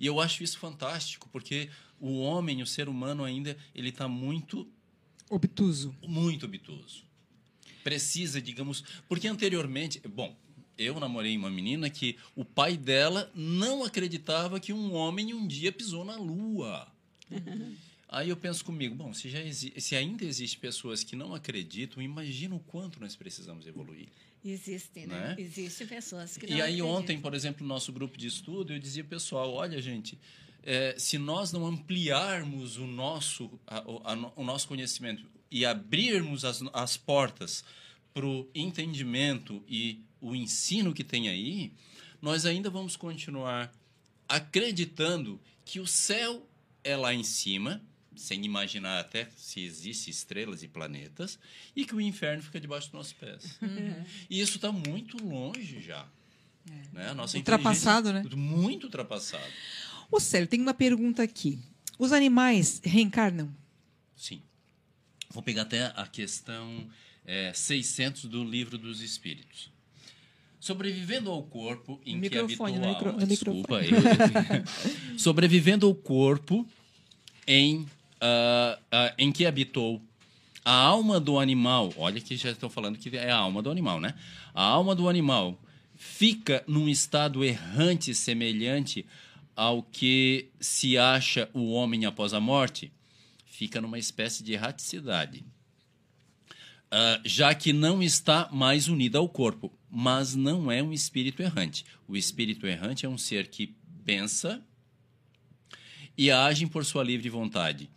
E 0.00 0.06
eu 0.06 0.20
acho 0.20 0.42
isso 0.42 0.58
fantástico, 0.58 1.28
porque 1.30 1.68
o 2.00 2.20
homem, 2.20 2.62
o 2.62 2.66
ser 2.66 2.88
humano 2.88 3.24
ainda, 3.24 3.56
ele 3.74 3.90
está 3.90 4.08
muito... 4.08 4.70
Obtuso. 5.28 5.94
Muito 6.06 6.46
obtuso. 6.46 7.04
Precisa, 7.82 8.40
digamos... 8.40 8.82
Porque 9.08 9.28
anteriormente... 9.28 10.00
Bom, 10.08 10.36
eu 10.78 10.98
namorei 11.00 11.36
uma 11.36 11.50
menina 11.50 11.88
que 11.88 12.16
o 12.34 12.44
pai 12.44 12.76
dela 12.76 13.30
não 13.34 13.84
acreditava 13.84 14.60
que 14.60 14.72
um 14.72 14.94
homem 14.94 15.32
um 15.32 15.46
dia 15.46 15.72
pisou 15.72 16.04
na 16.04 16.16
lua. 16.16 16.86
Aí 18.08 18.28
eu 18.28 18.36
penso 18.36 18.64
comigo, 18.64 18.94
bom, 18.94 19.12
se, 19.12 19.28
já 19.28 19.38
se 19.52 19.96
ainda 19.96 20.24
existem 20.24 20.60
pessoas 20.60 21.02
que 21.02 21.16
não 21.16 21.34
acreditam, 21.34 22.00
imagina 22.00 22.54
o 22.54 22.60
quanto 22.60 23.00
nós 23.00 23.16
precisamos 23.16 23.66
evoluir. 23.66 24.08
Existe, 24.44 25.06
né? 25.06 25.34
né? 25.34 25.36
Existem 25.36 25.88
pessoas 25.88 26.36
que 26.36 26.46
não 26.46 26.56
E 26.56 26.62
aí 26.62 26.74
acreditam. 26.74 26.88
ontem, 26.88 27.20
por 27.20 27.34
exemplo, 27.34 27.66
no 27.66 27.68
nosso 27.68 27.92
grupo 27.92 28.16
de 28.16 28.28
estudo, 28.28 28.72
eu 28.72 28.78
dizia 28.78 29.02
pessoal, 29.02 29.52
olha 29.52 29.82
gente, 29.82 30.16
é, 30.62 30.94
se 30.96 31.18
nós 31.18 31.52
não 31.52 31.66
ampliarmos 31.66 32.76
o 32.76 32.86
nosso, 32.86 33.50
a, 33.66 33.78
a, 33.78 34.32
o 34.36 34.44
nosso 34.44 34.68
conhecimento 34.68 35.24
e 35.50 35.66
abrirmos 35.66 36.44
as, 36.44 36.62
as 36.72 36.96
portas 36.96 37.64
para 38.16 38.26
o 38.26 38.48
entendimento 38.54 39.62
e 39.68 40.02
o 40.22 40.34
ensino 40.34 40.94
que 40.94 41.04
tem 41.04 41.28
aí, 41.28 41.70
nós 42.22 42.46
ainda 42.46 42.70
vamos 42.70 42.96
continuar 42.96 43.70
acreditando 44.26 45.38
que 45.66 45.80
o 45.80 45.86
céu 45.86 46.48
é 46.82 46.96
lá 46.96 47.12
em 47.12 47.22
cima, 47.22 47.82
sem 48.16 48.42
imaginar 48.42 49.00
até 49.00 49.28
se 49.36 49.60
existem 49.60 50.10
estrelas 50.10 50.62
e 50.62 50.68
planetas, 50.68 51.38
e 51.76 51.84
que 51.84 51.94
o 51.94 52.00
inferno 52.00 52.42
fica 52.42 52.58
debaixo 52.58 52.86
dos 52.86 52.94
nossos 52.94 53.12
pés. 53.12 53.58
Uhum. 53.60 54.02
E 54.30 54.40
isso 54.40 54.56
está 54.56 54.72
muito 54.72 55.22
longe 55.22 55.82
já. 55.82 56.08
É. 56.70 56.94
Né? 56.94 57.12
Nossa 57.12 57.36
ultrapassado, 57.36 58.14
né? 58.14 58.24
Muito 58.34 58.84
ultrapassado. 58.84 59.44
O 60.10 60.18
Célio, 60.18 60.48
tem 60.48 60.62
uma 60.62 60.72
pergunta 60.72 61.22
aqui. 61.22 61.58
Os 61.98 62.12
animais 62.12 62.80
reencarnam? 62.82 63.54
Sim. 64.16 64.40
Vou 65.28 65.42
pegar 65.42 65.62
até 65.62 65.92
a 65.94 66.06
questão 66.06 66.88
é, 67.26 67.52
600 67.52 68.24
do 68.26 68.42
Livro 68.44 68.78
dos 68.78 69.00
Espíritos. 69.00 69.70
Sobrevivendo 70.58 71.30
ao 71.30 71.42
corpo 71.42 72.00
em 72.04 72.18
que 72.20 72.38
habitou 72.38 72.66
Microfone, 72.66 72.76
a 72.76 72.80
né? 72.80 72.86
alma. 72.88 73.12
Micro- 73.12 73.26
Desculpa, 73.26 73.80
eu- 73.84 73.96
sobrevivendo 75.18 75.86
ao 75.86 75.94
corpo 75.94 76.66
em, 77.46 77.86
ah, 78.20 78.78
ah, 78.90 79.14
em 79.18 79.30
que 79.30 79.46
habitou 79.46 80.00
a 80.64 80.72
alma 80.72 81.20
do 81.20 81.38
animal. 81.38 81.92
Olha 81.96 82.20
que 82.20 82.36
já 82.36 82.50
estão 82.50 82.68
falando 82.68 82.98
que 82.98 83.16
é 83.16 83.30
a 83.30 83.36
alma 83.36 83.62
do 83.62 83.70
animal, 83.70 84.00
né? 84.00 84.14
A 84.54 84.62
alma 84.62 84.94
do 84.94 85.08
animal 85.08 85.60
fica 85.94 86.64
num 86.66 86.88
estado 86.88 87.44
errante 87.44 88.14
semelhante 88.14 89.06
ao 89.54 89.82
que 89.82 90.48
se 90.60 90.98
acha 90.98 91.48
o 91.54 91.70
homem 91.72 92.04
após 92.04 92.34
a 92.34 92.40
morte. 92.40 92.90
Fica 93.46 93.80
numa 93.80 93.98
espécie 93.98 94.42
de 94.42 94.52
erraticidade. 94.52 95.44
Ah, 96.90 97.20
já 97.24 97.54
que 97.54 97.72
não 97.72 98.02
está 98.02 98.48
mais 98.52 98.88
unida 98.88 99.18
ao 99.18 99.28
corpo, 99.28 99.72
mas 99.90 100.34
não 100.34 100.70
é 100.70 100.82
um 100.82 100.92
espírito 100.92 101.42
errante. 101.42 101.84
O 102.06 102.16
espírito 102.16 102.66
errante 102.66 103.04
é 103.04 103.08
um 103.08 103.18
ser 103.18 103.48
que 103.48 103.74
pensa 104.04 104.62
e 106.16 106.30
age 106.30 106.66
por 106.66 106.84
sua 106.84 107.02
livre 107.02 107.28
vontade. 107.28 107.90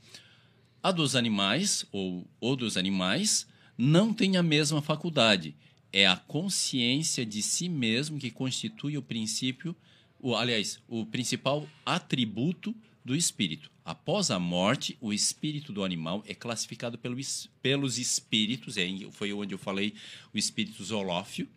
A 0.81 0.91
dos 0.91 1.15
animais, 1.15 1.85
ou, 1.91 2.27
ou 2.39 2.55
dos 2.55 2.77
animais, 2.77 3.47
não 3.77 4.13
tem 4.13 4.37
a 4.37 4.43
mesma 4.43 4.81
faculdade. 4.81 5.55
É 5.91 6.07
a 6.07 6.17
consciência 6.17 7.25
de 7.25 7.41
si 7.41 7.69
mesmo 7.69 8.19
que 8.19 8.31
constitui 8.31 8.97
o 8.97 9.01
princípio, 9.01 9.75
o, 10.19 10.35
aliás, 10.35 10.79
o 10.87 11.05
principal 11.05 11.67
atributo 11.85 12.75
do 13.03 13.15
espírito. 13.15 13.71
Após 13.89 14.29
a 14.29 14.37
morte, 14.37 14.95
o 15.01 15.11
espírito 15.11 15.73
do 15.73 15.83
animal 15.83 16.23
é 16.27 16.35
classificado 16.35 16.95
pelo, 16.95 17.17
pelos 17.59 17.97
espíritos, 17.97 18.77
é, 18.77 18.87
foi 19.11 19.33
onde 19.33 19.55
eu 19.55 19.57
falei 19.57 19.95
o 20.31 20.37
espírito 20.37 20.83
zoolófio, 20.83 21.49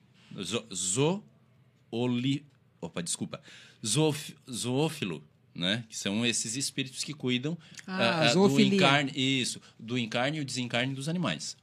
zo, 0.42 0.66
zooli, 0.74 2.42
opa, 2.80 3.02
desculpa, 3.02 3.38
zoof, 3.84 4.34
zoófilo, 4.50 5.22
né? 5.54 5.84
Que 5.90 5.94
são 5.94 6.24
esses 6.24 6.56
espíritos 6.56 7.04
que 7.04 7.12
cuidam 7.12 7.54
Ah, 7.86 8.22
ah, 8.22 8.30
ah, 8.30 8.32
do 8.32 8.58
encarne, 8.58 9.12
isso, 9.14 9.60
do 9.78 9.98
encarne 9.98 10.38
e 10.38 10.40
o 10.40 10.44
desencarne 10.46 10.94
dos 10.94 11.10
animais. 11.10 11.54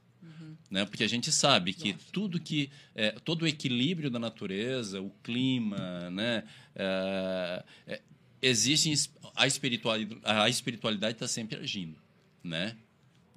Né? 0.70 0.84
Porque 0.84 1.02
a 1.02 1.08
gente 1.08 1.32
sabe 1.32 1.72
que 1.74 1.94
tudo 2.12 2.38
que 2.38 2.70
é, 2.94 3.10
todo 3.24 3.42
o 3.42 3.48
equilíbrio 3.48 4.08
da 4.08 4.20
natureza, 4.20 5.02
o 5.02 5.10
clima, 5.20 6.08
né? 6.10 6.44
é, 6.76 7.64
é, 7.88 8.00
existe 8.42 9.10
a 9.34 9.46
espiritualidade, 9.46 10.20
a 10.24 10.48
espiritualidade 10.48 11.14
está 11.14 11.28
sempre 11.28 11.58
agindo, 11.58 11.96
né? 12.42 12.76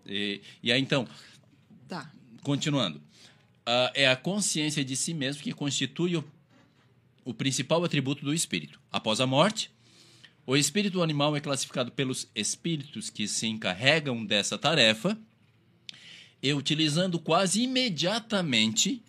E, 0.05 0.41
e 0.61 0.71
aí 0.71 0.81
então 0.81 1.07
Tá. 1.87 2.11
Continuando. 2.41 2.99
Ah, 3.65 3.91
é 3.93 4.07
a 4.07 4.15
consciência 4.15 4.83
de 4.83 4.95
si 4.95 5.13
mesmo 5.13 5.43
que 5.43 5.53
constitui 5.53 6.17
o, 6.17 6.23
o 7.23 7.33
principal 7.33 7.83
atributo 7.83 8.25
do 8.25 8.33
espírito. 8.33 8.79
Após 8.91 9.21
a 9.21 9.27
morte, 9.27 9.69
o 10.45 10.57
espírito 10.57 11.03
animal 11.03 11.35
é 11.35 11.39
classificado 11.39 11.91
pelos 11.91 12.27
espíritos 12.33 13.11
que 13.11 13.27
se 13.27 13.45
encarregam 13.47 14.25
dessa 14.25 14.57
tarefa 14.57 15.17
e, 16.41 16.51
utilizando 16.53 17.19
quase 17.19 17.61
imediatamente, 17.61 19.03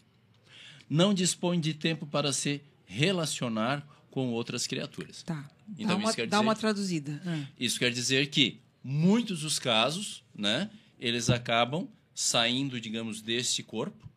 não 0.88 1.14
dispõe 1.14 1.58
de 1.58 1.72
tempo 1.74 2.06
para 2.06 2.32
se 2.32 2.60
relacionar 2.84 3.82
com 4.10 4.28
outras 4.28 4.66
criaturas. 4.66 5.22
Tá. 5.22 5.50
Então, 5.78 5.86
dá 5.88 5.96
uma, 5.96 6.04
isso 6.08 6.16
quer 6.16 6.26
dá 6.26 6.36
dizer- 6.36 6.46
uma 6.46 6.54
traduzida. 6.54 7.22
Isso 7.58 7.78
quer 7.78 7.90
dizer 7.92 8.26
que 8.28 8.60
muitos 8.82 9.40
dos 9.40 9.58
casos, 9.58 10.22
né, 10.34 10.70
eles 11.00 11.30
acabam 11.30 11.88
saindo, 12.14 12.80
digamos, 12.80 13.20
desse 13.22 13.62
corpo 13.62 14.08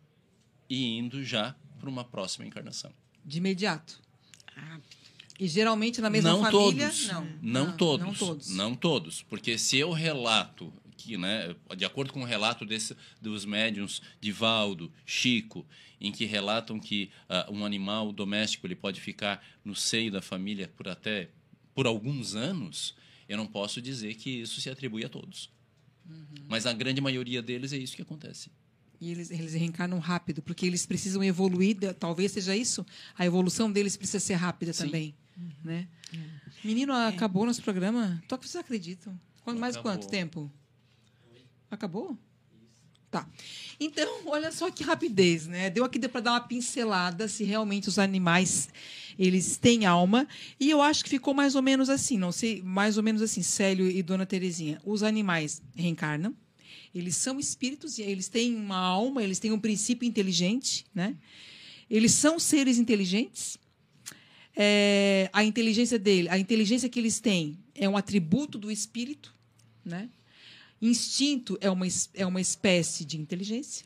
e 0.69 0.97
indo 0.97 1.23
já 1.23 1.55
para 1.79 1.89
uma 1.89 2.03
próxima 2.03 2.45
encarnação. 2.45 2.91
De 3.25 3.37
imediato. 3.37 4.01
E 5.39 5.47
geralmente 5.47 6.01
na 6.01 6.09
mesma 6.09 6.31
não 6.31 6.41
família? 6.41 6.87
todos. 6.89 7.07
Não. 7.07 7.27
Não 7.41 7.67
Ah, 7.69 7.71
todos. 7.73 8.05
Não 8.05 8.13
todos. 8.13 8.49
Não 8.49 8.75
todos. 8.75 9.21
Porque 9.23 9.57
se 9.57 9.77
eu 9.77 9.91
relato 9.91 10.73
que, 10.97 11.15
né, 11.15 11.55
de 11.77 11.85
acordo 11.85 12.11
com 12.11 12.21
o 12.21 12.25
relato 12.25 12.65
desse, 12.65 12.95
dos 13.21 13.45
médiums 13.45 14.01
de 14.19 14.31
Valdo, 14.31 14.91
Chico, 15.05 15.63
em 16.01 16.11
que 16.11 16.25
relatam 16.25 16.79
que 16.79 17.11
ah, 17.29 17.47
um 17.51 17.63
animal 17.63 18.11
doméstico 18.11 18.65
ele 18.65 18.75
pode 18.75 18.99
ficar 18.99 19.43
no 19.63 19.75
seio 19.75 20.11
da 20.11 20.21
família 20.23 20.67
por 20.75 20.87
até 20.87 21.29
por 21.77 21.85
alguns 21.85 22.33
anos, 22.33 22.95
eu 23.29 23.37
não 23.37 23.45
posso 23.45 23.79
dizer 23.79 24.15
que 24.15 24.31
isso 24.41 24.59
se 24.59 24.67
atribui 24.67 25.05
a 25.05 25.09
todos. 25.09 25.47
Uhum. 26.09 26.25
Mas 26.49 26.65
a 26.65 26.73
grande 26.73 26.99
maioria 26.99 27.39
deles 27.39 27.71
é 27.71 27.77
isso 27.77 27.95
que 27.95 28.01
acontece. 28.01 28.49
E 28.99 29.11
eles, 29.11 29.29
eles 29.29 29.53
reencarnam 29.53 29.99
rápido, 29.99 30.41
porque 30.41 30.65
eles 30.65 30.87
precisam 30.87 31.23
evoluir, 31.23 31.77
talvez 31.99 32.31
seja 32.31 32.55
isso. 32.55 32.83
A 33.15 33.27
evolução 33.27 33.71
deles 33.71 33.95
precisa 33.95 34.19
ser 34.19 34.33
rápida 34.33 34.73
Sim. 34.73 34.85
também. 34.85 35.15
Né? 35.63 35.87
Menino, 36.63 36.93
acabou 36.93 37.45
nosso 37.45 37.61
programa? 37.61 38.23
Só 38.27 38.37
que 38.37 38.49
vocês 38.49 38.59
acreditam? 38.59 39.15
Quanto, 39.43 39.59
mais 39.59 39.75
Acabou. 39.75 39.91
quanto 39.91 40.09
tempo? 40.09 40.51
Acabou? 41.69 42.17
Tá. 43.17 43.27
Então, 43.79 44.21
olha 44.27 44.51
só 44.51 44.69
que 44.69 44.83
rapidez, 44.83 45.47
né? 45.47 45.69
Deu 45.69 45.83
aqui 45.83 45.99
para 46.07 46.21
dar 46.21 46.31
uma 46.33 46.41
pincelada 46.41 47.27
se 47.27 47.43
realmente 47.43 47.87
os 47.87 47.97
animais 47.97 48.69
eles 49.17 49.57
têm 49.57 49.85
alma. 49.85 50.27
E 50.59 50.69
eu 50.69 50.81
acho 50.81 51.03
que 51.03 51.09
ficou 51.09 51.33
mais 51.33 51.55
ou 51.55 51.61
menos 51.61 51.89
assim, 51.89 52.17
não 52.17 52.31
sei, 52.31 52.61
mais 52.61 52.97
ou 52.97 53.03
menos 53.03 53.21
assim, 53.21 53.41
Célio 53.41 53.89
e 53.89 54.03
Dona 54.03 54.25
Terezinha. 54.25 54.79
Os 54.85 55.01
animais 55.01 55.61
reencarnam, 55.75 56.35
eles 56.93 57.15
são 57.15 57.39
espíritos 57.39 57.97
e 57.97 58.03
eles 58.03 58.27
têm 58.27 58.55
uma 58.55 58.77
alma, 58.77 59.23
eles 59.23 59.39
têm 59.39 59.51
um 59.51 59.59
princípio 59.59 60.07
inteligente, 60.07 60.85
né? 60.93 61.15
Eles 61.89 62.11
são 62.11 62.39
seres 62.39 62.77
inteligentes. 62.77 63.57
É, 64.55 65.29
a 65.33 65.43
inteligência 65.43 65.97
dele, 65.97 66.29
a 66.29 66.37
inteligência 66.37 66.89
que 66.89 66.99
eles 66.99 67.19
têm 67.19 67.57
é 67.75 67.87
um 67.87 67.95
atributo 67.95 68.57
do 68.57 68.71
espírito, 68.71 69.33
né? 69.85 70.09
Instinto 70.81 71.57
é 71.59 71.69
uma, 71.69 71.85
é 72.13 72.25
uma 72.25 72.41
espécie 72.41 73.03
de 73.03 73.19
inteligência. 73.19 73.85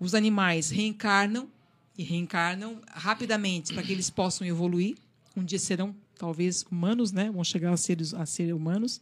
Os 0.00 0.14
animais 0.14 0.70
reencarnam 0.70 1.48
e 1.96 2.02
reencarnam 2.02 2.80
rapidamente 2.88 3.72
para 3.72 3.82
que 3.82 3.92
eles 3.92 4.10
possam 4.10 4.46
evoluir. 4.46 4.96
Um 5.36 5.44
dia 5.44 5.58
serão 5.58 5.94
talvez 6.16 6.64
humanos, 6.70 7.12
né? 7.12 7.30
Vão 7.30 7.44
chegar 7.44 7.72
a 7.72 7.76
seres 7.76 8.12
a 8.14 8.26
ser 8.26 8.52
humanos. 8.52 9.00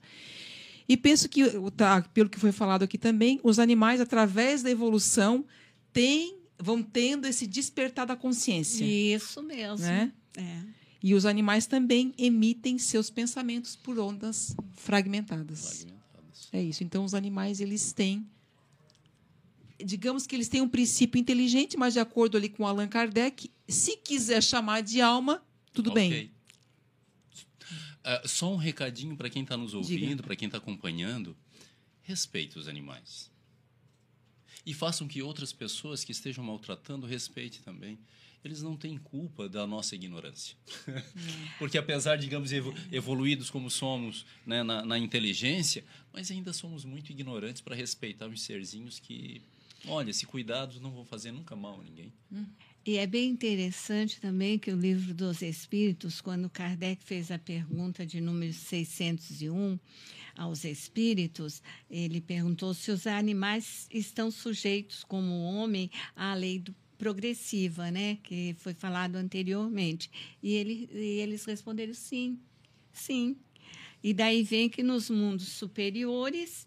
E 0.88 0.96
penso 0.96 1.28
que, 1.28 1.42
tá, 1.76 2.02
pelo 2.14 2.28
que 2.28 2.38
foi 2.38 2.52
falado 2.52 2.84
aqui 2.84 2.96
também, 2.96 3.40
os 3.42 3.58
animais, 3.58 4.00
através 4.00 4.62
da 4.62 4.70
evolução, 4.70 5.44
têm, 5.92 6.38
vão 6.58 6.82
tendo 6.82 7.26
esse 7.26 7.46
despertar 7.46 8.06
da 8.06 8.14
consciência. 8.14 8.84
Isso 8.84 9.42
mesmo. 9.42 9.84
Né? 9.84 10.12
É. 10.36 10.60
E 11.02 11.14
os 11.14 11.26
animais 11.26 11.66
também 11.66 12.14
emitem 12.16 12.78
seus 12.78 13.10
pensamentos 13.10 13.74
por 13.74 13.98
ondas 13.98 14.56
fragmentadas. 14.74 15.60
Fragmentadas. 15.60 15.95
É 16.52 16.62
isso. 16.62 16.84
Então, 16.84 17.04
os 17.04 17.14
animais, 17.14 17.60
eles 17.60 17.92
têm. 17.92 18.26
Digamos 19.78 20.26
que 20.26 20.34
eles 20.34 20.48
têm 20.48 20.62
um 20.62 20.68
princípio 20.68 21.18
inteligente, 21.18 21.76
mas 21.76 21.92
de 21.92 22.00
acordo 22.00 22.36
ali 22.36 22.48
com 22.48 22.66
Allan 22.66 22.88
Kardec, 22.88 23.50
se 23.68 23.96
quiser 23.98 24.42
chamar 24.42 24.80
de 24.80 25.00
alma, 25.00 25.44
tudo 25.72 25.92
bem. 25.92 26.10
Ok. 26.10 26.30
Ah, 28.02 28.22
só 28.24 28.52
um 28.52 28.56
recadinho 28.56 29.16
para 29.16 29.28
quem 29.28 29.42
está 29.42 29.56
nos 29.56 29.74
ouvindo, 29.74 30.22
para 30.22 30.36
quem 30.36 30.46
está 30.46 30.58
acompanhando. 30.58 31.36
Respeite 32.02 32.56
os 32.56 32.68
animais. 32.68 33.30
E 34.64 34.72
façam 34.72 35.08
que 35.08 35.20
outras 35.22 35.52
pessoas 35.52 36.04
que 36.04 36.12
estejam 36.12 36.42
maltratando 36.44 37.06
respeitem 37.06 37.60
também. 37.62 37.98
Eles 38.46 38.62
não 38.62 38.76
têm 38.76 38.96
culpa 38.96 39.48
da 39.48 39.66
nossa 39.66 39.94
ignorância. 39.94 40.56
Porque 41.58 41.76
apesar, 41.76 42.16
digamos, 42.16 42.52
evo- 42.52 42.74
evoluídos 42.92 43.50
como 43.50 43.70
somos 43.70 44.24
né, 44.46 44.62
na, 44.62 44.84
na 44.84 44.98
inteligência, 44.98 45.84
mas 46.12 46.30
ainda 46.30 46.52
somos 46.52 46.84
muito 46.84 47.10
ignorantes 47.10 47.60
para 47.60 47.74
respeitar 47.74 48.26
os 48.28 48.40
serzinhos 48.42 48.98
que, 48.98 49.42
olha, 49.86 50.12
se 50.12 50.24
cuidados 50.26 50.80
não 50.80 50.90
vão 50.90 51.04
fazer 51.04 51.32
nunca 51.32 51.54
mal 51.56 51.80
a 51.80 51.84
ninguém. 51.84 52.12
E 52.84 52.96
é 52.98 53.06
bem 53.06 53.30
interessante 53.30 54.20
também 54.20 54.58
que 54.60 54.70
o 54.70 54.78
livro 54.78 55.12
dos 55.12 55.42
Espíritos, 55.42 56.20
quando 56.20 56.48
Kardec 56.48 57.02
fez 57.02 57.32
a 57.32 57.38
pergunta 57.38 58.06
de 58.06 58.20
número 58.20 58.52
601 58.52 59.76
aos 60.36 60.64
espíritos, 60.64 61.62
ele 61.90 62.20
perguntou 62.20 62.72
se 62.74 62.90
os 62.92 63.06
animais 63.06 63.88
estão 63.90 64.30
sujeitos, 64.30 65.02
como 65.02 65.26
o 65.32 65.42
homem, 65.56 65.90
à 66.14 66.32
lei 66.34 66.58
do 66.60 66.72
progressiva, 66.98 67.90
né, 67.90 68.18
que 68.22 68.54
foi 68.58 68.74
falado 68.74 69.16
anteriormente. 69.16 70.10
E, 70.42 70.54
ele, 70.54 70.88
e 70.92 71.20
eles 71.20 71.44
responderam 71.44 71.94
sim, 71.94 72.38
sim. 72.92 73.36
E 74.02 74.14
daí 74.14 74.42
vem 74.42 74.68
que 74.68 74.82
nos 74.82 75.10
mundos 75.10 75.48
superiores 75.48 76.66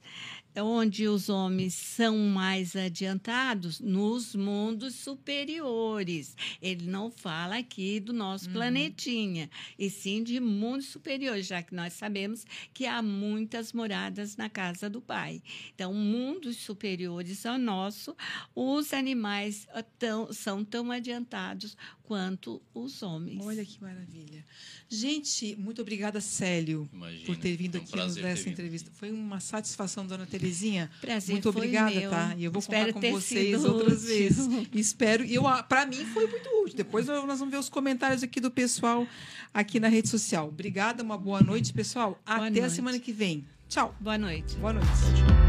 onde 0.61 1.07
os 1.07 1.29
homens 1.29 1.73
são 1.73 2.17
mais 2.17 2.75
adiantados 2.75 3.79
nos 3.79 4.35
mundos 4.35 4.95
superiores. 4.95 6.35
Ele 6.61 6.87
não 6.87 7.11
fala 7.11 7.57
aqui 7.57 7.99
do 7.99 8.13
nosso 8.13 8.47
uhum. 8.47 8.53
planetinha, 8.53 9.49
e 9.77 9.89
sim 9.89 10.23
de 10.23 10.39
mundos 10.39 10.87
superiores, 10.87 11.47
já 11.47 11.61
que 11.61 11.73
nós 11.73 11.93
sabemos 11.93 12.45
que 12.73 12.85
há 12.85 13.01
muitas 13.01 13.73
moradas 13.73 14.37
na 14.37 14.49
casa 14.49 14.89
do 14.89 15.01
Pai. 15.01 15.41
Então, 15.73 15.93
mundos 15.93 16.57
superiores 16.57 17.45
ao 17.45 17.57
nosso, 17.57 18.15
os 18.55 18.93
animais 18.93 19.67
ah, 19.73 19.83
tão, 19.83 20.31
são 20.33 20.63
tão 20.63 20.91
adiantados 20.91 21.75
quanto 22.09 22.59
os 22.73 23.03
homens. 23.03 23.39
Olha 23.39 23.63
que 23.63 23.79
maravilha. 23.79 24.43
Gente, 24.89 25.55
muito 25.55 25.79
obrigada, 25.79 26.19
Célio, 26.19 26.89
Imagina, 26.91 27.25
por 27.27 27.37
ter 27.37 27.55
vindo 27.55 27.77
um 27.77 27.81
aqui 27.81 27.95
nos 27.95 28.15
dar 28.15 28.29
essa 28.29 28.49
entrevista. 28.49 28.89
Foi 28.91 29.11
uma 29.11 29.39
satisfação, 29.39 30.07
dona 30.07 30.25
Terezinha. 30.49 30.89
Prazer, 30.99 31.33
muito 31.33 31.49
obrigada, 31.49 31.91
meu. 31.93 32.09
tá? 32.09 32.33
E 32.37 32.43
eu 32.43 32.51
vou 32.51 32.59
Espero 32.59 32.93
contar 32.93 33.07
com 33.07 33.13
vocês 33.13 33.63
outras 33.65 34.03
útil. 34.03 34.07
vezes. 34.17 34.47
Espero. 34.73 35.23
Eu, 35.25 35.43
para 35.67 35.85
mim 35.85 36.05
foi 36.05 36.27
muito 36.27 36.47
útil. 36.63 36.75
Depois 36.77 37.05
nós 37.07 37.39
vamos 37.39 37.49
ver 37.51 37.57
os 37.57 37.69
comentários 37.69 38.23
aqui 38.23 38.39
do 38.39 38.49
pessoal 38.51 39.07
aqui 39.53 39.79
na 39.79 39.87
rede 39.87 40.09
social. 40.09 40.47
Obrigada, 40.47 41.03
uma 41.03 41.17
boa 41.17 41.41
noite, 41.41 41.71
pessoal. 41.73 42.19
Boa 42.25 42.37
Até 42.37 42.49
noite. 42.49 42.61
a 42.61 42.69
semana 42.69 42.99
que 42.99 43.11
vem. 43.11 43.45
Tchau. 43.67 43.95
Boa 43.99 44.17
noite. 44.17 44.55
Boa 44.57 44.73
noite. 44.73 45.48